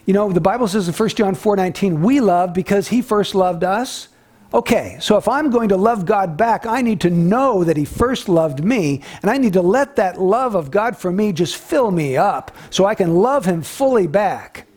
You 0.05 0.13
know, 0.13 0.32
the 0.32 0.39
Bible 0.39 0.67
says 0.67 0.88
in 0.88 0.93
1 0.93 1.17
John 1.17 1.34
4:19, 1.34 2.01
"We 2.03 2.21
love 2.21 2.53
because 2.53 2.88
he 2.89 3.01
first 3.01 3.34
loved 3.36 3.63
us." 3.63 4.07
Okay, 4.53 4.97
so 5.01 5.17
if 5.17 5.28
I'm 5.28 5.49
going 5.49 5.69
to 5.69 5.78
love 5.78 6.05
God 6.05 6.38
back, 6.38 6.65
I 6.65 6.82
need 6.82 7.01
to 7.01 7.09
know 7.09 7.63
that 7.63 7.76
he 7.76 7.84
first 7.84 8.30
loved 8.30 8.63
me, 8.63 9.01
and 9.21 9.32
I 9.32 9.38
need 9.38 9.53
to 9.53 9.61
let 9.61 9.95
that 9.95 10.21
love 10.21 10.55
of 10.55 10.69
God 10.69 10.95
for 10.95 11.11
me 11.11 11.34
just 11.34 11.57
fill 11.57 11.91
me 11.91 12.15
up 12.15 12.51
so 12.69 12.86
I 12.86 12.95
can 12.95 13.15
love 13.15 13.45
him 13.45 13.61
fully 13.63 14.07
back. 14.07 14.67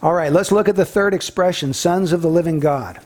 All 0.00 0.14
right, 0.14 0.32
let's 0.32 0.52
look 0.52 0.68
at 0.68 0.76
the 0.76 0.84
third 0.84 1.12
expression, 1.12 1.72
sons 1.72 2.12
of 2.12 2.22
the 2.22 2.28
living 2.28 2.60
God. 2.60 3.00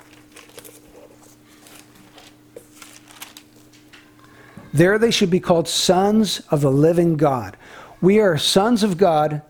There 4.75 4.99
they 4.99 5.11
should 5.11 5.31
be 5.31 5.41
called 5.41 5.69
sons 5.69 6.41
of 6.51 6.61
the 6.61 6.71
living 6.71 7.17
God. 7.17 7.57
We 8.01 8.21
are 8.21 8.37
sons 8.37 8.83
of 8.83 8.99
God 8.99 9.43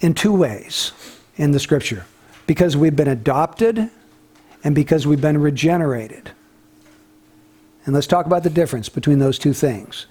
in 0.00 0.14
two 0.14 0.32
ways 0.32 0.92
in 1.36 1.52
the 1.52 1.60
scripture 1.60 2.04
because 2.46 2.76
we've 2.76 2.96
been 2.96 3.08
adopted 3.08 3.90
and 4.64 4.74
because 4.74 5.06
we've 5.06 5.20
been 5.20 5.38
regenerated. 5.38 6.30
And 7.84 7.94
let's 7.94 8.06
talk 8.06 8.26
about 8.26 8.42
the 8.42 8.50
difference 8.50 8.88
between 8.88 9.18
those 9.18 9.38
two 9.38 9.52
things. 9.52 10.06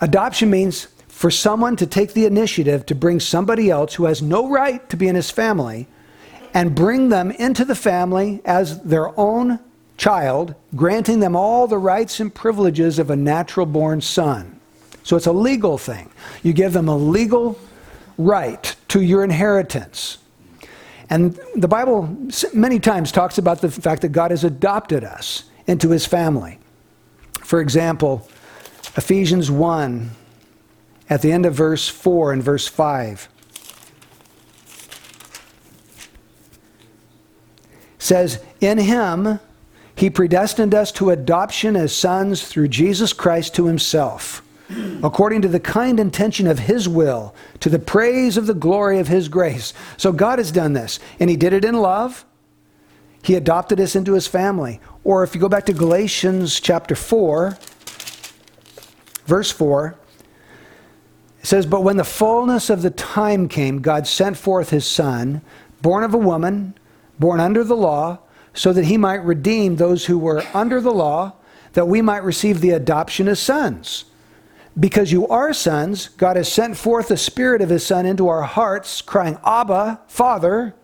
Adoption 0.00 0.50
means 0.50 0.88
for 1.16 1.30
someone 1.30 1.76
to 1.76 1.86
take 1.86 2.12
the 2.12 2.26
initiative 2.26 2.84
to 2.84 2.94
bring 2.94 3.18
somebody 3.18 3.70
else 3.70 3.94
who 3.94 4.04
has 4.04 4.20
no 4.20 4.50
right 4.50 4.86
to 4.90 4.98
be 4.98 5.08
in 5.08 5.14
his 5.14 5.30
family 5.30 5.86
and 6.52 6.74
bring 6.74 7.08
them 7.08 7.30
into 7.30 7.64
the 7.64 7.74
family 7.74 8.42
as 8.44 8.82
their 8.82 9.18
own 9.18 9.58
child, 9.96 10.54
granting 10.74 11.20
them 11.20 11.34
all 11.34 11.66
the 11.66 11.78
rights 11.78 12.20
and 12.20 12.34
privileges 12.34 12.98
of 12.98 13.08
a 13.08 13.16
natural 13.16 13.64
born 13.64 13.98
son. 13.98 14.60
So 15.04 15.16
it's 15.16 15.24
a 15.24 15.32
legal 15.32 15.78
thing. 15.78 16.10
You 16.42 16.52
give 16.52 16.74
them 16.74 16.86
a 16.86 16.96
legal 16.96 17.58
right 18.18 18.76
to 18.88 19.00
your 19.00 19.24
inheritance. 19.24 20.18
And 21.08 21.40
the 21.54 21.66
Bible 21.66 22.14
many 22.52 22.78
times 22.78 23.10
talks 23.10 23.38
about 23.38 23.62
the 23.62 23.70
fact 23.70 24.02
that 24.02 24.12
God 24.12 24.32
has 24.32 24.44
adopted 24.44 25.02
us 25.02 25.44
into 25.66 25.88
his 25.88 26.04
family. 26.04 26.58
For 27.40 27.62
example, 27.62 28.28
Ephesians 28.98 29.50
1, 29.50 30.10
at 31.08 31.22
the 31.22 31.32
end 31.32 31.46
of 31.46 31.54
verse 31.54 31.88
4 31.88 32.32
and 32.32 32.42
verse 32.42 32.66
5, 32.66 33.28
says, 37.98 38.40
In 38.60 38.78
him 38.78 39.40
he 39.94 40.10
predestined 40.10 40.74
us 40.74 40.92
to 40.92 41.10
adoption 41.10 41.76
as 41.76 41.94
sons 41.94 42.46
through 42.46 42.68
Jesus 42.68 43.12
Christ 43.12 43.54
to 43.54 43.66
himself, 43.66 44.42
according 45.02 45.42
to 45.42 45.48
the 45.48 45.60
kind 45.60 45.98
intention 45.98 46.46
of 46.46 46.60
his 46.60 46.88
will, 46.88 47.34
to 47.60 47.68
the 47.68 47.78
praise 47.78 48.36
of 48.36 48.46
the 48.46 48.54
glory 48.54 48.98
of 48.98 49.08
his 49.08 49.28
grace. 49.28 49.72
So 49.96 50.12
God 50.12 50.38
has 50.38 50.52
done 50.52 50.74
this, 50.74 51.00
and 51.18 51.30
he 51.30 51.36
did 51.36 51.52
it 51.52 51.64
in 51.64 51.76
love. 51.76 52.24
He 53.22 53.34
adopted 53.34 53.80
us 53.80 53.96
into 53.96 54.12
his 54.12 54.26
family. 54.26 54.80
Or 55.02 55.24
if 55.24 55.34
you 55.34 55.40
go 55.40 55.48
back 55.48 55.66
to 55.66 55.72
Galatians 55.72 56.60
chapter 56.60 56.94
4, 56.94 57.56
verse 59.26 59.50
4, 59.50 59.96
it 61.46 61.50
says, 61.50 61.64
But 61.64 61.84
when 61.84 61.96
the 61.96 62.02
fullness 62.02 62.70
of 62.70 62.82
the 62.82 62.90
time 62.90 63.46
came, 63.46 63.80
God 63.80 64.08
sent 64.08 64.36
forth 64.36 64.70
his 64.70 64.84
Son, 64.84 65.42
born 65.80 66.02
of 66.02 66.12
a 66.12 66.18
woman, 66.18 66.74
born 67.20 67.38
under 67.38 67.62
the 67.62 67.76
law 67.76 68.18
so 68.52 68.72
that 68.72 68.86
he 68.86 68.96
might 68.96 69.24
redeem 69.24 69.76
those 69.76 70.06
who 70.06 70.18
were 70.18 70.42
under 70.52 70.80
the 70.80 70.90
law, 70.90 71.34
that 71.74 71.86
we 71.86 72.02
might 72.02 72.24
receive 72.24 72.60
the 72.60 72.70
adoption 72.70 73.28
as 73.28 73.38
sons. 73.38 74.06
Because 74.80 75.12
you 75.12 75.28
are 75.28 75.52
sons, 75.52 76.08
God 76.08 76.34
has 76.34 76.50
sent 76.52 76.76
forth 76.76 77.06
the 77.06 77.16
Spirit 77.16 77.62
of 77.62 77.68
His 77.68 77.86
Son 77.86 78.06
into 78.06 78.26
our 78.26 78.42
hearts, 78.42 79.00
crying, 79.00 79.38
Abba, 79.46 80.00
Father. 80.08 80.74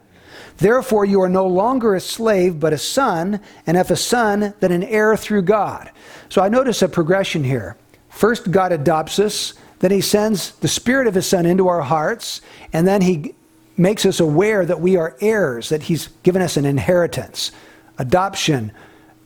Therefore, 0.59 1.05
you 1.05 1.21
are 1.23 1.29
no 1.29 1.45
longer 1.45 1.97
a 1.97 2.01
slave, 2.01 2.61
but 2.61 2.73
a 2.73 2.79
son, 2.79 3.41
and 3.67 3.77
if 3.77 3.91
a 3.91 3.97
son, 3.97 4.55
then 4.61 4.71
an 4.71 4.85
heir 4.85 5.17
through 5.17 5.43
God. 5.43 5.91
So 6.29 6.41
I 6.41 6.49
notice 6.49 6.83
a 6.83 6.89
progression 6.89 7.43
here. 7.43 7.77
First, 8.11 8.53
God 8.53 8.71
adopts 8.71 9.19
us, 9.19 9.55
then 9.83 9.91
He 9.91 10.01
sends 10.01 10.53
the 10.53 10.69
Spirit 10.69 11.09
of 11.09 11.15
His 11.15 11.27
Son 11.27 11.45
into 11.45 11.67
our 11.67 11.83
hearts, 11.83 12.41
and 12.73 12.87
then 12.87 13.03
He 13.03 13.35
makes 13.77 14.07
us 14.07 14.21
aware 14.21 14.65
that 14.65 14.81
we 14.81 14.97
are 14.97 15.17
heirs, 15.21 15.69
that 15.71 15.83
He's 15.83 16.07
given 16.23 16.41
us 16.41 16.57
an 16.57 16.65
inheritance, 16.65 17.51
adoption, 17.99 18.73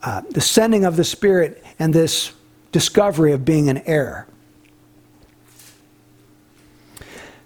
uh, 0.03 0.23
the 0.31 0.41
sending 0.41 0.87
of 0.87 0.97
the 0.97 1.05
Spirit, 1.05 1.63
and 1.79 1.93
this 1.93 2.33
discovery 2.73 3.33
of 3.33 3.45
being 3.45 3.69
an 3.69 3.79
heir. 3.85 4.27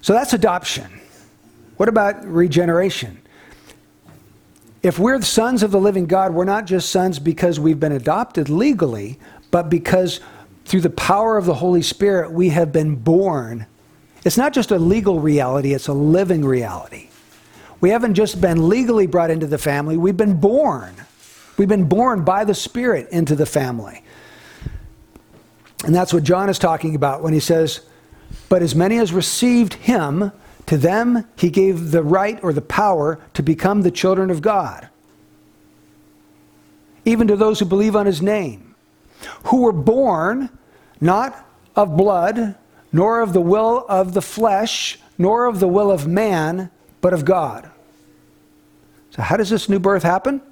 So 0.03 0.13
that's 0.13 0.33
adoption. 0.33 1.01
What 1.79 1.89
about 1.89 2.25
regeneration? 2.25 3.21
If 4.85 5.01
we're 5.01 5.19
the 5.19 5.27
sons 5.27 5.65
of 5.65 5.73
the 5.73 5.81
living 5.81 6.07
God, 6.07 6.33
we're 6.33 6.45
not 6.45 6.65
just 6.65 6.91
sons 6.91 7.19
because 7.19 7.59
we've 7.59 7.81
been 7.81 7.93
adopted 7.93 8.49
legally, 8.49 9.19
but 9.51 9.69
because 9.69 10.21
through 10.71 10.81
the 10.83 10.91
power 10.91 11.37
of 11.37 11.45
the 11.45 11.55
Holy 11.55 11.83
Spirit, 11.83 12.31
we 12.33 12.51
have 12.51 12.73
been 12.73 12.97
born 12.97 13.67
it's 14.25 14.37
not 14.37 14.53
just 14.53 14.71
a 14.71 14.79
legal 14.79 15.21
reality, 15.21 15.73
it's 15.73 15.89
a 15.89 15.93
living 15.93 16.45
reality. 16.45 17.09
We 17.81 17.91
haven't 17.91 18.15
just 18.15 18.41
been 18.41 18.69
legally 18.69 19.07
brought 19.07 19.31
into 19.31 19.47
the 19.47 19.59
family, 19.59 19.97
we've 19.97 20.17
been 20.17 20.39
born. 20.39 20.95
We've 21.57 21.69
been 21.69 21.89
born 21.89 22.25
by 22.25 22.45
the 22.45 22.55
Spirit 22.55 23.09
into 23.11 23.35
the 23.35 23.45
family. 23.45 24.03
And 25.85 25.95
that's 25.95 26.13
what 26.13 26.23
John 26.23 26.49
is 26.49 26.59
talking 26.59 26.95
about 26.95 27.23
when 27.23 27.33
he 27.35 27.41
says, 27.41 27.81
But 28.49 28.63
as 28.63 28.75
many 28.75 28.99
as 28.99 29.13
received 29.13 29.75
him, 29.75 30.33
to 30.67 30.79
them 30.79 31.27
he 31.37 31.51
gave 31.51 31.91
the 31.91 32.03
right 32.03 32.39
or 32.43 32.53
the 32.53 32.63
power 32.63 33.19
to 33.35 33.43
become 33.43 33.83
the 33.83 33.91
children 33.91 34.31
of 34.31 34.41
God. 34.41 34.89
Even 37.05 37.27
to 37.29 37.37
those 37.37 37.59
who 37.59 37.67
believe 37.67 37.97
on 37.97 38.07
his 38.07 38.23
name, 38.23 38.75
who 39.45 39.63
were 39.63 39.73
born 39.73 40.51
not 41.01 41.47
of 41.77 41.97
blood, 41.97 42.57
nor 42.93 43.21
of 43.21 43.33
the 43.33 43.41
will 43.41 43.85
of 43.89 44.15
the 44.15 44.23
flesh, 44.23 44.99
nor 45.17 45.47
of 45.47 45.61
the 45.61 45.69
will 45.69 45.91
of 45.91 46.07
man, 46.07 46.71
but 47.01 47.13
of 47.13 47.25
God. 47.25 47.71
So, 49.11 49.23
how 49.23 49.37
does 49.37 49.51
this 49.51 49.69
new 49.69 49.79
birth 49.79 50.03
happen? 50.03 50.43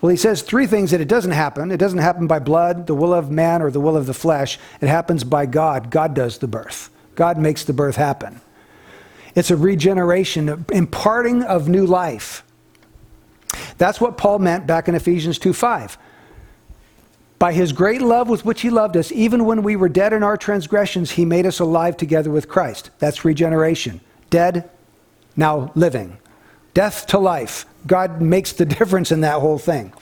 Well, 0.00 0.10
he 0.10 0.16
says 0.16 0.42
three 0.42 0.66
things 0.66 0.92
that 0.92 1.00
it 1.00 1.08
doesn't 1.08 1.32
happen. 1.32 1.70
It 1.70 1.76
doesn't 1.76 1.98
happen 1.98 2.26
by 2.26 2.38
blood, 2.38 2.86
the 2.86 2.94
will 2.94 3.12
of 3.12 3.30
man, 3.30 3.60
or 3.60 3.70
the 3.70 3.80
will 3.80 3.96
of 3.96 4.06
the 4.06 4.14
flesh. 4.14 4.58
It 4.80 4.88
happens 4.88 5.24
by 5.24 5.46
God. 5.46 5.90
God 5.90 6.14
does 6.14 6.38
the 6.38 6.48
birth, 6.48 6.90
God 7.14 7.38
makes 7.38 7.64
the 7.64 7.72
birth 7.72 7.96
happen. 7.96 8.40
It's 9.34 9.50
a 9.50 9.56
regeneration, 9.56 10.64
imparting 10.72 11.44
of 11.44 11.68
new 11.68 11.86
life. 11.86 12.42
That's 13.78 14.00
what 14.00 14.16
Paul 14.16 14.40
meant 14.40 14.66
back 14.66 14.88
in 14.88 14.94
Ephesians 14.94 15.38
2 15.38 15.52
5. 15.52 15.98
By 17.40 17.54
his 17.54 17.72
great 17.72 18.02
love 18.02 18.28
with 18.28 18.44
which 18.44 18.60
he 18.60 18.68
loved 18.68 18.98
us, 18.98 19.10
even 19.10 19.46
when 19.46 19.62
we 19.62 19.74
were 19.74 19.88
dead 19.88 20.12
in 20.12 20.22
our 20.22 20.36
transgressions, 20.36 21.12
he 21.12 21.24
made 21.24 21.46
us 21.46 21.58
alive 21.58 21.96
together 21.96 22.30
with 22.30 22.50
Christ. 22.50 22.90
That's 22.98 23.24
regeneration. 23.24 24.02
Dead, 24.28 24.68
now 25.36 25.72
living. 25.74 26.18
Death 26.74 27.06
to 27.08 27.18
life. 27.18 27.64
God 27.86 28.20
makes 28.20 28.52
the 28.52 28.64
difference 28.78 29.10
in 29.10 29.22
that 29.22 29.40
whole 29.40 29.58
thing. 29.58 29.94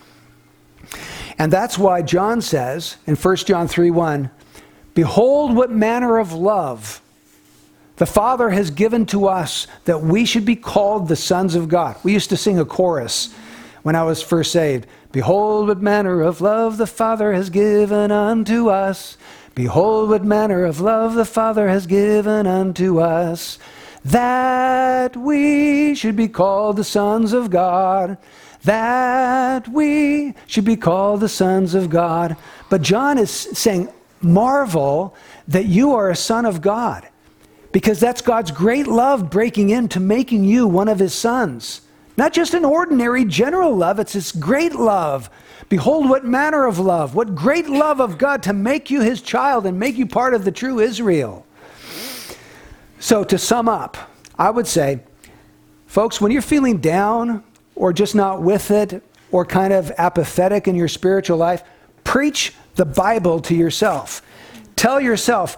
And 1.39 1.53
that's 1.53 1.79
why 1.79 2.03
John 2.03 2.43
says 2.43 2.97
in 3.07 3.15
1 3.15 3.37
John 3.37 3.69
3 3.69 3.93
1, 3.93 4.31
Behold, 4.95 5.55
what 5.55 5.71
manner 5.71 6.19
of 6.19 6.33
love 6.33 7.01
the 7.99 8.07
Father 8.07 8.51
has 8.51 8.73
given 8.73 9.07
to 9.07 9.29
us 9.29 9.69
that 9.85 10.01
we 10.01 10.25
should 10.25 10.45
be 10.45 10.57
called 10.57 11.07
the 11.07 11.15
sons 11.15 11.55
of 11.55 11.69
God. 11.69 11.97
We 12.03 12.13
used 12.13 12.31
to 12.31 12.37
sing 12.37 12.59
a 12.59 12.65
chorus 12.65 13.33
when 13.83 13.95
I 13.95 14.03
was 14.03 14.21
first 14.21 14.51
saved. 14.51 14.89
Behold, 15.11 15.69
what 15.69 15.81
manner 15.81 16.21
of 16.21 16.41
love 16.41 16.77
the 16.77 16.87
Father 16.87 17.33
has 17.33 17.49
given 17.49 18.13
unto 18.13 18.69
us. 18.69 19.17
Behold, 19.55 20.11
what 20.11 20.25
manner 20.25 20.65
of 20.65 20.81
love 20.81 21.15
the 21.15 21.25
Father 21.25 21.69
has 21.69 21.87
given 21.87 22.47
unto 22.47 23.01
us, 23.01 23.59
that 24.05 25.17
we 25.17 25.95
should 25.95 26.15
be 26.15 26.29
called 26.29 26.77
the 26.77 26.85
sons 26.85 27.33
of 27.33 27.51
God. 27.51 28.19
That 28.65 29.67
we 29.69 30.35
should 30.47 30.65
be 30.65 30.77
called 30.77 31.21
the 31.21 31.29
sons 31.29 31.75
of 31.75 31.89
God. 31.89 32.37
But 32.69 32.83
John 32.83 33.19
is 33.19 33.31
saying, 33.31 33.89
marvel 34.21 35.15
that 35.47 35.67
you 35.67 35.95
are 35.95 36.11
a 36.11 36.17
son 36.17 36.45
of 36.45 36.61
God, 36.61 37.09
because 37.73 37.99
that's 37.99 38.21
God's 38.21 38.51
great 38.51 38.87
love 38.87 39.31
breaking 39.31 39.71
into 39.71 40.01
making 40.01 40.45
you 40.45 40.67
one 40.67 40.89
of 40.89 40.99
his 40.99 41.15
sons. 41.15 41.81
Not 42.19 42.33
just 42.33 42.53
an 42.53 42.65
ordinary 42.65 43.25
general 43.25 43.77
love, 43.77 44.01
it's 44.01 44.15
this 44.15 44.33
great 44.33 44.75
love. 44.75 45.31
Behold, 45.69 46.11
what 46.11 46.25
manner 46.25 46.67
of 46.67 46.81
love, 46.81 47.15
what 47.15 47.37
great 47.37 47.69
love 47.69 48.01
of 48.01 48.19
God 48.19 48.43
to 48.43 48.53
make 48.53 48.91
you 48.91 49.03
his 49.03 49.23
child 49.23 49.67
and 49.67 49.79
make 49.79 49.97
you 49.97 50.05
part 50.05 50.35
of 50.35 50.45
the 50.45 50.51
true 50.51 50.81
Israel. 50.81 51.47
So, 52.99 53.23
to 53.23 53.39
sum 53.39 53.69
up, 53.69 53.97
I 54.37 54.51
would 54.51 54.67
say, 54.67 54.99
folks, 55.87 56.21
when 56.21 56.33
you're 56.33 56.43
feeling 56.43 56.79
down 56.79 57.45
or 57.77 57.93
just 57.93 58.17
not 58.17 58.43
with 58.43 58.73
it 58.73 59.01
or 59.31 59.47
kind 59.47 59.73
of 59.73 59.93
apathetic 59.97 60.67
in 60.67 60.75
your 60.75 60.89
spiritual 60.89 61.37
life, 61.37 61.63
preach 62.03 62.53
the 62.75 62.85
Bible 62.85 63.39
to 63.43 63.55
yourself. 63.55 64.23
Tell 64.75 65.01
yourself, 65.01 65.57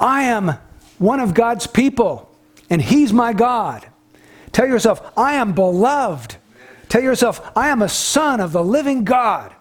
I 0.00 0.24
am 0.24 0.54
one 0.98 1.20
of 1.20 1.32
God's 1.32 1.68
people, 1.68 2.28
and 2.68 2.82
He's 2.82 3.12
my 3.12 3.32
God. 3.32 3.86
Tell 4.54 4.66
yourself, 4.68 5.12
I 5.18 5.34
am 5.34 5.52
beloved. 5.52 6.36
Tell 6.88 7.02
yourself, 7.02 7.50
I 7.56 7.68
am 7.68 7.82
a 7.82 7.88
son 7.88 8.40
of 8.40 8.52
the 8.52 8.62
living 8.62 9.04
God. 9.04 9.52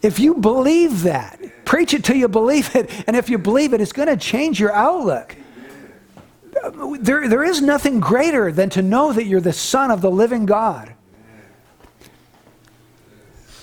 If 0.00 0.20
you 0.20 0.34
believe 0.34 1.02
that, 1.02 1.40
preach 1.64 1.92
it 1.92 2.04
till 2.04 2.16
you 2.16 2.28
believe 2.28 2.74
it. 2.76 2.88
And 3.08 3.16
if 3.16 3.28
you 3.28 3.36
believe 3.36 3.74
it, 3.74 3.80
it's 3.80 3.92
going 3.92 4.08
to 4.08 4.16
change 4.16 4.60
your 4.60 4.72
outlook. 4.72 5.34
There, 7.00 7.28
there 7.28 7.42
is 7.42 7.60
nothing 7.60 7.98
greater 7.98 8.52
than 8.52 8.70
to 8.70 8.82
know 8.82 9.12
that 9.12 9.24
you're 9.24 9.40
the 9.40 9.52
son 9.52 9.90
of 9.90 10.00
the 10.00 10.10
living 10.10 10.46
God. 10.46 10.94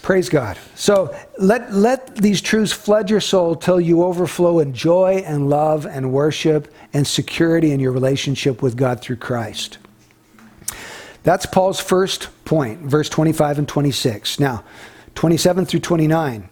Praise 0.01 0.27
God. 0.27 0.57
So 0.75 1.15
let, 1.39 1.73
let 1.73 2.17
these 2.17 2.41
truths 2.41 2.73
flood 2.73 3.09
your 3.09 3.21
soul 3.21 3.55
till 3.55 3.79
you 3.79 4.03
overflow 4.03 4.59
in 4.59 4.73
joy 4.73 5.23
and 5.25 5.49
love 5.49 5.85
and 5.85 6.11
worship 6.11 6.73
and 6.91 7.07
security 7.07 7.71
in 7.71 7.79
your 7.79 7.93
relationship 7.93 8.61
with 8.61 8.75
God 8.75 8.99
through 8.99 9.15
Christ. 9.15 9.77
That's 11.23 11.45
Paul's 11.45 11.79
first 11.79 12.29
point, 12.45 12.81
verse 12.81 13.09
25 13.09 13.59
and 13.59 13.67
26. 13.67 14.39
Now, 14.39 14.63
27 15.15 15.65
through 15.65 15.79
29. 15.79 16.49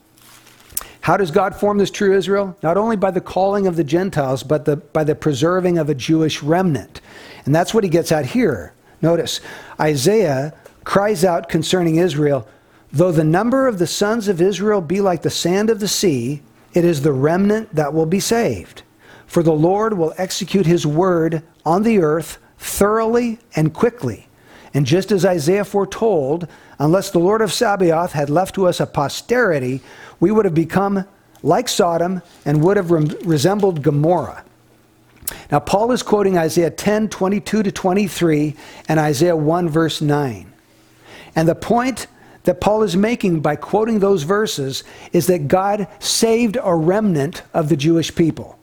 How 1.01 1.17
does 1.17 1.31
God 1.31 1.55
form 1.55 1.77
this 1.77 1.91
true 1.91 2.15
Israel? 2.15 2.55
Not 2.61 2.77
only 2.77 2.95
by 2.95 3.11
the 3.11 3.21
calling 3.21 3.67
of 3.67 3.75
the 3.75 3.83
Gentiles, 3.83 4.43
but 4.43 4.65
the, 4.65 4.77
by 4.77 5.03
the 5.03 5.15
preserving 5.15 5.77
of 5.77 5.89
a 5.89 5.95
Jewish 5.95 6.43
remnant. 6.43 7.01
And 7.45 7.55
that's 7.55 7.73
what 7.73 7.83
he 7.83 7.89
gets 7.89 8.11
at 8.11 8.27
here. 8.27 8.73
Notice, 9.01 9.41
Isaiah 9.79 10.53
cries 10.83 11.25
out 11.25 11.49
concerning 11.49 11.95
Israel 11.95 12.47
Though 12.93 13.11
the 13.11 13.23
number 13.23 13.67
of 13.67 13.79
the 13.79 13.87
sons 13.87 14.27
of 14.27 14.41
Israel 14.41 14.81
be 14.81 14.99
like 14.99 15.21
the 15.21 15.29
sand 15.29 15.69
of 15.69 15.79
the 15.79 15.87
sea, 15.87 16.41
it 16.73 16.83
is 16.83 17.01
the 17.01 17.13
remnant 17.13 17.73
that 17.73 17.93
will 17.93 18.05
be 18.05 18.19
saved. 18.19 18.83
For 19.25 19.41
the 19.43 19.53
Lord 19.53 19.97
will 19.97 20.13
execute 20.17 20.65
his 20.65 20.85
word 20.85 21.41
on 21.65 21.83
the 21.83 21.99
earth 21.99 22.37
thoroughly 22.57 23.39
and 23.55 23.73
quickly. 23.73 24.27
And 24.73 24.85
just 24.85 25.11
as 25.11 25.25
Isaiah 25.25 25.65
foretold, 25.65 26.47
unless 26.79 27.09
the 27.09 27.19
Lord 27.19 27.41
of 27.41 27.51
Sabaoth 27.51 28.13
had 28.13 28.29
left 28.29 28.55
to 28.55 28.67
us 28.67 28.79
a 28.79 28.85
posterity, 28.85 29.81
we 30.19 30.31
would 30.31 30.45
have 30.45 30.55
become 30.55 31.05
like 31.43 31.67
Sodom 31.67 32.21
and 32.45 32.63
would 32.63 32.77
have 32.77 32.91
re- 32.91 33.15
resembled 33.23 33.81
Gomorrah. 33.81 34.43
Now, 35.51 35.59
Paul 35.59 35.91
is 35.91 36.03
quoting 36.03 36.37
Isaiah 36.37 36.69
10 36.69 37.09
22 37.09 37.63
to 37.63 37.71
23 37.71 38.55
and 38.87 38.99
Isaiah 38.99 39.35
1 39.35 39.69
verse 39.69 40.01
9. 40.01 40.51
And 41.35 41.47
the 41.47 41.55
point 41.55 42.07
that 42.43 42.59
Paul 42.59 42.83
is 42.83 42.97
making 42.97 43.41
by 43.41 43.55
quoting 43.55 43.99
those 43.99 44.23
verses 44.23 44.83
is 45.13 45.27
that 45.27 45.47
God 45.47 45.87
saved 45.99 46.57
a 46.61 46.75
remnant 46.75 47.43
of 47.53 47.69
the 47.69 47.77
Jewish 47.77 48.13
people. 48.13 48.57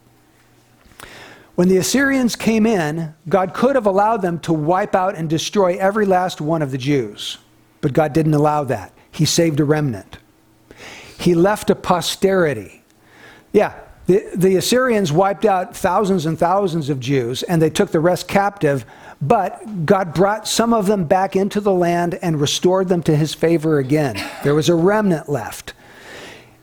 When 1.58 1.68
the 1.68 1.78
Assyrians 1.78 2.36
came 2.36 2.66
in, 2.66 3.16
God 3.28 3.52
could 3.52 3.74
have 3.74 3.86
allowed 3.86 4.22
them 4.22 4.38
to 4.42 4.52
wipe 4.52 4.94
out 4.94 5.16
and 5.16 5.28
destroy 5.28 5.76
every 5.76 6.06
last 6.06 6.40
one 6.40 6.62
of 6.62 6.70
the 6.70 6.78
Jews. 6.78 7.38
But 7.80 7.92
God 7.92 8.12
didn't 8.12 8.34
allow 8.34 8.62
that. 8.62 8.92
He 9.10 9.24
saved 9.24 9.58
a 9.58 9.64
remnant. 9.64 10.18
He 11.18 11.34
left 11.34 11.68
a 11.68 11.74
posterity. 11.74 12.84
Yeah, 13.52 13.74
the, 14.06 14.24
the 14.36 14.54
Assyrians 14.54 15.10
wiped 15.10 15.44
out 15.44 15.76
thousands 15.76 16.26
and 16.26 16.38
thousands 16.38 16.90
of 16.90 17.00
Jews, 17.00 17.42
and 17.42 17.60
they 17.60 17.70
took 17.70 17.90
the 17.90 17.98
rest 17.98 18.28
captive, 18.28 18.86
but 19.20 19.84
God 19.84 20.14
brought 20.14 20.46
some 20.46 20.72
of 20.72 20.86
them 20.86 21.06
back 21.06 21.34
into 21.34 21.60
the 21.60 21.74
land 21.74 22.20
and 22.22 22.40
restored 22.40 22.86
them 22.86 23.02
to 23.02 23.16
his 23.16 23.34
favor 23.34 23.80
again. 23.80 24.14
There 24.44 24.54
was 24.54 24.68
a 24.68 24.76
remnant 24.76 25.28
left. 25.28 25.72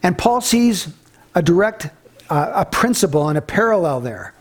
And 0.01 0.17
Paul 0.17 0.39
sees 0.39 0.87
a 1.35 1.41
direct 1.41 1.89
uh, 2.29 2.53
a 2.55 2.65
principle 2.65 3.27
and 3.27 3.37
a 3.37 3.41
parallel 3.41 3.99
there. 3.99 4.34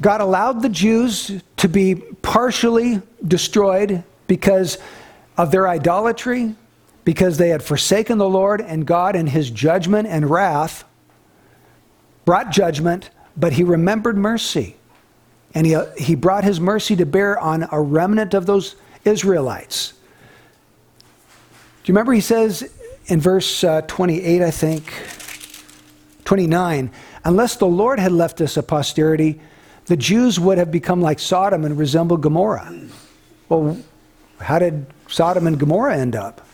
God 0.00 0.20
allowed 0.20 0.62
the 0.62 0.68
Jews 0.68 1.42
to 1.56 1.68
be 1.68 1.96
partially 2.22 3.02
destroyed 3.26 4.04
because 4.26 4.78
of 5.36 5.50
their 5.50 5.68
idolatry, 5.68 6.54
because 7.04 7.38
they 7.38 7.48
had 7.48 7.62
forsaken 7.62 8.18
the 8.18 8.28
Lord 8.28 8.60
and 8.60 8.86
God 8.86 9.16
in 9.16 9.26
his 9.26 9.50
judgment 9.50 10.06
and 10.06 10.28
wrath, 10.28 10.84
brought 12.24 12.50
judgment, 12.50 13.10
but 13.36 13.54
he 13.54 13.64
remembered 13.64 14.16
mercy. 14.16 14.76
And 15.54 15.66
he, 15.66 15.76
he 15.96 16.14
brought 16.14 16.44
his 16.44 16.60
mercy 16.60 16.94
to 16.96 17.06
bear 17.06 17.38
on 17.38 17.66
a 17.72 17.80
remnant 17.80 18.34
of 18.34 18.46
those 18.46 18.76
Israelites. 19.04 19.94
Do 21.82 21.90
you 21.90 21.94
remember 21.94 22.12
he 22.12 22.20
says 22.20 22.70
in 23.06 23.20
verse 23.20 23.64
uh, 23.64 23.80
28, 23.82 24.42
I 24.42 24.50
think, 24.50 24.92
29, 26.24 26.90
unless 27.24 27.56
the 27.56 27.66
Lord 27.66 27.98
had 27.98 28.12
left 28.12 28.42
us 28.42 28.58
a 28.58 28.62
posterity, 28.62 29.40
the 29.88 29.96
Jews 29.96 30.38
would 30.38 30.58
have 30.58 30.70
become 30.70 31.00
like 31.00 31.18
Sodom 31.18 31.64
and 31.64 31.76
resembled 31.76 32.20
Gomorrah. 32.20 32.72
Well, 33.48 33.78
how 34.38 34.58
did 34.58 34.86
Sodom 35.08 35.46
and 35.46 35.58
Gomorrah 35.58 35.96
end 35.96 36.14
up? 36.14 36.46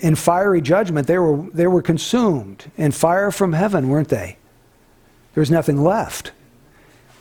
In 0.00 0.14
fiery 0.14 0.60
judgment, 0.60 1.06
they 1.06 1.18
were, 1.18 1.42
they 1.52 1.66
were 1.66 1.82
consumed 1.82 2.70
in 2.76 2.92
fire 2.92 3.30
from 3.30 3.52
heaven, 3.52 3.88
weren't 3.88 4.08
they? 4.08 4.36
There 5.34 5.40
was 5.40 5.50
nothing 5.50 5.82
left. 5.82 6.32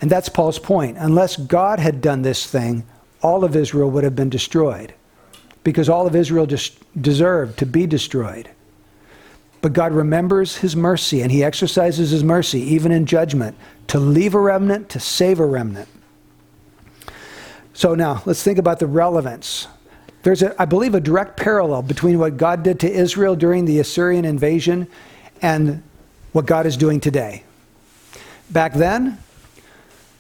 And 0.02 0.10
that's 0.10 0.30
Paul's 0.30 0.60
point. 0.60 0.98
Unless 0.98 1.38
God 1.38 1.80
had 1.80 2.02
done 2.02 2.22
this 2.22 2.46
thing, 2.46 2.86
all 3.22 3.44
of 3.44 3.56
Israel 3.56 3.92
would 3.92 4.04
have 4.04 4.16
been 4.16 4.30
destroyed 4.30 4.94
because 5.64 5.90
all 5.90 6.08
of 6.08 6.16
Israel 6.16 6.46
just 6.46 6.80
deserved 7.02 7.60
to 7.60 7.66
be 7.66 7.86
destroyed. 7.86 8.50
But 9.62 9.74
God 9.74 9.92
remembers 9.92 10.58
his 10.58 10.76
mercy 10.76 11.22
and 11.22 11.32
he 11.32 11.44
exercises 11.44 12.12
his 12.12 12.24
mercy 12.24 12.60
even 12.62 12.92
in 12.92 13.06
judgment 13.06 13.58
to 13.88 14.00
leave 14.00 14.34
a 14.34 14.40
remnant, 14.40 14.90
to 14.90 15.00
save 15.00 15.40
a 15.40 15.46
remnant. 15.46 15.90
So 17.74 17.96
now 17.96 18.22
let's 18.26 18.44
think 18.44 18.58
about 18.58 18.80
the 18.80 18.88
relevance. 18.88 19.68
There's, 20.24 20.42
a, 20.42 20.62
I 20.62 20.66
believe, 20.66 20.96
a 20.96 21.00
direct 21.00 21.38
parallel 21.38 21.82
between 21.82 22.20
what 22.20 22.38
God 22.38 22.64
did 22.64 22.80
to 22.82 22.92
Israel 22.92 23.36
during 23.36 23.66
the 23.66 23.80
Assyrian 23.80 24.26
invasion 24.26 24.88
and 25.42 25.82
what 26.34 26.46
God 26.46 26.66
is 26.66 26.76
doing 26.76 27.00
today. 27.00 27.44
Back 28.50 28.74
then, 28.74 29.18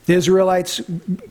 the 0.05 0.13
Israelites 0.13 0.81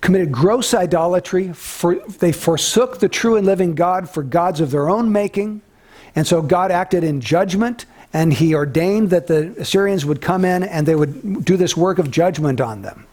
committed 0.00 0.30
gross 0.30 0.74
idolatry. 0.74 1.52
For, 1.52 1.94
they 1.94 2.32
forsook 2.32 3.00
the 3.00 3.09
true 3.09 3.36
and 3.36 3.46
living 3.46 3.74
God 3.74 4.09
for 4.09 4.22
gods 4.22 4.61
of 4.61 4.70
their 4.70 4.88
own 4.88 5.11
making. 5.11 5.62
And 6.14 6.26
so 6.26 6.42
God 6.42 6.70
acted 6.70 7.04
in 7.04 7.20
judgment, 7.20 7.86
and 8.12 8.32
he 8.32 8.54
ordained 8.54 9.11
that 9.11 9.26
the 9.26 9.54
Assyrians 9.59 10.04
would 10.04 10.20
come 10.20 10.44
in 10.44 10.62
and 10.62 10.86
they 10.86 10.94
would 10.94 11.44
do 11.44 11.56
this 11.56 11.76
work 11.76 11.98
of 11.98 12.11
judgment 12.11 12.61
on 12.61 12.82
them. 12.82 13.06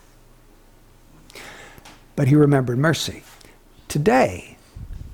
But 2.15 2.27
he 2.27 2.35
remembered 2.35 2.77
mercy. 2.77 3.23
Today, 3.87 4.57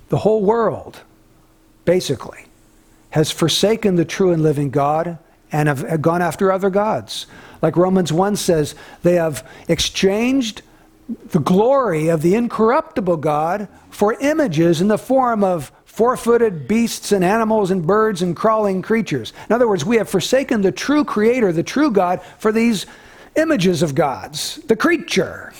the 0.09 0.19
whole 0.19 0.43
world, 0.43 1.01
basically, 1.85 2.45
has 3.11 3.31
forsaken 3.31 3.95
the 3.95 4.05
true 4.05 4.31
and 4.31 4.43
living 4.43 4.69
God 4.69 5.17
and 5.51 5.67
have 5.67 6.01
gone 6.01 6.21
after 6.21 6.51
other 6.51 6.69
gods. 6.69 7.25
Like 7.61 7.75
Romans 7.75 8.13
1 8.13 8.35
says, 8.35 8.75
they 9.03 9.15
have 9.15 9.47
exchanged 9.67 10.61
the 11.31 11.39
glory 11.39 12.07
of 12.07 12.21
the 12.21 12.35
incorruptible 12.35 13.17
God 13.17 13.67
for 13.89 14.13
images 14.13 14.79
in 14.79 14.87
the 14.87 14.97
form 14.97 15.43
of 15.43 15.71
four 15.91 16.15
footed 16.15 16.69
beasts 16.69 17.11
and 17.11 17.21
animals 17.21 17.69
and 17.69 17.85
birds 17.85 18.21
and 18.21 18.33
crawling 18.33 18.81
creatures. 18.81 19.33
In 19.49 19.53
other 19.53 19.67
words, 19.67 19.83
we 19.83 19.97
have 19.97 20.09
forsaken 20.09 20.61
the 20.61 20.71
true 20.71 21.03
Creator, 21.03 21.51
the 21.51 21.63
true 21.63 21.91
God, 21.91 22.21
for 22.39 22.53
these 22.53 22.85
images 23.35 23.81
of 23.81 23.93
gods, 23.93 24.55
the 24.67 24.75
creature. 24.77 25.51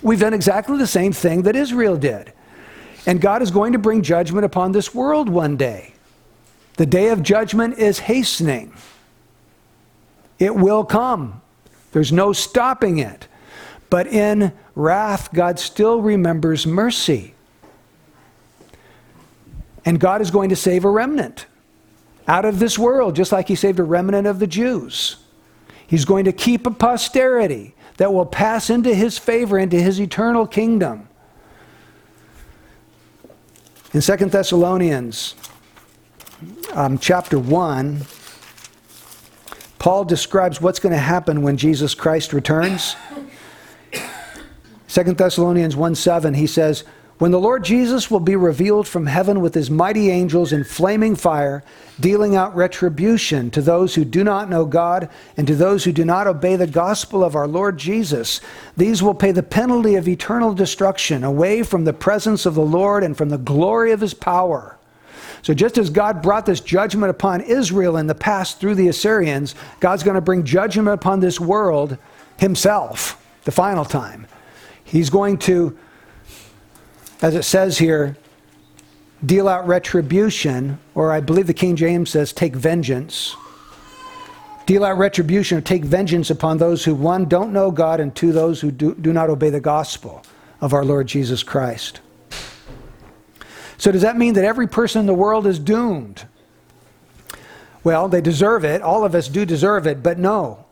We've 0.00 0.20
done 0.20 0.32
exactly 0.32 0.78
the 0.78 0.86
same 0.86 1.12
thing 1.12 1.42
that 1.42 1.56
Israel 1.56 1.96
did. 1.96 2.32
And 3.04 3.20
God 3.20 3.42
is 3.42 3.50
going 3.50 3.72
to 3.72 3.80
bring 3.80 4.02
judgment 4.02 4.44
upon 4.44 4.70
this 4.70 4.94
world 4.94 5.28
one 5.28 5.56
day. 5.56 5.92
The 6.76 6.86
day 6.86 7.08
of 7.08 7.24
judgment 7.24 7.78
is 7.78 7.98
hastening. 7.98 8.72
It 10.38 10.54
will 10.54 10.84
come. 10.84 11.42
There's 11.90 12.12
no 12.12 12.32
stopping 12.32 12.98
it. 12.98 13.26
But 13.90 14.06
in 14.06 14.52
wrath, 14.76 15.32
God 15.32 15.58
still 15.58 16.00
remembers 16.00 16.64
mercy. 16.64 17.34
And 19.88 19.98
God 19.98 20.20
is 20.20 20.30
going 20.30 20.50
to 20.50 20.56
save 20.56 20.84
a 20.84 20.90
remnant 20.90 21.46
out 22.26 22.44
of 22.44 22.58
this 22.58 22.78
world, 22.78 23.16
just 23.16 23.32
like 23.32 23.48
He 23.48 23.54
saved 23.54 23.78
a 23.78 23.82
remnant 23.82 24.26
of 24.26 24.38
the 24.38 24.46
Jews. 24.46 25.16
He's 25.86 26.04
going 26.04 26.26
to 26.26 26.32
keep 26.32 26.66
a 26.66 26.70
posterity 26.70 27.74
that 27.96 28.12
will 28.12 28.26
pass 28.26 28.68
into 28.68 28.94
His 28.94 29.16
favor, 29.16 29.58
into 29.58 29.80
His 29.80 29.98
eternal 29.98 30.46
kingdom. 30.46 31.08
In 33.94 34.02
2 34.02 34.16
Thessalonians 34.26 35.34
um, 36.74 36.98
chapter 36.98 37.38
1, 37.38 38.02
Paul 39.78 40.04
describes 40.04 40.60
what's 40.60 40.80
going 40.80 40.92
to 40.92 40.98
happen 40.98 41.40
when 41.40 41.56
Jesus 41.56 41.94
Christ 41.94 42.34
returns. 42.34 42.94
2 44.88 45.02
Thessalonians 45.14 45.76
1 45.76 45.94
7, 45.94 46.34
he 46.34 46.46
says, 46.46 46.84
when 47.18 47.32
the 47.32 47.40
Lord 47.40 47.64
Jesus 47.64 48.10
will 48.10 48.20
be 48.20 48.36
revealed 48.36 48.86
from 48.86 49.06
heaven 49.06 49.40
with 49.40 49.54
his 49.54 49.70
mighty 49.70 50.08
angels 50.08 50.52
in 50.52 50.62
flaming 50.62 51.16
fire, 51.16 51.64
dealing 51.98 52.36
out 52.36 52.54
retribution 52.54 53.50
to 53.50 53.60
those 53.60 53.96
who 53.96 54.04
do 54.04 54.22
not 54.22 54.48
know 54.48 54.64
God 54.64 55.10
and 55.36 55.44
to 55.48 55.56
those 55.56 55.82
who 55.82 55.90
do 55.90 56.04
not 56.04 56.28
obey 56.28 56.54
the 56.54 56.66
gospel 56.66 57.24
of 57.24 57.34
our 57.34 57.48
Lord 57.48 57.76
Jesus. 57.76 58.40
These 58.76 59.02
will 59.02 59.14
pay 59.14 59.32
the 59.32 59.42
penalty 59.42 59.96
of 59.96 60.06
eternal 60.06 60.54
destruction 60.54 61.24
away 61.24 61.64
from 61.64 61.84
the 61.84 61.92
presence 61.92 62.46
of 62.46 62.54
the 62.54 62.62
Lord 62.62 63.02
and 63.02 63.16
from 63.16 63.30
the 63.30 63.38
glory 63.38 63.90
of 63.90 64.00
his 64.00 64.14
power. 64.14 64.76
So, 65.42 65.54
just 65.54 65.78
as 65.78 65.90
God 65.90 66.22
brought 66.22 66.46
this 66.46 66.60
judgment 66.60 67.10
upon 67.10 67.40
Israel 67.40 67.96
in 67.96 68.06
the 68.06 68.14
past 68.14 68.60
through 68.60 68.74
the 68.74 68.88
Assyrians, 68.88 69.54
God's 69.80 70.02
going 70.02 70.16
to 70.16 70.20
bring 70.20 70.44
judgment 70.44 70.88
upon 70.88 71.20
this 71.20 71.40
world 71.40 71.96
himself, 72.38 73.24
the 73.44 73.52
final 73.52 73.84
time. 73.84 74.26
He's 74.84 75.10
going 75.10 75.38
to 75.38 75.78
as 77.20 77.34
it 77.34 77.42
says 77.44 77.78
here, 77.78 78.16
deal 79.24 79.48
out 79.48 79.66
retribution, 79.66 80.78
or 80.94 81.12
I 81.12 81.20
believe 81.20 81.46
the 81.46 81.54
King 81.54 81.76
James 81.76 82.10
says, 82.10 82.32
take 82.32 82.54
vengeance. 82.54 83.36
Deal 84.66 84.84
out 84.84 84.98
retribution 84.98 85.58
or 85.58 85.60
take 85.60 85.84
vengeance 85.84 86.30
upon 86.30 86.58
those 86.58 86.84
who, 86.84 86.94
one, 86.94 87.24
don't 87.24 87.52
know 87.52 87.70
God, 87.70 88.00
and 88.00 88.14
two, 88.14 88.32
those 88.32 88.60
who 88.60 88.70
do, 88.70 88.94
do 88.94 89.12
not 89.12 89.30
obey 89.30 89.50
the 89.50 89.60
gospel 89.60 90.22
of 90.60 90.72
our 90.72 90.84
Lord 90.84 91.06
Jesus 91.06 91.42
Christ. 91.42 92.00
So, 93.78 93.92
does 93.92 94.02
that 94.02 94.16
mean 94.16 94.34
that 94.34 94.44
every 94.44 94.66
person 94.66 95.00
in 95.00 95.06
the 95.06 95.14
world 95.14 95.46
is 95.46 95.58
doomed? 95.58 96.26
Well, 97.84 98.08
they 98.08 98.20
deserve 98.20 98.64
it. 98.64 98.82
All 98.82 99.04
of 99.04 99.14
us 99.14 99.28
do 99.28 99.46
deserve 99.46 99.86
it, 99.86 100.02
but 100.02 100.18
no. 100.18 100.66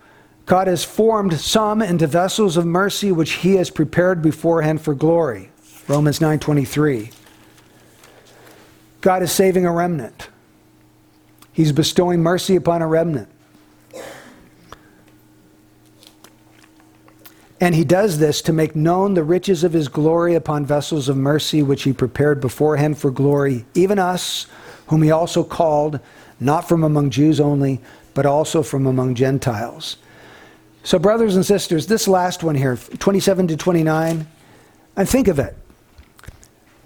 God 0.44 0.66
has 0.66 0.84
formed 0.84 1.34
some 1.34 1.80
into 1.82 2.07
vessels 2.07 2.57
of 2.57 2.66
mercy 2.66 3.11
which 3.12 3.32
he 3.32 3.55
has 3.55 3.70
prepared 3.70 4.22
beforehand 4.22 4.80
for 4.80 4.94
glory. 4.94 5.51
Romans 5.89 6.20
9:23. 6.20 7.11
God 9.01 9.22
is 9.22 9.30
saving 9.30 9.64
a 9.64 9.72
remnant. 9.72 10.28
He's 11.53 11.72
bestowing 11.72 12.22
mercy 12.22 12.57
upon 12.57 12.82
a 12.82 12.87
remnant. 12.87 13.28
And 17.61 17.74
he 17.74 17.84
does 17.84 18.18
this 18.18 18.43
to 18.43 18.53
make 18.53 18.76
known 18.76 19.14
the 19.14 19.24
riches 19.24 19.64
of 19.64 19.72
his 19.72 19.89
glory 19.89 20.34
upon 20.34 20.66
vessels 20.66 21.09
of 21.09 21.16
mercy, 21.16 21.62
which 21.62 21.84
he 21.84 21.93
prepared 21.93 22.41
beforehand 22.41 22.99
for 22.99 23.11
glory, 23.11 23.64
even 23.74 23.99
us, 23.99 24.47
whom 24.89 25.03
he 25.03 25.11
also 25.11 25.43
called, 25.43 25.99
not 26.39 26.68
from 26.68 26.84
among 26.84 27.11
Jews 27.11 27.41
only, 27.41 27.80
but 28.12 28.26
also 28.26 28.62
from 28.62 28.87
among 28.87 29.14
Gentiles. 29.14 29.97
So, 30.82 30.99
brothers 30.99 31.34
and 31.34 31.47
sisters, 31.47 31.87
this 31.87 32.07
last 32.07 32.45
one 32.45 32.55
here, 32.57 32.76
27 32.76 33.49
to 33.49 33.57
29, 33.57 34.26
and 34.97 35.09
think 35.09 35.28
of 35.28 35.39
it. 35.39 35.57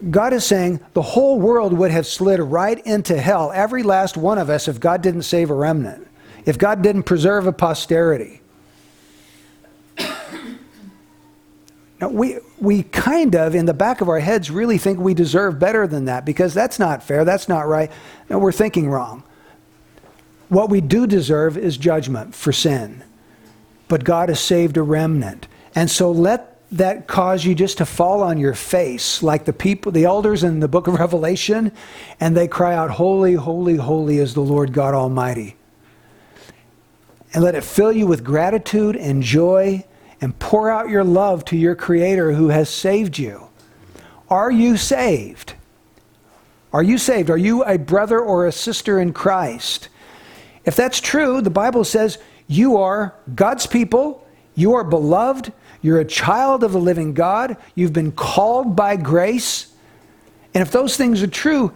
God 0.08 0.32
is 0.32 0.46
saying 0.46 0.80
the 0.94 1.02
whole 1.02 1.38
world 1.38 1.74
would 1.74 1.90
have 1.90 2.06
slid 2.06 2.40
right 2.40 2.78
into 2.86 3.20
hell, 3.20 3.52
every 3.54 3.82
last 3.82 4.16
one 4.16 4.38
of 4.38 4.48
us, 4.48 4.66
if 4.66 4.80
God 4.80 5.02
didn't 5.02 5.22
save 5.22 5.50
a 5.50 5.54
remnant, 5.54 6.06
if 6.46 6.56
God 6.56 6.80
didn't 6.80 7.02
preserve 7.02 7.46
a 7.46 7.52
posterity. 7.52 8.40
Now, 12.00 12.08
we, 12.08 12.38
we 12.58 12.84
kind 12.84 13.34
of, 13.34 13.54
in 13.54 13.66
the 13.66 13.74
back 13.74 14.00
of 14.00 14.08
our 14.08 14.20
heads, 14.20 14.50
really 14.50 14.78
think 14.78 14.98
we 14.98 15.12
deserve 15.12 15.58
better 15.58 15.86
than 15.86 16.06
that 16.06 16.24
because 16.24 16.54
that's 16.54 16.78
not 16.78 17.02
fair, 17.02 17.26
that's 17.26 17.46
not 17.46 17.68
right. 17.68 17.90
No, 18.30 18.38
we're 18.38 18.52
thinking 18.52 18.88
wrong. 18.88 19.22
What 20.48 20.70
we 20.70 20.80
do 20.80 21.06
deserve 21.06 21.58
is 21.58 21.76
judgment 21.76 22.34
for 22.34 22.52
sin. 22.52 23.04
But 23.88 24.04
God 24.04 24.30
has 24.30 24.40
saved 24.40 24.78
a 24.78 24.82
remnant. 24.82 25.46
And 25.74 25.90
so 25.90 26.10
let 26.10 26.49
that 26.72 27.08
cause 27.08 27.44
you 27.44 27.54
just 27.54 27.78
to 27.78 27.86
fall 27.86 28.22
on 28.22 28.38
your 28.38 28.54
face 28.54 29.22
like 29.22 29.44
the 29.44 29.52
people 29.52 29.90
the 29.90 30.04
elders 30.04 30.44
in 30.44 30.60
the 30.60 30.68
book 30.68 30.86
of 30.86 30.94
revelation 31.00 31.72
and 32.20 32.36
they 32.36 32.46
cry 32.46 32.74
out 32.74 32.90
holy 32.90 33.34
holy 33.34 33.76
holy 33.76 34.18
is 34.18 34.34
the 34.34 34.40
lord 34.40 34.72
god 34.72 34.94
almighty. 34.94 35.56
And 37.32 37.44
let 37.44 37.54
it 37.54 37.62
fill 37.62 37.92
you 37.92 38.06
with 38.06 38.24
gratitude 38.24 38.96
and 38.96 39.22
joy 39.22 39.84
and 40.20 40.36
pour 40.38 40.68
out 40.68 40.88
your 40.88 41.04
love 41.04 41.44
to 41.46 41.56
your 41.56 41.76
creator 41.76 42.32
who 42.32 42.48
has 42.48 42.68
saved 42.68 43.18
you. 43.18 43.48
Are 44.28 44.50
you 44.50 44.76
saved? 44.76 45.54
Are 46.72 46.82
you 46.82 46.98
saved? 46.98 47.30
Are 47.30 47.38
you 47.38 47.64
a 47.64 47.78
brother 47.78 48.20
or 48.20 48.46
a 48.46 48.52
sister 48.52 49.00
in 49.00 49.12
christ? 49.12 49.88
If 50.64 50.76
that's 50.76 51.00
true 51.00 51.40
the 51.40 51.50
bible 51.50 51.84
says 51.84 52.18
you 52.46 52.76
are 52.76 53.14
god's 53.34 53.66
people 53.66 54.26
you 54.54 54.74
are 54.74 54.84
beloved 54.84 55.52
you're 55.82 56.00
a 56.00 56.04
child 56.04 56.62
of 56.62 56.72
the 56.72 56.80
living 56.80 57.14
God. 57.14 57.56
You've 57.74 57.92
been 57.92 58.12
called 58.12 58.76
by 58.76 58.96
grace. 58.96 59.72
And 60.52 60.62
if 60.62 60.70
those 60.70 60.96
things 60.96 61.22
are 61.22 61.28
true, 61.28 61.72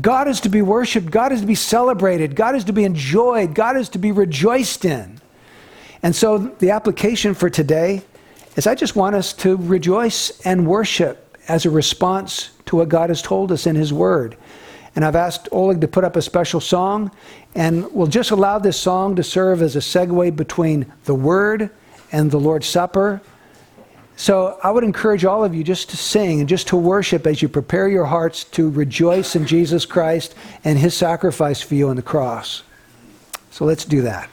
God 0.00 0.28
is 0.28 0.40
to 0.42 0.48
be 0.48 0.62
worshiped, 0.62 1.10
God 1.10 1.32
is 1.32 1.40
to 1.40 1.46
be 1.46 1.54
celebrated, 1.54 2.36
God 2.36 2.54
is 2.54 2.64
to 2.64 2.72
be 2.72 2.84
enjoyed, 2.84 3.54
God 3.54 3.76
is 3.76 3.88
to 3.90 3.98
be 3.98 4.12
rejoiced 4.12 4.84
in. 4.84 5.18
And 6.02 6.14
so 6.14 6.38
the 6.38 6.70
application 6.70 7.34
for 7.34 7.48
today 7.48 8.02
is 8.56 8.66
I 8.66 8.74
just 8.74 8.94
want 8.94 9.16
us 9.16 9.32
to 9.34 9.56
rejoice 9.56 10.40
and 10.42 10.66
worship 10.66 11.36
as 11.48 11.64
a 11.64 11.70
response 11.70 12.50
to 12.66 12.76
what 12.76 12.88
God 12.90 13.08
has 13.08 13.22
told 13.22 13.50
us 13.50 13.66
in 13.66 13.74
His 13.74 13.92
Word. 13.92 14.36
And 14.94 15.04
I've 15.04 15.16
asked 15.16 15.48
Oleg 15.52 15.80
to 15.80 15.88
put 15.88 16.04
up 16.04 16.16
a 16.16 16.22
special 16.22 16.60
song, 16.60 17.10
and 17.54 17.90
we'll 17.92 18.06
just 18.08 18.30
allow 18.30 18.58
this 18.58 18.78
song 18.78 19.16
to 19.16 19.22
serve 19.22 19.62
as 19.62 19.74
a 19.74 19.80
segue 19.80 20.36
between 20.36 20.92
the 21.04 21.14
Word 21.14 21.70
and 22.12 22.30
the 22.30 22.38
Lord's 22.38 22.66
Supper. 22.66 23.20
So 24.16 24.58
I 24.64 24.70
would 24.70 24.82
encourage 24.82 25.24
all 25.24 25.44
of 25.44 25.54
you 25.54 25.62
just 25.62 25.90
to 25.90 25.96
sing 25.96 26.40
and 26.40 26.48
just 26.48 26.68
to 26.68 26.76
worship 26.76 27.26
as 27.26 27.40
you 27.40 27.48
prepare 27.48 27.88
your 27.88 28.04
hearts 28.04 28.44
to 28.44 28.68
rejoice 28.68 29.36
in 29.36 29.46
Jesus 29.46 29.86
Christ 29.86 30.34
and 30.64 30.78
his 30.78 30.96
sacrifice 30.96 31.62
for 31.62 31.76
you 31.76 31.88
on 31.88 31.96
the 31.96 32.02
cross. 32.02 32.64
So 33.50 33.64
let's 33.64 33.84
do 33.84 34.02
that. 34.02 34.28